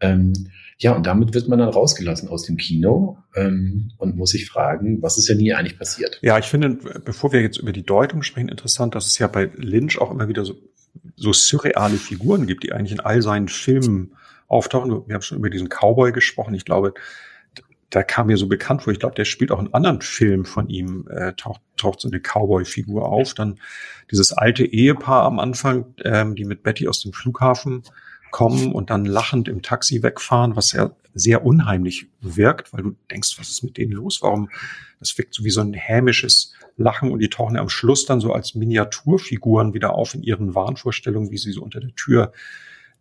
Ähm, 0.00 0.50
ja, 0.78 0.92
und 0.94 1.06
damit 1.06 1.34
wird 1.34 1.48
man 1.48 1.58
dann 1.58 1.68
rausgelassen 1.68 2.28
aus 2.28 2.42
dem 2.44 2.56
Kino 2.56 3.18
ähm, 3.34 3.92
und 3.98 4.16
muss 4.16 4.30
sich 4.30 4.48
fragen, 4.48 5.00
was 5.02 5.18
ist 5.18 5.28
ja 5.28 5.34
nie 5.34 5.52
eigentlich 5.52 5.78
passiert. 5.78 6.18
Ja, 6.22 6.38
ich 6.38 6.46
finde, 6.46 6.78
bevor 7.04 7.32
wir 7.32 7.40
jetzt 7.40 7.58
über 7.58 7.72
die 7.72 7.84
Deutung 7.84 8.22
sprechen, 8.22 8.48
interessant, 8.48 8.94
dass 8.94 9.06
es 9.06 9.18
ja 9.18 9.26
bei 9.28 9.50
Lynch 9.54 10.00
auch 10.00 10.10
immer 10.10 10.28
wieder 10.28 10.44
so, 10.44 10.54
so 11.16 11.32
surreale 11.32 11.96
Figuren 11.96 12.46
gibt, 12.46 12.64
die 12.64 12.72
eigentlich 12.72 12.92
in 12.92 13.00
all 13.00 13.22
seinen 13.22 13.48
Filmen 13.48 14.16
auftauchen. 14.48 15.06
Wir 15.06 15.14
haben 15.14 15.22
schon 15.22 15.38
über 15.38 15.50
diesen 15.50 15.68
Cowboy 15.68 16.12
gesprochen. 16.12 16.54
Ich 16.54 16.64
glaube, 16.64 16.94
da 17.90 18.02
kam 18.02 18.26
mir 18.26 18.36
so 18.36 18.48
bekannt 18.48 18.82
vor. 18.82 18.92
Ich 18.92 18.98
glaube, 18.98 19.14
der 19.14 19.24
spielt 19.24 19.52
auch 19.52 19.60
in 19.60 19.72
anderen 19.72 20.00
Filmen 20.00 20.44
von 20.44 20.68
ihm, 20.68 21.06
äh, 21.08 21.32
taucht, 21.34 21.60
taucht 21.76 22.00
so 22.00 22.08
eine 22.08 22.20
Cowboy-Figur 22.20 23.08
auf. 23.08 23.34
Dann 23.34 23.60
dieses 24.10 24.32
alte 24.32 24.64
Ehepaar 24.64 25.22
am 25.22 25.38
Anfang, 25.38 25.94
ähm, 26.02 26.34
die 26.34 26.44
mit 26.44 26.64
Betty 26.64 26.88
aus 26.88 27.00
dem 27.00 27.12
Flughafen 27.12 27.84
kommen 28.34 28.72
und 28.72 28.90
dann 28.90 29.04
lachend 29.04 29.46
im 29.46 29.62
Taxi 29.62 30.02
wegfahren, 30.02 30.56
was 30.56 30.72
ja 30.72 30.90
sehr 31.14 31.46
unheimlich 31.46 32.08
wirkt, 32.20 32.72
weil 32.72 32.82
du 32.82 32.96
denkst, 33.08 33.38
was 33.38 33.48
ist 33.48 33.62
mit 33.62 33.76
denen 33.76 33.92
los? 33.92 34.22
Warum? 34.22 34.50
Das 34.98 35.16
wirkt 35.16 35.34
so 35.34 35.44
wie 35.44 35.50
so 35.50 35.60
ein 35.60 35.72
hämisches 35.72 36.52
Lachen 36.76 37.12
und 37.12 37.20
die 37.20 37.28
tauchen 37.28 37.54
ja 37.54 37.60
am 37.60 37.68
Schluss 37.68 38.06
dann 38.06 38.20
so 38.20 38.32
als 38.32 38.56
Miniaturfiguren 38.56 39.72
wieder 39.72 39.94
auf 39.94 40.16
in 40.16 40.24
ihren 40.24 40.56
Wahnvorstellungen, 40.56 41.30
wie 41.30 41.38
sie 41.38 41.52
so 41.52 41.62
unter 41.62 41.78
der 41.78 41.94
Tür 41.94 42.32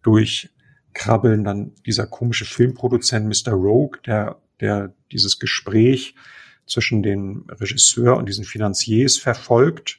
durch 0.03 0.51
krabbeln 0.93 1.43
dann 1.43 1.71
dieser 1.83 2.05
komische 2.05 2.45
Filmproduzent 2.45 3.25
Mr. 3.25 3.53
Rogue, 3.53 3.99
der, 4.05 4.39
der 4.59 4.93
dieses 5.11 5.39
Gespräch 5.39 6.13
zwischen 6.67 7.01
dem 7.01 7.47
Regisseur 7.49 8.17
und 8.17 8.29
diesen 8.29 8.45
Finanziers 8.45 9.17
verfolgt, 9.17 9.97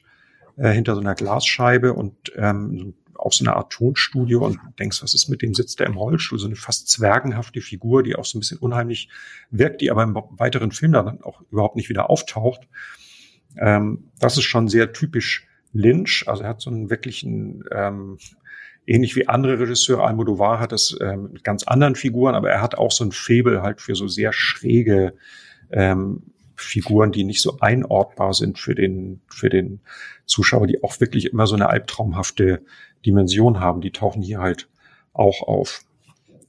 äh, 0.55 0.71
hinter 0.71 0.95
so 0.95 1.01
einer 1.01 1.13
Glasscheibe 1.13 1.91
und 1.91 2.31
ähm, 2.37 2.93
auch 3.17 3.33
so 3.33 3.45
eine 3.45 3.55
Art 3.55 3.71
Tonstudio 3.71 4.45
und 4.45 4.59
denkst, 4.79 5.01
was 5.01 5.13
ist 5.13 5.29
mit 5.29 5.41
dem? 5.41 5.53
Sitzt 5.53 5.79
der 5.79 5.87
im 5.87 5.97
Rollstuhl? 5.97 6.39
So 6.39 6.47
eine 6.47 6.55
fast 6.55 6.89
zwergenhafte 6.89 7.61
Figur, 7.61 8.03
die 8.03 8.15
auch 8.15 8.25
so 8.25 8.37
ein 8.37 8.41
bisschen 8.41 8.59
unheimlich 8.59 9.09
wirkt, 9.51 9.81
die 9.81 9.91
aber 9.91 10.03
im 10.03 10.15
weiteren 10.15 10.71
Film 10.71 10.93
dann 10.93 11.21
auch 11.21 11.41
überhaupt 11.51 11.75
nicht 11.75 11.89
wieder 11.89 12.09
auftaucht. 12.09 12.67
Ähm, 13.57 14.11
das 14.19 14.37
ist 14.37 14.43
schon 14.43 14.67
sehr 14.67 14.93
typisch 14.93 15.47
Lynch. 15.73 16.25
Also 16.27 16.43
er 16.43 16.49
hat 16.49 16.61
so 16.61 16.69
einen 16.69 16.89
wirklichen, 16.89 17.63
ähm, 17.71 18.17
ähnlich 18.87 19.15
wie 19.15 19.27
andere 19.27 19.59
Regisseure, 19.59 20.05
Almodovar 20.05 20.59
hat 20.59 20.71
das 20.71 20.95
ähm, 21.01 21.31
mit 21.33 21.43
ganz 21.43 21.63
anderen 21.63 21.95
Figuren, 21.95 22.35
aber 22.35 22.49
er 22.49 22.61
hat 22.61 22.75
auch 22.75 22.91
so 22.91 23.03
ein 23.03 23.11
Febel 23.11 23.61
halt 23.61 23.81
für 23.81 23.95
so 23.95 24.07
sehr 24.07 24.31
schräge 24.33 25.15
ähm, 25.71 26.23
Figuren, 26.55 27.11
die 27.11 27.23
nicht 27.23 27.41
so 27.41 27.57
einordbar 27.59 28.33
sind 28.33 28.59
für 28.59 28.75
den, 28.75 29.21
für 29.27 29.49
den 29.49 29.81
Zuschauer, 30.25 30.67
die 30.67 30.83
auch 30.83 30.99
wirklich 30.99 31.25
immer 31.25 31.47
so 31.47 31.55
eine 31.55 31.69
albtraumhafte 31.69 32.61
Dimension 33.05 33.59
haben. 33.59 33.81
Die 33.81 33.91
tauchen 33.91 34.21
hier 34.21 34.39
halt 34.39 34.67
auch 35.13 35.41
auf. 35.41 35.81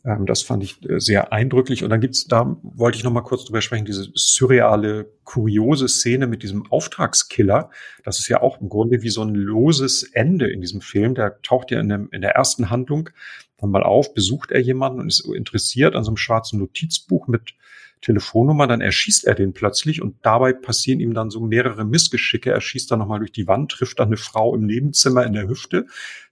Ähm, 0.04 0.24
das 0.26 0.42
fand 0.42 0.62
ich 0.62 0.88
äh, 0.88 1.00
sehr 1.00 1.32
eindrücklich. 1.32 1.84
Und 1.84 1.90
dann 1.90 2.00
gibt's, 2.00 2.26
da 2.26 2.56
wollte 2.62 2.96
ich 2.96 3.04
noch 3.04 3.12
mal 3.12 3.22
kurz 3.22 3.44
drüber 3.44 3.60
sprechen, 3.60 3.84
diese 3.84 4.10
surreale, 4.14 5.10
kuriose 5.24 5.88
Szene 5.88 6.26
mit 6.26 6.42
diesem 6.42 6.70
Auftragskiller. 6.70 7.70
Das 8.04 8.18
ist 8.18 8.28
ja 8.28 8.40
auch 8.40 8.60
im 8.60 8.68
Grunde 8.68 9.02
wie 9.02 9.10
so 9.10 9.22
ein 9.22 9.34
loses 9.34 10.04
Ende 10.04 10.50
in 10.50 10.60
diesem 10.60 10.80
Film. 10.80 11.14
Der 11.14 11.42
taucht 11.42 11.70
ja 11.70 11.80
in, 11.80 11.88
dem, 11.88 12.08
in 12.12 12.22
der 12.22 12.32
ersten 12.32 12.70
Handlung 12.70 13.10
dann 13.58 13.70
mal 13.70 13.82
auf, 13.82 14.14
besucht 14.14 14.50
er 14.50 14.60
jemanden 14.60 15.00
und 15.00 15.08
ist 15.08 15.26
interessiert 15.26 15.94
an 15.94 16.04
so 16.04 16.10
einem 16.10 16.18
schwarzen 16.18 16.60
Notizbuch 16.60 17.26
mit 17.26 17.54
Telefonnummer, 18.02 18.66
dann 18.66 18.80
erschießt 18.80 19.26
er 19.26 19.34
den 19.34 19.52
plötzlich 19.52 20.02
und 20.02 20.16
dabei 20.22 20.52
passieren 20.52 21.00
ihm 21.00 21.14
dann 21.14 21.30
so 21.30 21.40
mehrere 21.40 21.84
Missgeschicke. 21.84 22.50
Er 22.50 22.60
schießt 22.60 22.90
dann 22.90 22.98
nochmal 22.98 23.18
durch 23.18 23.32
die 23.32 23.48
Wand, 23.48 23.72
trifft 23.72 23.98
dann 23.98 24.08
eine 24.08 24.16
Frau 24.16 24.54
im 24.54 24.66
Nebenzimmer 24.66 25.24
in 25.24 25.32
der 25.32 25.48
Hüfte, 25.48 25.86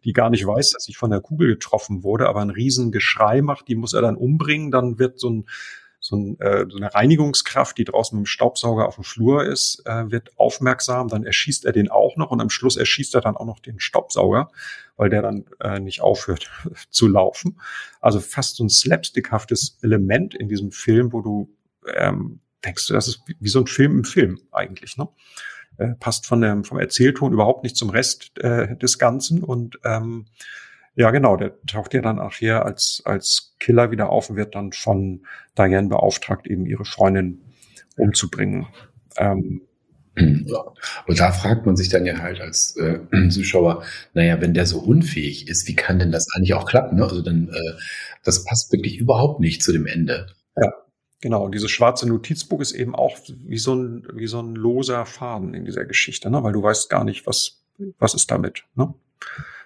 die 0.04 0.12
gar 0.12 0.30
nicht 0.30 0.46
weiß, 0.46 0.72
dass 0.72 0.84
sie 0.84 0.94
von 0.94 1.10
der 1.10 1.20
Kugel 1.20 1.48
getroffen 1.48 2.02
wurde, 2.02 2.28
aber 2.28 2.42
ein 2.42 2.50
riesen 2.50 2.92
Geschrei 2.92 3.42
macht, 3.42 3.68
die 3.68 3.76
muss 3.76 3.94
er 3.94 4.02
dann 4.02 4.16
umbringen. 4.16 4.70
Dann 4.70 4.98
wird 4.98 5.18
so 5.18 5.30
ein 5.30 5.46
so, 6.04 6.16
ein, 6.16 6.38
äh, 6.38 6.66
so 6.68 6.76
eine 6.76 6.92
Reinigungskraft, 6.92 7.78
die 7.78 7.84
draußen 7.84 8.14
mit 8.18 8.26
dem 8.26 8.26
Staubsauger 8.26 8.86
auf 8.86 8.96
dem 8.96 9.04
Flur 9.04 9.46
ist, 9.46 9.82
äh, 9.86 10.10
wird 10.10 10.38
aufmerksam, 10.38 11.08
dann 11.08 11.24
erschießt 11.24 11.64
er 11.64 11.72
den 11.72 11.90
auch 11.90 12.18
noch 12.18 12.30
und 12.30 12.42
am 12.42 12.50
Schluss 12.50 12.76
erschießt 12.76 13.14
er 13.14 13.22
dann 13.22 13.38
auch 13.38 13.46
noch 13.46 13.58
den 13.58 13.80
Staubsauger, 13.80 14.50
weil 14.98 15.08
der 15.08 15.22
dann 15.22 15.46
äh, 15.60 15.80
nicht 15.80 16.02
aufhört 16.02 16.50
zu 16.90 17.08
laufen. 17.08 17.58
Also 18.02 18.20
fast 18.20 18.56
so 18.56 18.64
ein 18.64 18.68
slapstickhaftes 18.68 19.78
Element 19.80 20.34
in 20.34 20.50
diesem 20.50 20.72
Film, 20.72 21.10
wo 21.14 21.22
du 21.22 21.48
ähm, 21.94 22.40
denkst 22.62 22.88
das 22.88 23.08
ist 23.08 23.22
wie 23.40 23.48
so 23.48 23.60
ein 23.60 23.66
Film 23.66 23.98
im 24.00 24.04
Film 24.04 24.40
eigentlich. 24.52 24.98
Ne? 24.98 25.08
Äh, 25.78 25.94
passt 26.00 26.26
von 26.26 26.42
dem, 26.42 26.64
vom 26.64 26.78
Erzählton 26.78 27.32
überhaupt 27.32 27.62
nicht 27.62 27.78
zum 27.78 27.88
Rest 27.88 28.38
äh, 28.40 28.76
des 28.76 28.98
Ganzen. 28.98 29.42
Und 29.42 29.78
ähm, 29.84 30.26
ja, 30.96 31.10
genau, 31.10 31.36
der 31.36 31.60
taucht 31.66 31.94
ja 31.94 32.00
dann 32.00 32.18
auch 32.18 32.34
hier 32.34 32.64
als, 32.64 33.02
als 33.04 33.54
Killer 33.58 33.90
wieder 33.90 34.10
auf 34.10 34.30
und 34.30 34.36
wird 34.36 34.54
dann 34.54 34.72
von 34.72 35.26
Diane 35.58 35.88
beauftragt, 35.88 36.46
eben 36.46 36.66
ihre 36.66 36.84
Freundin 36.84 37.42
umzubringen. 37.96 38.66
Ähm. 39.16 39.62
Und 40.16 41.18
da 41.18 41.32
fragt 41.32 41.66
man 41.66 41.74
sich 41.74 41.88
dann 41.88 42.06
ja 42.06 42.18
halt 42.18 42.40
als 42.40 42.76
äh, 42.76 43.00
Zuschauer, 43.30 43.82
naja, 44.12 44.40
wenn 44.40 44.54
der 44.54 44.66
so 44.66 44.78
unfähig 44.78 45.48
ist, 45.48 45.66
wie 45.66 45.74
kann 45.74 45.98
denn 45.98 46.12
das 46.12 46.28
eigentlich 46.34 46.54
auch 46.54 46.66
klappen? 46.66 46.98
Ne? 46.98 47.02
Also 47.02 47.20
dann, 47.20 47.48
äh, 47.48 47.72
das 48.22 48.44
passt 48.44 48.72
wirklich 48.72 48.98
überhaupt 48.98 49.40
nicht 49.40 49.62
zu 49.62 49.72
dem 49.72 49.86
Ende. 49.86 50.28
Ja, 50.56 50.72
Genau, 51.24 51.42
und 51.42 51.54
dieses 51.54 51.70
schwarze 51.70 52.06
Notizbuch 52.06 52.60
ist 52.60 52.72
eben 52.72 52.94
auch 52.94 53.16
wie 53.26 53.56
so 53.56 53.74
ein, 53.74 54.06
wie 54.12 54.26
so 54.26 54.40
ein 54.40 54.54
loser 54.54 55.06
Faden 55.06 55.54
in 55.54 55.64
dieser 55.64 55.86
Geschichte, 55.86 56.30
ne? 56.30 56.42
weil 56.42 56.52
du 56.52 56.62
weißt 56.62 56.90
gar 56.90 57.02
nicht, 57.02 57.26
was, 57.26 57.62
was 57.98 58.12
ist 58.12 58.30
damit. 58.30 58.64
Ne? 58.74 58.92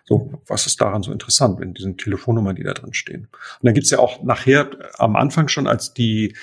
So, 0.04 0.40
was 0.46 0.66
ist 0.66 0.80
daran 0.80 1.02
so 1.02 1.12
interessant, 1.12 1.60
in 1.60 1.74
diesen 1.74 1.98
Telefonnummern, 1.98 2.56
die 2.56 2.62
da 2.62 2.72
drin 2.72 2.94
stehen? 2.94 3.28
Und 3.30 3.64
dann 3.64 3.74
gibt's 3.74 3.90
ja 3.90 3.98
auch 3.98 4.22
nachher 4.22 4.70
am 4.98 5.16
Anfang 5.16 5.48
schon, 5.48 5.66
als 5.66 5.92
die, 5.92 6.34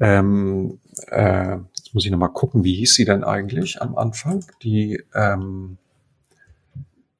ähm, 0.00 0.80
äh, 1.06 1.56
jetzt 1.76 1.94
muss 1.94 2.04
ich 2.04 2.10
nochmal 2.10 2.32
gucken, 2.32 2.64
wie 2.64 2.74
hieß 2.74 2.94
sie 2.94 3.04
denn 3.04 3.22
eigentlich 3.22 3.80
am 3.80 3.96
Anfang? 3.96 4.44
Die 4.62 5.04
ähm, 5.14 5.78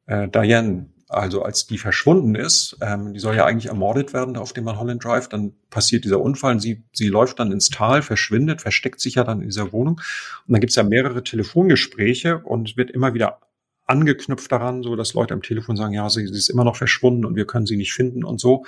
äh, 0.07 0.29
Diane 0.29 0.87
also 1.09 1.43
als 1.43 1.67
die 1.67 1.79
verschwunden 1.79 2.35
ist, 2.35 2.77
ähm, 2.83 3.15
die 3.15 3.21
soll 3.21 3.35
ja 3.35 3.47
eigentlich 3.47 3.67
ermordet 3.67 4.13
werden 4.13 4.37
auf 4.37 4.53
dem 4.53 4.69
Holland 4.69 5.03
Drive, 5.03 5.29
dann 5.29 5.55
passiert 5.71 6.05
dieser 6.05 6.21
Unfall 6.21 6.53
und 6.53 6.61
sie, 6.61 6.85
sie 6.93 7.09
läuft 7.09 7.39
dann 7.39 7.51
ins 7.51 7.71
Tal, 7.71 8.03
verschwindet, 8.03 8.61
versteckt 8.61 9.01
sich 9.01 9.15
ja 9.15 9.25
dann 9.25 9.41
in 9.41 9.49
dieser 9.49 9.73
Wohnung. 9.73 10.01
Und 10.47 10.53
dann 10.53 10.61
gibt's 10.61 10.77
ja 10.77 10.83
mehrere 10.83 11.25
Telefongespräche 11.25 12.39
und 12.39 12.77
wird 12.77 12.91
immer 12.91 13.15
wieder 13.15 13.41
angeknüpft 13.89 14.51
daran, 14.53 14.83
so 14.83 14.97
dass 14.97 15.15
Leute 15.15 15.35
am 15.35 15.43
Telefon 15.43 15.77
sagen, 15.77 15.95
ja, 15.95 16.09
sie, 16.11 16.27
sie 16.27 16.39
ist 16.39 16.51
immer 16.51 16.65
noch 16.65 16.77
verschwunden 16.77 17.25
und 17.25 17.37
wir 17.37 17.47
können 17.47 17.67
sie 17.67 17.77
nicht 17.77 17.93
finden 17.93 18.25
und 18.25 18.41
so. 18.41 18.65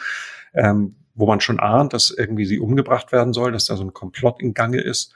Ähm, 0.55 0.97
wo 1.15 1.27
man 1.27 1.41
schon 1.41 1.61
ahnt, 1.61 1.93
dass 1.93 2.11
irgendwie 2.11 2.47
sie 2.47 2.59
umgebracht 2.59 3.13
werden 3.13 3.33
soll, 3.33 3.53
dass 3.53 3.67
da 3.67 3.77
so 3.77 3.85
ein 3.85 3.93
Komplott 3.93 4.41
in 4.41 4.55
Gange 4.55 4.81
ist. 4.81 5.15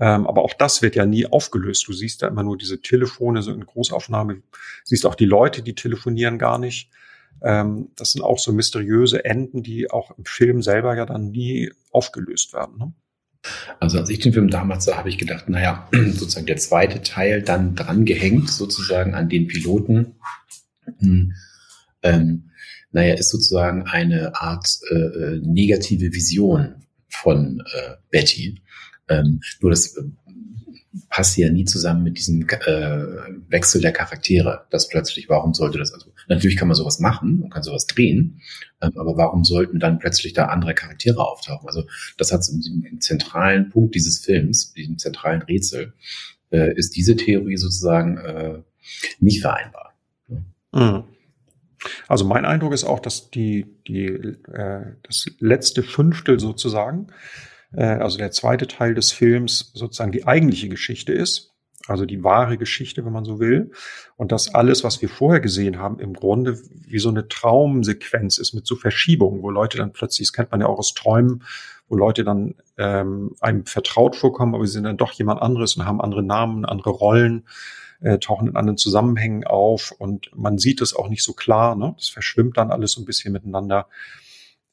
Ähm, 0.00 0.26
aber 0.26 0.42
auch 0.42 0.54
das 0.54 0.82
wird 0.82 0.96
ja 0.96 1.06
nie 1.06 1.26
aufgelöst. 1.26 1.86
Du 1.88 1.92
siehst 1.92 2.22
da 2.22 2.28
immer 2.28 2.42
nur 2.42 2.56
diese 2.56 2.80
Telefone 2.80 3.42
so 3.42 3.52
in 3.52 3.64
Großaufnahme, 3.64 4.42
siehst 4.84 5.06
auch 5.06 5.14
die 5.14 5.26
Leute, 5.26 5.62
die 5.62 5.74
telefonieren 5.74 6.38
gar 6.38 6.58
nicht. 6.58 6.90
Ähm, 7.42 7.90
das 7.96 8.12
sind 8.12 8.22
auch 8.22 8.38
so 8.38 8.52
mysteriöse 8.52 9.24
Enden, 9.24 9.62
die 9.62 9.90
auch 9.90 10.16
im 10.16 10.24
Film 10.24 10.62
selber 10.62 10.96
ja 10.96 11.06
dann 11.06 11.30
nie 11.30 11.72
aufgelöst 11.92 12.52
werden. 12.52 12.78
Ne? 12.78 12.92
Also 13.80 13.98
als 13.98 14.10
ich 14.10 14.18
den 14.18 14.32
Film 14.32 14.50
damals 14.50 14.84
sah, 14.84 14.96
habe 14.96 15.08
ich 15.08 15.18
gedacht, 15.18 15.48
naja, 15.48 15.88
sozusagen 15.92 16.46
der 16.46 16.56
zweite 16.56 17.02
Teil 17.02 17.42
dann 17.42 17.74
dran 17.74 18.04
gehängt, 18.04 18.50
sozusagen 18.50 19.14
an 19.14 19.28
den 19.28 19.46
Piloten. 19.46 20.14
Hm, 20.98 21.34
ähm, 22.02 22.50
naja, 22.90 23.14
ist 23.14 23.30
sozusagen 23.30 23.82
eine 23.86 24.34
Art 24.34 24.66
äh, 24.90 24.94
äh 24.94 25.40
negative 25.42 26.12
Vision 26.12 26.86
von 27.08 27.60
äh, 27.60 27.94
Betty. 28.10 28.62
Ähm, 29.08 29.40
nur 29.60 29.70
das 29.70 29.96
passt 31.08 31.36
ja 31.36 31.50
nie 31.50 31.64
zusammen 31.64 32.02
mit 32.02 32.18
diesem 32.18 32.42
äh, 32.48 33.06
Wechsel 33.48 33.80
der 33.80 33.92
Charaktere. 33.92 34.66
Das 34.70 34.88
plötzlich, 34.88 35.28
warum 35.28 35.54
sollte 35.54 35.78
das, 35.78 35.92
also 35.92 36.12
natürlich 36.28 36.56
kann 36.56 36.68
man 36.68 36.74
sowas 36.74 36.98
machen 36.98 37.40
und 37.42 37.50
kann 37.50 37.62
sowas 37.62 37.86
drehen, 37.86 38.40
ähm, 38.80 38.92
aber 38.96 39.16
warum 39.16 39.44
sollten 39.44 39.80
dann 39.80 39.98
plötzlich 39.98 40.32
da 40.32 40.46
andere 40.46 40.74
Charaktere 40.74 41.26
auftauchen? 41.26 41.68
Also 41.68 41.84
das 42.16 42.32
hat 42.32 42.44
so 42.44 42.52
im 42.52 43.00
zentralen 43.00 43.70
Punkt 43.70 43.94
dieses 43.94 44.24
Films, 44.24 44.72
diesem 44.72 44.98
zentralen 44.98 45.42
Rätsel, 45.42 45.92
äh, 46.50 46.74
ist 46.74 46.96
diese 46.96 47.16
Theorie 47.16 47.56
sozusagen 47.56 48.18
äh, 48.18 48.62
nicht 49.20 49.40
vereinbar. 49.40 49.94
Mhm. 50.72 51.04
Also 52.08 52.24
mein 52.24 52.44
Eindruck 52.44 52.72
ist 52.72 52.84
auch, 52.84 53.00
dass 53.00 53.30
die, 53.30 53.66
die 53.86 54.06
äh, 54.06 54.94
das 55.02 55.26
letzte 55.38 55.82
Fünftel 55.82 56.40
sozusagen 56.40 57.08
also 57.76 58.18
der 58.18 58.30
zweite 58.30 58.66
Teil 58.66 58.94
des 58.94 59.12
Films 59.12 59.70
sozusagen 59.74 60.12
die 60.12 60.26
eigentliche 60.26 60.68
Geschichte 60.68 61.12
ist, 61.12 61.54
also 61.86 62.04
die 62.04 62.22
wahre 62.22 62.58
Geschichte, 62.58 63.04
wenn 63.04 63.12
man 63.12 63.24
so 63.24 63.40
will, 63.40 63.72
und 64.16 64.32
dass 64.32 64.54
alles, 64.54 64.84
was 64.84 65.00
wir 65.00 65.08
vorher 65.08 65.40
gesehen 65.40 65.78
haben, 65.78 66.00
im 66.00 66.12
Grunde 66.12 66.58
wie 66.70 66.98
so 66.98 67.08
eine 67.08 67.28
Traumsequenz 67.28 68.38
ist 68.38 68.52
mit 68.52 68.66
so 68.66 68.76
Verschiebungen, 68.76 69.42
wo 69.42 69.50
Leute 69.50 69.78
dann 69.78 69.92
plötzlich, 69.92 70.28
das 70.28 70.32
kennt 70.32 70.50
man 70.50 70.60
ja 70.60 70.66
auch 70.66 70.78
aus 70.78 70.94
Träumen, 70.94 71.44
wo 71.88 71.96
Leute 71.96 72.24
dann 72.24 72.54
ähm, 72.76 73.34
einem 73.40 73.64
vertraut 73.64 74.16
vorkommen, 74.16 74.54
aber 74.54 74.66
sie 74.66 74.74
sind 74.74 74.84
dann 74.84 74.98
doch 74.98 75.12
jemand 75.12 75.40
anderes 75.40 75.76
und 75.76 75.86
haben 75.86 76.00
andere 76.00 76.22
Namen, 76.22 76.66
andere 76.66 76.90
Rollen, 76.90 77.46
äh, 78.00 78.18
tauchen 78.18 78.48
in 78.48 78.56
anderen 78.56 78.76
Zusammenhängen 78.76 79.44
auf 79.44 79.92
und 79.98 80.30
man 80.36 80.58
sieht 80.58 80.80
es 80.80 80.94
auch 80.94 81.08
nicht 81.08 81.24
so 81.24 81.32
klar, 81.32 81.74
ne? 81.74 81.94
Das 81.96 82.08
verschwimmt 82.08 82.56
dann 82.56 82.70
alles 82.70 82.92
so 82.92 83.00
ein 83.00 83.06
bisschen 83.06 83.32
miteinander. 83.32 83.88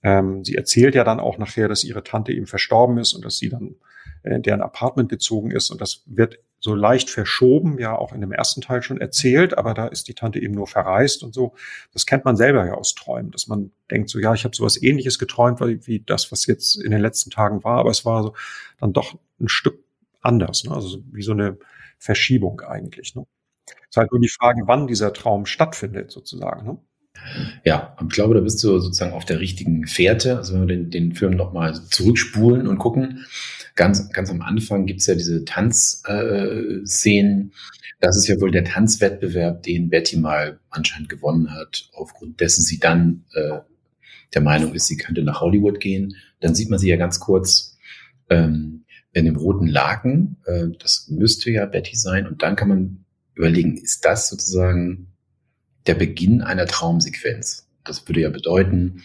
Ähm, 0.06 0.46
sie 0.46 0.54
erzählt 0.54 0.94
ja 0.94 1.04
dann 1.04 1.20
auch 1.20 1.40
nachher, 1.40 1.68
dass 1.68 1.84
ihre 1.84 2.04
Tante 2.04 2.32
eben 2.32 2.46
verstorben 2.46 3.00
ist 3.00 3.16
und 3.16 3.26
dass 3.26 3.40
sie 3.40 3.50
dann 3.50 3.76
in 4.24 4.44
deren 4.44 4.62
Apartment 4.62 5.10
gezogen 5.10 5.50
ist. 5.50 5.72
Und 5.72 5.82
das 5.82 6.04
wird 6.06 6.38
so 6.60 6.76
leicht 6.76 7.10
verschoben, 7.10 7.80
ja 7.80 7.96
auch 7.98 8.14
in 8.14 8.22
dem 8.22 8.32
ersten 8.32 8.62
Teil 8.62 8.84
schon 8.84 9.02
erzählt, 9.02 9.58
aber 9.58 9.74
da 9.74 9.88
ist 9.88 10.08
die 10.08 10.14
Tante 10.14 10.40
eben 10.40 10.54
nur 10.54 10.68
verreist 10.68 11.24
und 11.24 11.34
so. 11.34 11.56
Das 11.92 12.06
kennt 12.06 12.24
man 12.24 12.38
selber 12.38 12.68
ja 12.68 12.76
aus 12.76 12.94
Träumen, 12.94 13.32
dass 13.32 13.48
man 13.48 13.72
denkt 13.90 14.10
so, 14.12 14.20
ja, 14.20 14.32
ich 14.36 14.44
habe 14.44 14.56
sowas 14.56 14.82
ähnliches 14.82 15.18
geträumt, 15.18 15.60
wie 15.60 16.04
das, 16.06 16.32
was 16.32 16.46
jetzt 16.46 16.76
in 16.76 16.92
den 16.92 17.02
letzten 17.02 17.32
Tagen 17.32 17.64
war, 17.64 17.80
aber 17.80 17.90
es 17.90 18.06
war 18.06 18.22
so 18.22 18.36
dann 18.80 18.94
doch 18.94 19.18
ein 19.40 19.50
Stück 19.50 19.84
anders, 20.22 20.66
ne? 20.66 20.74
also 20.76 21.00
wie 21.12 21.24
so 21.24 21.32
eine 21.32 21.58
Verschiebung 21.98 22.62
eigentlich. 22.62 23.16
Ne? 23.16 23.26
Es 23.68 23.74
ist 23.92 23.98
halt 23.98 24.12
nur 24.12 24.22
die 24.22 24.30
Frage, 24.30 24.64
wann 24.66 24.86
dieser 24.86 25.14
Traum 25.14 25.48
stattfindet, 25.48 26.12
sozusagen. 26.12 26.66
Ne? 26.66 26.78
Ja, 27.64 27.96
ich 28.02 28.10
glaube, 28.10 28.36
da 28.36 28.42
bist 28.42 28.64
du 28.64 28.80
sozusagen 28.80 29.14
auf 29.14 29.26
der 29.26 29.40
richtigen 29.40 29.88
Fährte. 29.88 30.38
Also 30.38 30.54
wenn 30.54 30.62
wir 30.62 30.76
den, 30.76 30.92
den 30.92 31.16
Film 31.16 31.36
nochmal 31.36 31.74
zurückspulen 31.90 32.68
und 32.68 32.78
gucken, 32.78 33.26
ganz, 33.76 34.12
ganz 34.12 34.30
am 34.30 34.42
Anfang 34.42 34.86
gibt's 34.86 35.08
ja 35.08 35.16
diese 35.16 35.46
Tanzszenen. 35.46 37.42
Äh, 37.42 37.56
das 38.00 38.18
ist 38.18 38.28
ja 38.28 38.40
wohl 38.40 38.52
der 38.52 38.66
Tanzwettbewerb, 38.66 39.64
den 39.64 39.90
Betty 39.90 40.18
mal 40.18 40.60
anscheinend 40.70 41.10
gewonnen 41.10 41.52
hat, 41.52 41.90
aufgrund 41.94 42.40
dessen 42.40 42.62
sie 42.62 42.80
dann 42.80 43.26
äh, 43.34 43.60
der 44.34 44.42
Meinung 44.42 44.74
ist, 44.74 44.88
sie 44.88 44.98
könnte 44.98 45.24
nach 45.24 45.42
Hollywood 45.42 45.80
gehen. 45.80 46.16
Dann 46.42 46.56
sieht 46.56 46.70
man 46.70 46.78
sie 46.78 46.90
ja 46.90 46.98
ganz 46.98 47.20
kurz 47.20 47.78
ähm, 48.30 48.84
in 49.14 49.26
dem 49.26 49.38
roten 49.38 49.68
Laken. 49.68 50.38
Äh, 50.46 50.68
das 50.78 51.08
müsste 51.10 51.52
ja 51.52 51.66
Betty 51.66 51.96
sein. 51.96 52.28
Und 52.28 52.44
dann 52.44 52.56
kann 52.56 52.68
man 52.68 53.06
überlegen, 53.34 53.78
ist 53.78 54.06
das 54.06 54.30
sozusagen 54.30 55.08
der 55.88 55.96
Beginn 55.96 56.42
einer 56.42 56.66
Traumsequenz? 56.66 57.68
Das 57.84 58.08
würde 58.08 58.22
ja 58.22 58.30
bedeuten, 58.30 59.04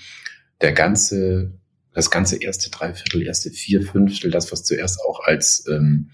der 0.61 0.73
ganze, 0.73 1.53
das 1.95 2.11
ganze 2.11 2.43
erste 2.43 2.71
Dreiviertel, 2.71 3.23
erste 3.23 3.51
vier 3.51 3.83
Fünftel, 3.83 4.31
das, 4.31 4.53
was 4.53 4.65
zuerst 4.65 5.01
auch 5.07 5.21
als 5.25 5.67
ähm, 5.69 6.11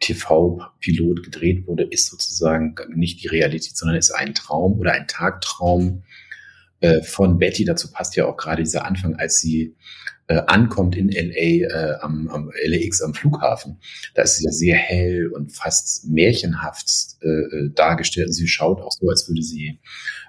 TV-Pilot 0.00 1.22
gedreht 1.22 1.66
wurde, 1.66 1.84
ist 1.84 2.06
sozusagen 2.06 2.74
nicht 2.94 3.22
die 3.22 3.28
Realität, 3.28 3.76
sondern 3.76 3.96
ist 3.96 4.10
ein 4.10 4.34
Traum 4.34 4.78
oder 4.78 4.92
ein 4.92 5.06
Tagtraum 5.06 6.04
äh, 6.80 7.02
von 7.02 7.38
Betty. 7.38 7.64
Dazu 7.64 7.90
passt 7.90 8.16
ja 8.16 8.26
auch 8.26 8.36
gerade 8.36 8.62
dieser 8.62 8.84
Anfang, 8.84 9.16
als 9.16 9.40
sie 9.40 9.74
äh, 10.28 10.42
ankommt 10.46 10.94
in 10.94 11.10
LA 11.10 11.66
äh, 11.66 11.98
am, 12.00 12.28
am 12.28 12.50
LAX 12.64 13.02
am 13.02 13.14
Flughafen. 13.14 13.78
Da 14.14 14.22
ist 14.22 14.36
sie 14.36 14.44
ja 14.44 14.52
sehr 14.52 14.76
hell 14.76 15.28
und 15.28 15.52
fast 15.52 16.06
märchenhaft 16.06 17.16
äh, 17.22 17.28
äh, 17.28 17.70
dargestellt. 17.74 18.28
Und 18.28 18.34
sie 18.34 18.46
schaut 18.46 18.80
auch 18.80 18.92
so, 18.92 19.08
als 19.08 19.26
würde 19.28 19.42
sie 19.42 19.80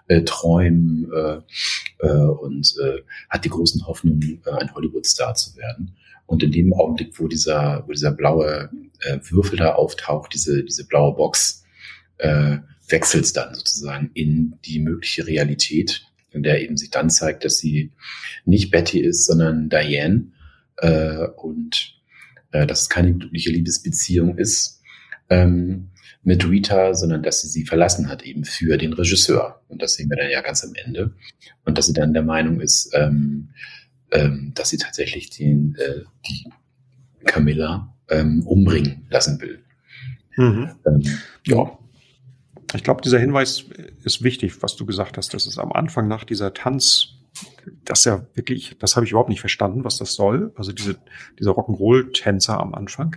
äh, 0.07 0.23
träumen 0.23 1.11
äh, 1.13 1.41
äh, 1.99 2.11
und 2.11 2.75
äh, 2.81 3.01
hat 3.29 3.45
die 3.45 3.49
großen 3.49 3.85
Hoffnungen, 3.87 4.41
äh, 4.45 4.51
ein 4.51 4.73
Hollywood-Star 4.73 5.35
zu 5.35 5.55
werden. 5.57 5.95
Und 6.25 6.43
in 6.43 6.51
dem 6.51 6.73
Augenblick, 6.73 7.19
wo 7.19 7.27
dieser, 7.27 7.83
wo 7.85 7.91
dieser 7.91 8.11
blaue 8.11 8.69
äh, 9.01 9.19
Würfel 9.29 9.57
da 9.57 9.73
auftaucht, 9.73 10.33
diese, 10.33 10.63
diese 10.63 10.85
blaue 10.85 11.15
Box, 11.15 11.63
äh, 12.19 12.59
wechselt 12.87 13.25
es 13.25 13.33
dann 13.33 13.53
sozusagen 13.53 14.11
in 14.13 14.55
die 14.65 14.79
mögliche 14.79 15.27
Realität 15.27 16.08
in 16.31 16.43
der 16.43 16.61
eben 16.61 16.77
sich 16.77 16.89
dann 16.89 17.09
zeigt, 17.09 17.45
dass 17.45 17.57
sie 17.57 17.91
nicht 18.45 18.71
Betty 18.71 18.99
ist, 18.99 19.25
sondern 19.25 19.69
Diane 19.69 20.31
äh, 20.77 21.27
und 21.37 21.95
äh, 22.51 22.65
dass 22.65 22.83
es 22.83 22.89
keine 22.89 23.13
glückliche 23.13 23.51
Liebesbeziehung 23.51 24.37
ist 24.37 24.81
ähm, 25.29 25.89
mit 26.23 26.47
Rita, 26.47 26.93
sondern 26.93 27.23
dass 27.23 27.41
sie 27.41 27.47
sie 27.47 27.65
verlassen 27.65 28.09
hat 28.09 28.23
eben 28.23 28.43
für 28.43 28.77
den 28.77 28.93
Regisseur. 28.93 29.61
Und 29.67 29.81
das 29.81 29.95
sehen 29.95 30.09
wir 30.09 30.17
dann 30.17 30.29
ja 30.29 30.41
ganz 30.41 30.63
am 30.63 30.73
Ende. 30.75 31.13
Und 31.65 31.77
dass 31.77 31.87
sie 31.87 31.93
dann 31.93 32.13
der 32.13 32.23
Meinung 32.23 32.59
ist, 32.59 32.91
ähm, 32.93 33.49
ähm, 34.11 34.51
dass 34.55 34.69
sie 34.69 34.77
tatsächlich 34.77 35.29
den, 35.29 35.75
äh, 35.75 36.01
die 36.27 36.49
Camilla 37.25 37.95
ähm, 38.09 38.45
umbringen 38.45 39.05
lassen 39.09 39.39
will. 39.41 39.63
Mhm. 40.37 40.71
Ähm, 40.85 41.03
ja. 41.45 41.78
Ich 42.75 42.83
glaube, 42.83 43.01
dieser 43.01 43.19
Hinweis 43.19 43.65
ist 44.03 44.23
wichtig, 44.23 44.61
was 44.61 44.75
du 44.75 44.85
gesagt 44.85 45.17
hast. 45.17 45.33
Das 45.33 45.47
ist 45.47 45.57
am 45.57 45.71
Anfang 45.71 46.07
nach 46.07 46.23
dieser 46.23 46.53
Tanz, 46.53 47.15
das 47.83 48.05
ja 48.05 48.25
wirklich, 48.35 48.77
das 48.79 48.95
habe 48.95 49.05
ich 49.05 49.11
überhaupt 49.11 49.29
nicht 49.29 49.39
verstanden, 49.39 49.83
was 49.83 49.97
das 49.97 50.13
soll. 50.13 50.53
Also 50.55 50.71
diese, 50.71 50.97
dieser 51.39 51.51
Rock'n'Roll-Tänzer 51.51 52.59
am 52.59 52.75
Anfang. 52.75 53.15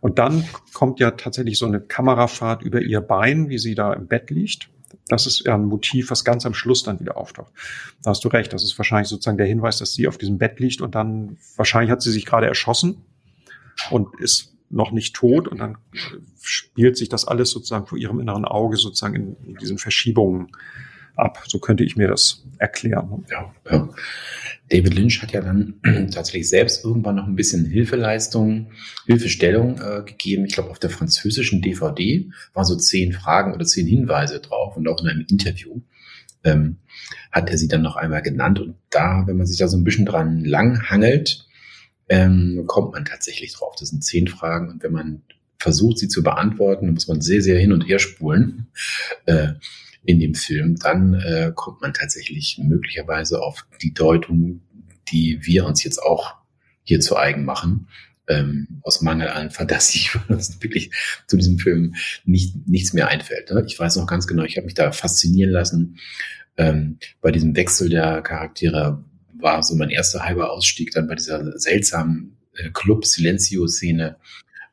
Und 0.00 0.18
dann 0.18 0.44
kommt 0.72 1.00
ja 1.00 1.12
tatsächlich 1.12 1.58
so 1.58 1.66
eine 1.66 1.80
Kamerafahrt 1.80 2.62
über 2.62 2.80
ihr 2.80 3.00
Bein, 3.00 3.48
wie 3.48 3.58
sie 3.58 3.74
da 3.74 3.92
im 3.92 4.06
Bett 4.06 4.30
liegt. 4.30 4.68
Das 5.08 5.26
ist 5.26 5.44
ja 5.46 5.54
ein 5.54 5.66
Motiv, 5.66 6.10
was 6.10 6.24
ganz 6.24 6.44
am 6.44 6.54
Schluss 6.54 6.82
dann 6.82 7.00
wieder 7.00 7.16
auftaucht. 7.16 7.52
Da 8.02 8.10
hast 8.10 8.24
du 8.24 8.28
recht. 8.28 8.52
Das 8.52 8.64
ist 8.64 8.78
wahrscheinlich 8.78 9.08
sozusagen 9.08 9.38
der 9.38 9.46
Hinweis, 9.46 9.78
dass 9.78 9.92
sie 9.92 10.08
auf 10.08 10.18
diesem 10.18 10.38
Bett 10.38 10.60
liegt 10.60 10.80
und 10.80 10.94
dann 10.94 11.38
wahrscheinlich 11.56 11.90
hat 11.90 12.02
sie 12.02 12.12
sich 12.12 12.26
gerade 12.26 12.46
erschossen 12.46 13.04
und 13.90 14.18
ist 14.20 14.57
noch 14.70 14.92
nicht 14.92 15.14
tot 15.14 15.48
und 15.48 15.58
dann 15.58 15.78
spielt 16.40 16.96
sich 16.96 17.08
das 17.08 17.26
alles 17.26 17.50
sozusagen 17.50 17.86
vor 17.86 17.98
ihrem 17.98 18.20
inneren 18.20 18.44
Auge 18.44 18.76
sozusagen 18.76 19.14
in, 19.14 19.36
in 19.44 19.54
diesen 19.56 19.78
Verschiebungen 19.78 20.48
ab. 21.16 21.42
So 21.46 21.58
könnte 21.58 21.84
ich 21.84 21.96
mir 21.96 22.08
das 22.08 22.44
erklären. 22.58 23.24
Ja, 23.30 23.52
ja. 23.70 23.88
David 24.70 24.94
Lynch 24.94 25.22
hat 25.22 25.32
ja 25.32 25.40
dann 25.40 25.80
tatsächlich 26.12 26.48
selbst 26.48 26.84
irgendwann 26.84 27.16
noch 27.16 27.26
ein 27.26 27.36
bisschen 27.36 27.64
Hilfeleistung, 27.64 28.72
Hilfestellung 29.06 29.80
äh, 29.80 30.02
gegeben. 30.04 30.44
Ich 30.44 30.54
glaube, 30.54 30.70
auf 30.70 30.78
der 30.78 30.90
französischen 30.90 31.62
DVD 31.62 32.30
waren 32.52 32.64
so 32.64 32.76
zehn 32.76 33.12
Fragen 33.12 33.54
oder 33.54 33.64
zehn 33.64 33.86
Hinweise 33.86 34.40
drauf 34.40 34.76
und 34.76 34.86
auch 34.88 35.00
in 35.02 35.08
einem 35.08 35.26
Interview 35.28 35.80
ähm, 36.44 36.76
hat 37.32 37.50
er 37.50 37.58
sie 37.58 37.68
dann 37.68 37.82
noch 37.82 37.96
einmal 37.96 38.22
genannt. 38.22 38.60
Und 38.60 38.76
da, 38.90 39.24
wenn 39.26 39.36
man 39.36 39.46
sich 39.46 39.58
da 39.58 39.68
so 39.68 39.76
ein 39.76 39.84
bisschen 39.84 40.06
dran 40.06 40.44
langhangelt, 40.44 41.47
ähm, 42.08 42.64
kommt 42.66 42.92
man 42.92 43.04
tatsächlich 43.04 43.52
drauf. 43.52 43.74
Das 43.78 43.90
sind 43.90 44.04
zehn 44.04 44.28
Fragen 44.28 44.70
und 44.70 44.82
wenn 44.82 44.92
man 44.92 45.22
versucht, 45.58 45.98
sie 45.98 46.08
zu 46.08 46.22
beantworten, 46.22 46.92
muss 46.92 47.08
man 47.08 47.20
sehr, 47.20 47.42
sehr 47.42 47.58
hin 47.58 47.72
und 47.72 47.82
her 47.82 47.98
spulen 47.98 48.68
äh, 49.26 49.48
in 50.04 50.20
dem 50.20 50.34
Film. 50.34 50.76
Dann 50.76 51.14
äh, 51.14 51.52
kommt 51.54 51.80
man 51.82 51.92
tatsächlich 51.92 52.60
möglicherweise 52.62 53.42
auf 53.42 53.66
die 53.82 53.92
Deutung, 53.92 54.62
die 55.10 55.40
wir 55.42 55.66
uns 55.66 55.82
jetzt 55.82 56.02
auch 56.02 56.36
hier 56.84 57.00
zu 57.00 57.16
eigen 57.16 57.44
machen. 57.44 57.88
Ähm, 58.30 58.80
aus 58.82 59.00
Mangel 59.00 59.28
an 59.28 59.50
Fantasie, 59.50 60.06
weil 60.28 60.36
uns 60.36 60.62
wirklich 60.62 60.90
zu 61.26 61.38
diesem 61.38 61.58
Film 61.58 61.94
nicht, 62.26 62.68
nichts 62.68 62.92
mehr 62.92 63.08
einfällt. 63.08 63.50
Ne? 63.50 63.64
Ich 63.66 63.78
weiß 63.78 63.96
noch 63.96 64.06
ganz 64.06 64.26
genau, 64.26 64.44
ich 64.44 64.58
habe 64.58 64.66
mich 64.66 64.74
da 64.74 64.92
faszinieren 64.92 65.50
lassen 65.50 65.98
ähm, 66.58 66.98
bei 67.22 67.30
diesem 67.30 67.56
Wechsel 67.56 67.88
der 67.88 68.20
Charaktere 68.20 69.02
war 69.40 69.62
so 69.62 69.74
mein 69.74 69.90
erster 69.90 70.24
halber 70.24 70.50
Ausstieg 70.50 70.92
dann 70.92 71.08
bei 71.08 71.14
dieser 71.14 71.58
seltsamen 71.58 72.36
äh, 72.54 72.70
Club-Silencio-Szene, 72.70 74.16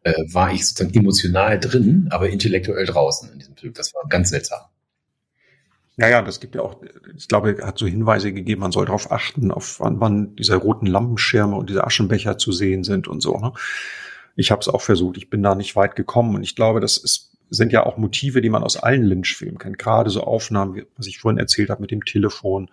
äh, 0.03 0.13
war 0.31 0.53
ich 0.53 0.67
sozusagen 0.67 0.93
emotional 0.93 1.59
drin, 1.59 2.07
aber 2.11 2.29
intellektuell 2.29 2.85
draußen 2.85 3.31
in 3.31 3.39
diesem 3.39 3.55
Film. 3.55 3.73
Das 3.73 3.93
war 3.93 4.03
ganz 4.07 4.29
seltsam. 4.29 4.61
Ja, 5.97 6.09
ja, 6.09 6.21
das 6.21 6.39
gibt 6.41 6.55
ja 6.55 6.61
auch, 6.61 6.81
ich 7.15 7.27
glaube, 7.27 7.57
hat 7.61 7.77
so 7.77 7.87
Hinweise 7.87 8.33
gegeben, 8.33 8.61
man 8.61 8.73
soll 8.73 8.85
darauf 8.85 9.11
achten, 9.11 9.51
auf 9.51 9.79
wann, 9.79 10.01
wann 10.01 10.35
diese 10.35 10.55
roten 10.55 10.87
Lampenschirme 10.87 11.55
und 11.55 11.69
diese 11.69 11.85
Aschenbecher 11.85 12.37
zu 12.37 12.51
sehen 12.51 12.83
sind 12.83 13.07
und 13.07 13.21
so. 13.21 13.39
Ne? 13.39 13.53
Ich 14.35 14.51
habe 14.51 14.59
es 14.59 14.67
auch 14.67 14.81
versucht, 14.81 15.15
ich 15.17 15.29
bin 15.29 15.41
da 15.41 15.55
nicht 15.55 15.75
weit 15.77 15.95
gekommen 15.95 16.35
und 16.35 16.43
ich 16.43 16.55
glaube, 16.55 16.81
das 16.81 16.97
ist 16.97 17.34
sind 17.55 17.71
ja 17.71 17.85
auch 17.85 17.97
Motive, 17.97 18.41
die 18.41 18.49
man 18.49 18.63
aus 18.63 18.77
allen 18.77 19.03
Lynch-Filmen 19.03 19.57
kennt. 19.57 19.77
Gerade 19.77 20.09
so 20.09 20.21
Aufnahmen, 20.21 20.83
was 20.97 21.07
ich 21.07 21.19
vorhin 21.19 21.39
erzählt 21.39 21.69
habe 21.69 21.81
mit 21.81 21.91
dem 21.91 22.05
Telefon, 22.05 22.69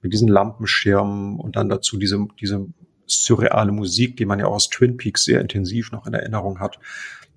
mit 0.00 0.12
diesen 0.12 0.28
Lampenschirmen 0.28 1.38
und 1.38 1.56
dann 1.56 1.68
dazu 1.68 1.98
diese, 1.98 2.26
diese 2.40 2.66
surreale 3.06 3.72
Musik, 3.72 4.16
die 4.16 4.26
man 4.26 4.38
ja 4.38 4.46
auch 4.46 4.54
aus 4.54 4.68
Twin 4.68 4.96
Peaks 4.96 5.24
sehr 5.24 5.40
intensiv 5.40 5.92
noch 5.92 6.06
in 6.06 6.14
Erinnerung 6.14 6.60
hat. 6.60 6.78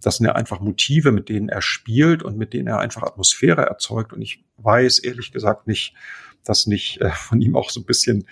Das 0.01 0.17
sind 0.17 0.25
ja 0.25 0.33
einfach 0.33 0.59
Motive, 0.59 1.11
mit 1.11 1.29
denen 1.29 1.49
er 1.49 1.61
spielt 1.61 2.23
und 2.23 2.37
mit 2.37 2.53
denen 2.53 2.67
er 2.67 2.79
einfach 2.79 3.03
Atmosphäre 3.03 3.63
erzeugt. 3.63 4.13
Und 4.13 4.21
ich 4.21 4.43
weiß 4.57 4.99
ehrlich 4.99 5.31
gesagt 5.31 5.67
nicht, 5.67 5.93
dass 6.43 6.67
nicht 6.67 7.01
äh, 7.01 7.09
von 7.11 7.41
ihm 7.41 7.55
auch 7.55 7.69
so 7.69 7.79
ein 7.79 7.85
bisschen 7.85 8.25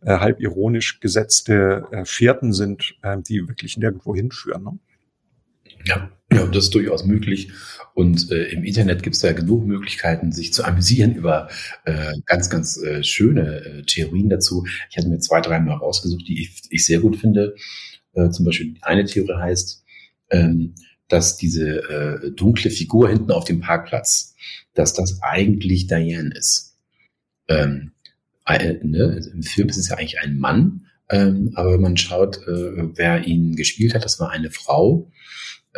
äh, 0.00 0.18
halb 0.18 0.40
ironisch 0.40 1.00
gesetzte 1.00 1.86
äh, 1.90 2.04
Fährten 2.04 2.52
sind, 2.52 2.94
äh, 3.02 3.18
die 3.20 3.48
wirklich 3.48 3.76
nirgendwo 3.76 4.14
hinführen. 4.14 4.62
Ne? 4.62 4.78
Ja, 5.84 6.10
ja, 6.30 6.46
das 6.46 6.64
ist 6.64 6.74
durchaus 6.74 7.04
möglich. 7.04 7.50
Und 7.94 8.30
äh, 8.30 8.44
im 8.50 8.62
Internet 8.64 9.02
gibt 9.02 9.16
es 9.16 9.22
ja 9.22 9.32
genug 9.32 9.66
Möglichkeiten, 9.66 10.30
sich 10.30 10.52
zu 10.52 10.62
amüsieren 10.64 11.14
über 11.14 11.48
äh, 11.84 12.12
ganz, 12.26 12.48
ganz 12.50 12.76
äh, 12.76 13.02
schöne 13.02 13.64
äh, 13.64 13.82
Theorien 13.82 14.28
dazu. 14.28 14.66
Ich 14.90 14.96
hatte 14.96 15.08
mir 15.08 15.18
zwei, 15.18 15.40
drei 15.40 15.58
mal 15.58 15.74
rausgesucht, 15.74 16.28
die 16.28 16.42
ich, 16.42 16.62
ich 16.70 16.86
sehr 16.86 17.00
gut 17.00 17.16
finde. 17.16 17.56
Äh, 18.12 18.30
zum 18.30 18.44
Beispiel 18.44 18.76
eine 18.82 19.04
Theorie 19.04 19.36
heißt, 19.36 19.84
ähm, 20.30 20.74
dass 21.08 21.38
diese 21.38 21.78
äh, 21.88 22.30
dunkle 22.32 22.70
Figur 22.70 23.08
hinten 23.08 23.32
auf 23.32 23.44
dem 23.44 23.60
Parkplatz, 23.60 24.36
dass 24.74 24.92
das 24.92 25.20
eigentlich 25.22 25.86
Diane 25.86 26.34
ist. 26.36 26.76
Ähm, 27.48 27.92
äh, 28.46 28.74
ne? 28.82 29.28
Im 29.32 29.42
Film 29.42 29.70
ist 29.70 29.78
es 29.78 29.88
ja 29.88 29.96
eigentlich 29.96 30.20
ein 30.20 30.38
Mann, 30.38 30.86
ähm, 31.08 31.52
aber 31.54 31.72
wenn 31.72 31.80
man 31.80 31.96
schaut, 31.96 32.40
wer 32.46 33.26
ihn 33.26 33.56
gespielt 33.56 33.94
hat, 33.94 34.04
das 34.04 34.20
war 34.20 34.30
eine 34.30 34.50
Frau. 34.50 35.10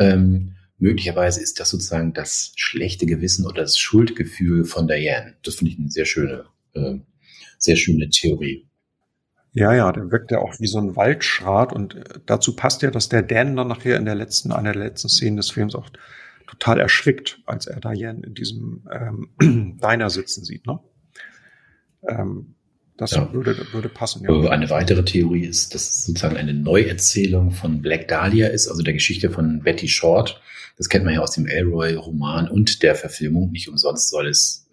Ähm, 0.01 0.55
möglicherweise 0.77 1.41
ist 1.41 1.59
das 1.59 1.69
sozusagen 1.69 2.13
das 2.13 2.53
schlechte 2.55 3.05
Gewissen 3.05 3.45
oder 3.45 3.61
das 3.61 3.77
Schuldgefühl 3.77 4.65
von 4.65 4.87
Diane. 4.87 5.35
Das 5.43 5.55
finde 5.55 5.71
ich 5.71 5.79
eine 5.79 5.91
sehr 5.91 6.05
schöne, 6.05 6.45
äh, 6.73 6.95
sehr 7.57 7.75
schöne 7.75 8.09
Theorie. 8.09 8.67
Ja, 9.53 9.73
ja, 9.73 9.91
der 9.91 10.11
wirkt 10.11 10.31
ja 10.31 10.39
auch 10.39 10.59
wie 10.59 10.67
so 10.67 10.79
ein 10.79 10.95
Waldschrat 10.95 11.73
und 11.73 11.95
äh, 11.95 12.03
dazu 12.25 12.55
passt 12.55 12.81
ja, 12.81 12.89
dass 12.89 13.09
der 13.09 13.21
Dan 13.21 13.55
dann 13.55 13.67
nachher 13.67 13.97
in 13.97 14.05
der 14.05 14.15
letzten, 14.15 14.51
einer 14.51 14.73
der 14.73 14.83
letzten 14.83 15.09
Szenen 15.09 15.37
des 15.37 15.51
Films 15.51 15.75
auch 15.75 15.89
total 16.47 16.79
erschrickt, 16.79 17.39
als 17.45 17.67
er 17.67 17.79
Diane 17.79 18.21
in 18.25 18.33
diesem 18.33 18.87
ähm, 18.91 19.29
Diner 19.81 20.09
sitzen 20.09 20.43
sieht, 20.43 20.65
ne? 20.65 20.79
Ähm, 22.07 22.55
das 23.01 23.11
ja. 23.11 23.33
würde, 23.33 23.65
würde 23.73 23.89
passen. 23.89 24.23
Ja. 24.23 24.51
Eine 24.51 24.69
weitere 24.69 25.03
Theorie 25.03 25.45
ist, 25.45 25.73
dass 25.73 25.89
es 25.89 26.05
sozusagen 26.05 26.37
eine 26.37 26.53
Neuerzählung 26.53 27.49
von 27.49 27.81
Black 27.81 28.07
Dahlia 28.07 28.49
ist, 28.49 28.67
also 28.67 28.83
der 28.83 28.93
Geschichte 28.93 29.31
von 29.31 29.63
Betty 29.63 29.87
Short. 29.87 30.39
Das 30.77 30.87
kennt 30.87 31.03
man 31.03 31.15
ja 31.15 31.21
aus 31.21 31.31
dem 31.31 31.47
Elroy-Roman 31.47 32.47
und 32.47 32.83
der 32.83 32.93
Verfilmung. 32.93 33.51
Nicht 33.51 33.69
umsonst 33.69 34.11
soll 34.11 34.27
es, 34.27 34.67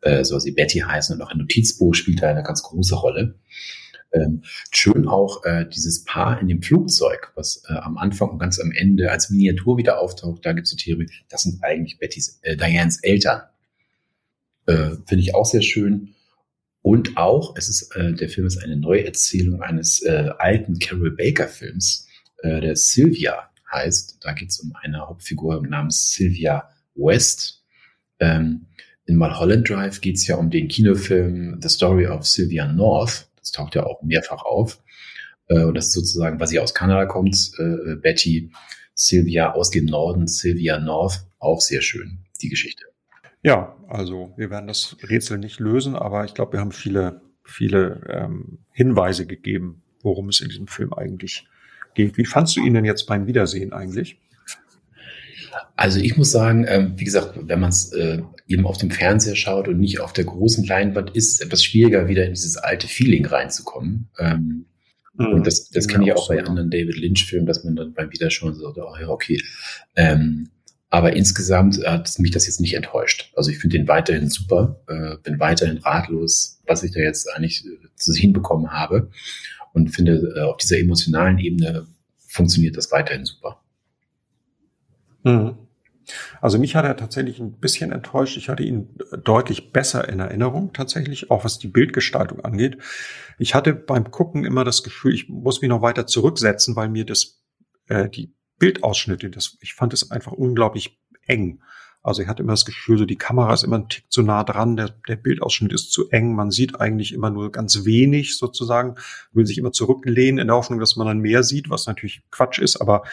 äh, 0.00 0.20
äh, 0.20 0.24
soll 0.24 0.40
sie 0.40 0.52
Betty 0.52 0.78
heißen 0.78 1.16
und 1.16 1.22
auch 1.22 1.32
ein 1.32 1.38
Notizbuch 1.38 1.94
spielt 1.96 2.22
da 2.22 2.30
eine 2.30 2.44
ganz 2.44 2.62
große 2.62 2.94
Rolle. 2.94 3.34
Ähm, 4.12 4.44
schön 4.70 5.08
auch 5.08 5.44
äh, 5.44 5.66
dieses 5.68 6.04
Paar 6.04 6.40
in 6.40 6.46
dem 6.46 6.62
Flugzeug, 6.62 7.32
was 7.34 7.64
äh, 7.68 7.72
am 7.72 7.98
Anfang 7.98 8.30
und 8.30 8.38
ganz 8.38 8.60
am 8.60 8.70
Ende 8.70 9.10
als 9.10 9.30
Miniatur 9.30 9.76
wieder 9.76 9.98
auftaucht. 9.98 10.46
Da 10.46 10.52
gibt 10.52 10.68
es 10.68 10.76
die 10.76 10.84
Theorie, 10.84 11.10
das 11.28 11.42
sind 11.42 11.64
eigentlich 11.64 11.98
Bettys, 11.98 12.38
äh, 12.42 12.56
Dianes 12.56 13.02
Eltern. 13.02 13.42
Äh, 14.66 14.90
Finde 15.04 15.18
ich 15.18 15.34
auch 15.34 15.46
sehr 15.46 15.62
schön. 15.62 16.13
Und 16.84 17.16
auch, 17.16 17.54
es 17.56 17.70
ist, 17.70 17.96
äh, 17.96 18.12
der 18.12 18.28
Film 18.28 18.46
ist 18.46 18.62
eine 18.62 18.76
Neuerzählung 18.76 19.62
eines 19.62 20.02
äh, 20.02 20.28
alten 20.36 20.78
Carol 20.78 21.12
Baker 21.12 21.48
Films, 21.48 22.06
äh, 22.42 22.60
der 22.60 22.76
Sylvia 22.76 23.48
heißt. 23.72 24.18
Da 24.20 24.34
geht 24.34 24.50
es 24.50 24.60
um 24.60 24.74
eine 24.82 25.00
Hauptfigur 25.00 25.66
namens 25.66 26.10
Sylvia 26.10 26.68
West. 26.94 27.64
Ähm, 28.20 28.66
in 29.06 29.16
Mulholland 29.16 29.66
Drive 29.66 30.02
geht 30.02 30.16
es 30.16 30.26
ja 30.26 30.36
um 30.36 30.50
den 30.50 30.68
Kinofilm 30.68 31.58
The 31.62 31.70
Story 31.70 32.06
of 32.06 32.26
Sylvia 32.26 32.70
North. 32.70 33.30
Das 33.40 33.50
taucht 33.50 33.76
ja 33.76 33.84
auch 33.84 34.02
mehrfach 34.02 34.44
auf. 34.44 34.82
Äh, 35.48 35.64
und 35.64 35.72
das 35.76 35.86
ist 35.86 35.94
sozusagen, 35.94 36.38
weil 36.38 36.48
sie 36.48 36.60
aus 36.60 36.74
Kanada 36.74 37.06
kommt, 37.06 37.50
äh, 37.58 37.96
Betty, 37.96 38.50
Sylvia 38.94 39.54
aus 39.54 39.70
dem 39.70 39.86
Norden, 39.86 40.26
Sylvia 40.26 40.78
North, 40.78 41.26
auch 41.38 41.62
sehr 41.62 41.80
schön, 41.80 42.26
die 42.42 42.50
Geschichte. 42.50 42.84
Ja, 43.44 43.76
also 43.88 44.32
wir 44.38 44.50
werden 44.50 44.66
das 44.66 44.96
Rätsel 45.02 45.36
nicht 45.36 45.60
lösen, 45.60 45.96
aber 45.96 46.24
ich 46.24 46.32
glaube, 46.32 46.54
wir 46.54 46.60
haben 46.60 46.72
viele, 46.72 47.20
viele 47.44 48.00
ähm, 48.08 48.60
Hinweise 48.72 49.26
gegeben, 49.26 49.82
worum 50.02 50.30
es 50.30 50.40
in 50.40 50.48
diesem 50.48 50.66
Film 50.66 50.94
eigentlich 50.94 51.46
geht. 51.94 52.16
Wie 52.16 52.24
fandst 52.24 52.56
du 52.56 52.64
ihn 52.64 52.72
denn 52.72 52.86
jetzt 52.86 53.06
beim 53.06 53.26
Wiedersehen 53.26 53.74
eigentlich? 53.74 54.18
Also 55.76 56.00
ich 56.00 56.16
muss 56.16 56.30
sagen, 56.32 56.64
ähm, 56.66 56.94
wie 56.96 57.04
gesagt, 57.04 57.38
wenn 57.42 57.60
man 57.60 57.68
es 57.68 57.92
äh, 57.92 58.22
eben 58.48 58.66
auf 58.66 58.78
dem 58.78 58.90
Fernseher 58.90 59.36
schaut 59.36 59.68
und 59.68 59.78
nicht 59.78 60.00
auf 60.00 60.14
der 60.14 60.24
großen 60.24 60.64
Leinwand, 60.64 61.10
ist 61.10 61.34
es 61.34 61.40
etwas 61.40 61.62
schwieriger, 61.62 62.08
wieder 62.08 62.24
in 62.24 62.32
dieses 62.32 62.56
alte 62.56 62.88
Feeling 62.88 63.26
reinzukommen. 63.26 64.08
Ähm, 64.18 64.64
mhm. 65.18 65.26
Und 65.26 65.46
das, 65.46 65.68
das 65.68 65.86
kenne 65.86 66.06
ich 66.06 66.14
auch 66.14 66.28
bei 66.28 66.42
anderen 66.42 66.70
David 66.70 66.96
Lynch-Filmen, 66.96 67.46
dass 67.46 67.62
man 67.62 67.76
dann 67.76 67.92
beim 67.92 68.10
Wiederschauen 68.10 68.54
so, 68.54 68.72
oh 68.74 68.96
ja, 68.98 69.08
okay. 69.08 69.38
Ähm, 69.96 70.48
aber 70.94 71.16
insgesamt 71.16 71.84
hat 71.84 72.16
mich 72.20 72.30
das 72.30 72.46
jetzt 72.46 72.60
nicht 72.60 72.74
enttäuscht. 72.74 73.32
Also 73.34 73.50
ich 73.50 73.58
finde 73.58 73.78
den 73.78 73.88
weiterhin 73.88 74.28
super, 74.28 74.80
äh, 74.86 75.16
bin 75.24 75.40
weiterhin 75.40 75.78
ratlos, 75.78 76.60
was 76.68 76.84
ich 76.84 76.92
da 76.92 77.00
jetzt 77.00 77.28
eigentlich 77.34 77.64
äh, 77.66 78.12
hinbekommen 78.12 78.70
habe 78.70 79.10
und 79.72 79.88
finde, 79.88 80.34
äh, 80.36 80.42
auf 80.42 80.56
dieser 80.56 80.78
emotionalen 80.78 81.40
Ebene 81.40 81.88
funktioniert 82.28 82.76
das 82.76 82.92
weiterhin 82.92 83.24
super. 83.24 83.60
Mhm. 85.24 85.56
Also 86.40 86.60
mich 86.60 86.76
hat 86.76 86.84
er 86.84 86.96
tatsächlich 86.96 87.40
ein 87.40 87.58
bisschen 87.58 87.90
enttäuscht. 87.90 88.36
Ich 88.36 88.48
hatte 88.48 88.62
ihn 88.62 88.90
deutlich 89.24 89.72
besser 89.72 90.08
in 90.08 90.20
Erinnerung, 90.20 90.72
tatsächlich, 90.74 91.28
auch 91.28 91.44
was 91.44 91.58
die 91.58 91.66
Bildgestaltung 91.66 92.44
angeht. 92.44 92.78
Ich 93.40 93.56
hatte 93.56 93.74
beim 93.74 94.12
Gucken 94.12 94.44
immer 94.44 94.62
das 94.62 94.84
Gefühl, 94.84 95.12
ich 95.12 95.28
muss 95.28 95.60
mich 95.60 95.70
noch 95.70 95.82
weiter 95.82 96.06
zurücksetzen, 96.06 96.76
weil 96.76 96.88
mir 96.88 97.04
das, 97.04 97.42
äh, 97.88 98.08
die 98.08 98.32
Bildausschnitte, 98.64 99.28
das, 99.28 99.58
ich 99.60 99.74
fand 99.74 99.92
es 99.92 100.10
einfach 100.10 100.32
unglaublich 100.32 100.98
eng. 101.26 101.60
Also 102.02 102.22
ich 102.22 102.28
hatte 102.28 102.42
immer 102.42 102.54
das 102.54 102.64
Gefühl, 102.64 102.96
so 102.96 103.04
die 103.04 103.16
Kamera 103.16 103.52
ist 103.52 103.62
immer 103.62 103.78
ein 103.78 103.90
Tick 103.90 104.10
zu 104.10 104.22
nah 104.22 104.42
dran, 104.42 104.76
der, 104.76 104.88
der 105.06 105.16
Bildausschnitt 105.16 105.72
ist 105.72 105.92
zu 105.92 106.08
eng, 106.08 106.34
man 106.34 106.50
sieht 106.50 106.80
eigentlich 106.80 107.12
immer 107.12 107.28
nur 107.28 107.52
ganz 107.52 107.84
wenig 107.84 108.38
sozusagen, 108.38 108.94
will 109.32 109.44
sich 109.44 109.58
immer 109.58 109.72
zurücklehnen 109.72 110.38
in 110.38 110.46
der 110.46 110.56
Hoffnung, 110.56 110.80
dass 110.80 110.96
man 110.96 111.06
dann 111.06 111.18
mehr 111.18 111.42
sieht, 111.42 111.68
was 111.68 111.86
natürlich 111.86 112.22
Quatsch 112.30 112.58
ist, 112.58 112.76
aber 112.76 113.04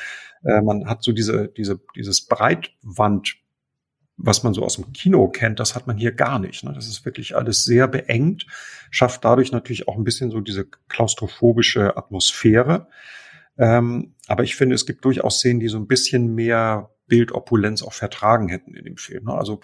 äh, 0.44 0.62
man 0.62 0.88
hat 0.88 1.04
so 1.04 1.12
diese, 1.12 1.50
diese, 1.50 1.82
dieses 1.98 2.28
Breitwand, 2.28 3.36
was 4.16 4.44
man 4.44 4.54
so 4.54 4.64
aus 4.64 4.76
dem 4.76 4.94
Kino 4.94 5.28
kennt, 5.28 5.60
das 5.60 5.76
hat 5.76 5.86
man 5.86 5.98
hier 5.98 6.14
gar 6.14 6.40
nicht. 6.40 6.64
Ne? 6.64 6.72
Das 6.72 6.88
ist 6.88 7.04
wirklich 7.04 7.36
alles 7.36 7.66
sehr 7.66 7.90
beengt, 7.90 8.46
schafft 8.90 9.26
dadurch 9.26 9.52
natürlich 9.52 9.90
auch 9.90 9.98
ein 9.98 10.06
bisschen 10.06 10.32
so 10.32 10.40
diese 10.40 10.66
klaustrophobische 10.88 11.98
Atmosphäre. 11.98 12.88
Ähm, 13.58 14.16
aber 14.28 14.44
ich 14.44 14.56
finde, 14.56 14.76
es 14.76 14.86
gibt 14.86 15.06
durchaus 15.06 15.40
Szenen, 15.40 15.60
die 15.60 15.68
so 15.68 15.78
ein 15.78 15.88
bisschen 15.88 16.34
mehr 16.34 16.90
Bildopulenz 17.08 17.84
auch 17.84 17.94
vertragen 17.94 18.48
hätten 18.48 18.74
in 18.74 18.86
dem 18.86 18.98
Film. 18.98 19.26
Ne? 19.26 19.34
Also 19.34 19.60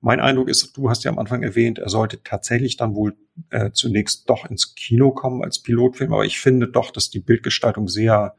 mein 0.00 0.20
Eindruck 0.20 0.48
ist, 0.48 0.76
du 0.76 0.88
hast 0.88 1.04
ja 1.04 1.10
am 1.10 1.18
Anfang 1.18 1.42
erwähnt, 1.42 1.78
er 1.78 1.88
sollte 1.88 2.22
tatsächlich 2.22 2.76
dann 2.76 2.94
wohl 2.94 3.16
äh, 3.50 3.70
zunächst 3.72 4.28
doch 4.28 4.48
ins 4.48 4.74
Kino 4.74 5.10
kommen 5.10 5.42
als 5.42 5.58
Pilotfilm, 5.58 6.12
aber 6.12 6.24
ich 6.24 6.40
finde 6.40 6.68
doch, 6.68 6.90
dass 6.90 7.10
die 7.10 7.20
Bildgestaltung 7.20 7.88
sehr 7.88 8.34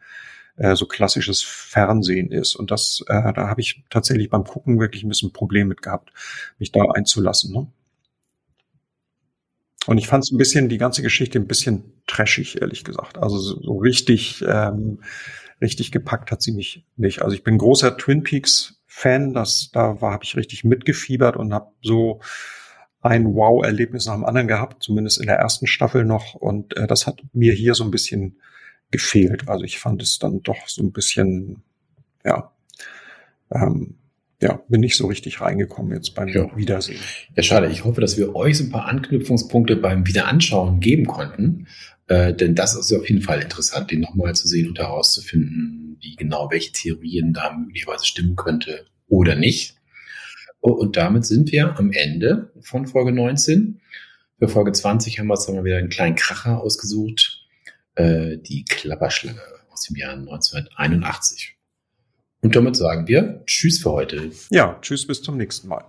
äh, 0.57 0.75
so 0.75 0.85
klassisches 0.85 1.41
Fernsehen 1.43 2.31
ist. 2.31 2.55
Und 2.55 2.71
das, 2.71 3.03
äh, 3.07 3.33
da 3.33 3.47
habe 3.47 3.61
ich 3.61 3.83
tatsächlich 3.89 4.29
beim 4.29 4.43
Gucken 4.43 4.79
wirklich 4.79 5.03
ein 5.03 5.09
bisschen 5.09 5.33
Problem 5.33 5.67
mit 5.67 5.81
gehabt, 5.81 6.11
mich 6.59 6.71
da 6.71 6.83
einzulassen. 6.93 7.53
Ne? 7.53 7.67
Und 9.87 9.97
ich 9.97 10.07
fand 10.07 10.23
es 10.23 10.31
ein 10.31 10.37
bisschen, 10.37 10.69
die 10.69 10.77
ganze 10.77 11.01
Geschichte 11.01 11.39
ein 11.39 11.47
bisschen 11.47 12.01
trashig, 12.07 12.61
ehrlich 12.61 12.83
gesagt. 12.83 13.17
Also 13.17 13.39
so 13.39 13.77
richtig, 13.77 14.43
ähm, 14.47 15.01
richtig 15.61 15.91
gepackt 15.91 16.31
hat 16.31 16.41
sie 16.41 16.51
mich 16.51 16.85
nicht. 16.97 17.21
Also 17.21 17.35
ich 17.35 17.43
bin 17.43 17.57
großer 17.57 17.97
Twin 17.97 18.23
Peaks 18.23 18.81
Fan, 18.85 19.33
das, 19.33 19.69
da 19.71 20.01
war, 20.01 20.11
habe 20.11 20.23
ich 20.23 20.35
richtig 20.35 20.63
mitgefiebert 20.63 21.37
und 21.37 21.53
habe 21.53 21.71
so 21.81 22.19
ein 23.01 23.33
Wow-Erlebnis 23.33 24.05
nach 24.05 24.13
dem 24.13 24.25
anderen 24.25 24.47
gehabt, 24.47 24.83
zumindest 24.83 25.19
in 25.19 25.27
der 25.27 25.37
ersten 25.37 25.65
Staffel 25.65 26.05
noch. 26.05 26.35
Und 26.35 26.77
äh, 26.77 26.87
das 26.87 27.07
hat 27.07 27.21
mir 27.33 27.53
hier 27.53 27.73
so 27.73 27.83
ein 27.83 27.91
bisschen 27.91 28.39
gefehlt. 28.91 29.47
Also 29.47 29.63
ich 29.63 29.79
fand 29.79 30.03
es 30.03 30.19
dann 30.19 30.43
doch 30.43 30.67
so 30.67 30.83
ein 30.83 30.91
bisschen, 30.91 31.63
ja, 32.23 32.51
ähm, 33.49 33.97
ja, 34.41 34.63
bin 34.67 34.81
nicht 34.81 34.97
so 34.97 35.07
richtig 35.07 35.39
reingekommen 35.39 35.93
jetzt 35.93 36.15
beim 36.15 36.27
ja. 36.27 36.55
Wiedersehen. 36.57 36.99
Ja, 37.35 37.43
schade. 37.43 37.67
Ich 37.67 37.85
hoffe, 37.85 38.01
dass 38.01 38.17
wir 38.17 38.35
euch 38.35 38.57
so 38.57 38.63
ein 38.63 38.71
paar 38.71 38.87
Anknüpfungspunkte 38.87 39.75
beim 39.75 40.07
Wiederanschauen 40.07 40.79
geben 40.79 41.05
konnten. 41.05 41.67
Äh, 42.07 42.33
denn 42.33 42.55
das 42.55 42.75
ist 42.75 42.91
auf 42.91 43.07
jeden 43.07 43.21
Fall 43.21 43.41
interessant, 43.41 43.91
den 43.91 44.01
nochmal 44.01 44.33
zu 44.33 44.47
sehen 44.47 44.67
und 44.67 44.79
herauszufinden, 44.79 45.97
wie 46.01 46.15
genau 46.15 46.49
welche 46.49 46.71
Theorien 46.71 47.33
da 47.33 47.53
möglicherweise 47.53 48.05
stimmen 48.05 48.35
könnte 48.35 48.87
oder 49.07 49.35
nicht. 49.35 49.75
Oh, 50.59 50.71
und 50.71 50.97
damit 50.97 51.25
sind 51.25 51.51
wir 51.51 51.77
am 51.77 51.91
Ende 51.91 52.51
von 52.61 52.87
Folge 52.87 53.11
19. 53.11 53.79
Für 54.39 54.47
Folge 54.47 54.71
20 54.71 55.19
haben 55.19 55.27
wir 55.27 55.33
uns 55.33 55.45
dann 55.45 55.63
wieder 55.63 55.77
einen 55.77 55.89
kleinen 55.89 56.15
Kracher 56.15 56.61
ausgesucht. 56.61 57.45
Äh, 57.93 58.37
die 58.37 58.65
Klapperschlange 58.65 59.39
aus 59.69 59.83
dem 59.85 59.97
Jahr 59.97 60.13
1981. 60.13 61.55
Und 62.41 62.55
damit 62.55 62.75
sagen 62.75 63.07
wir 63.07 63.43
Tschüss 63.45 63.81
für 63.81 63.91
heute. 63.91 64.31
Ja, 64.49 64.77
Tschüss 64.81 65.05
bis 65.05 65.21
zum 65.21 65.37
nächsten 65.37 65.67
Mal. 65.67 65.85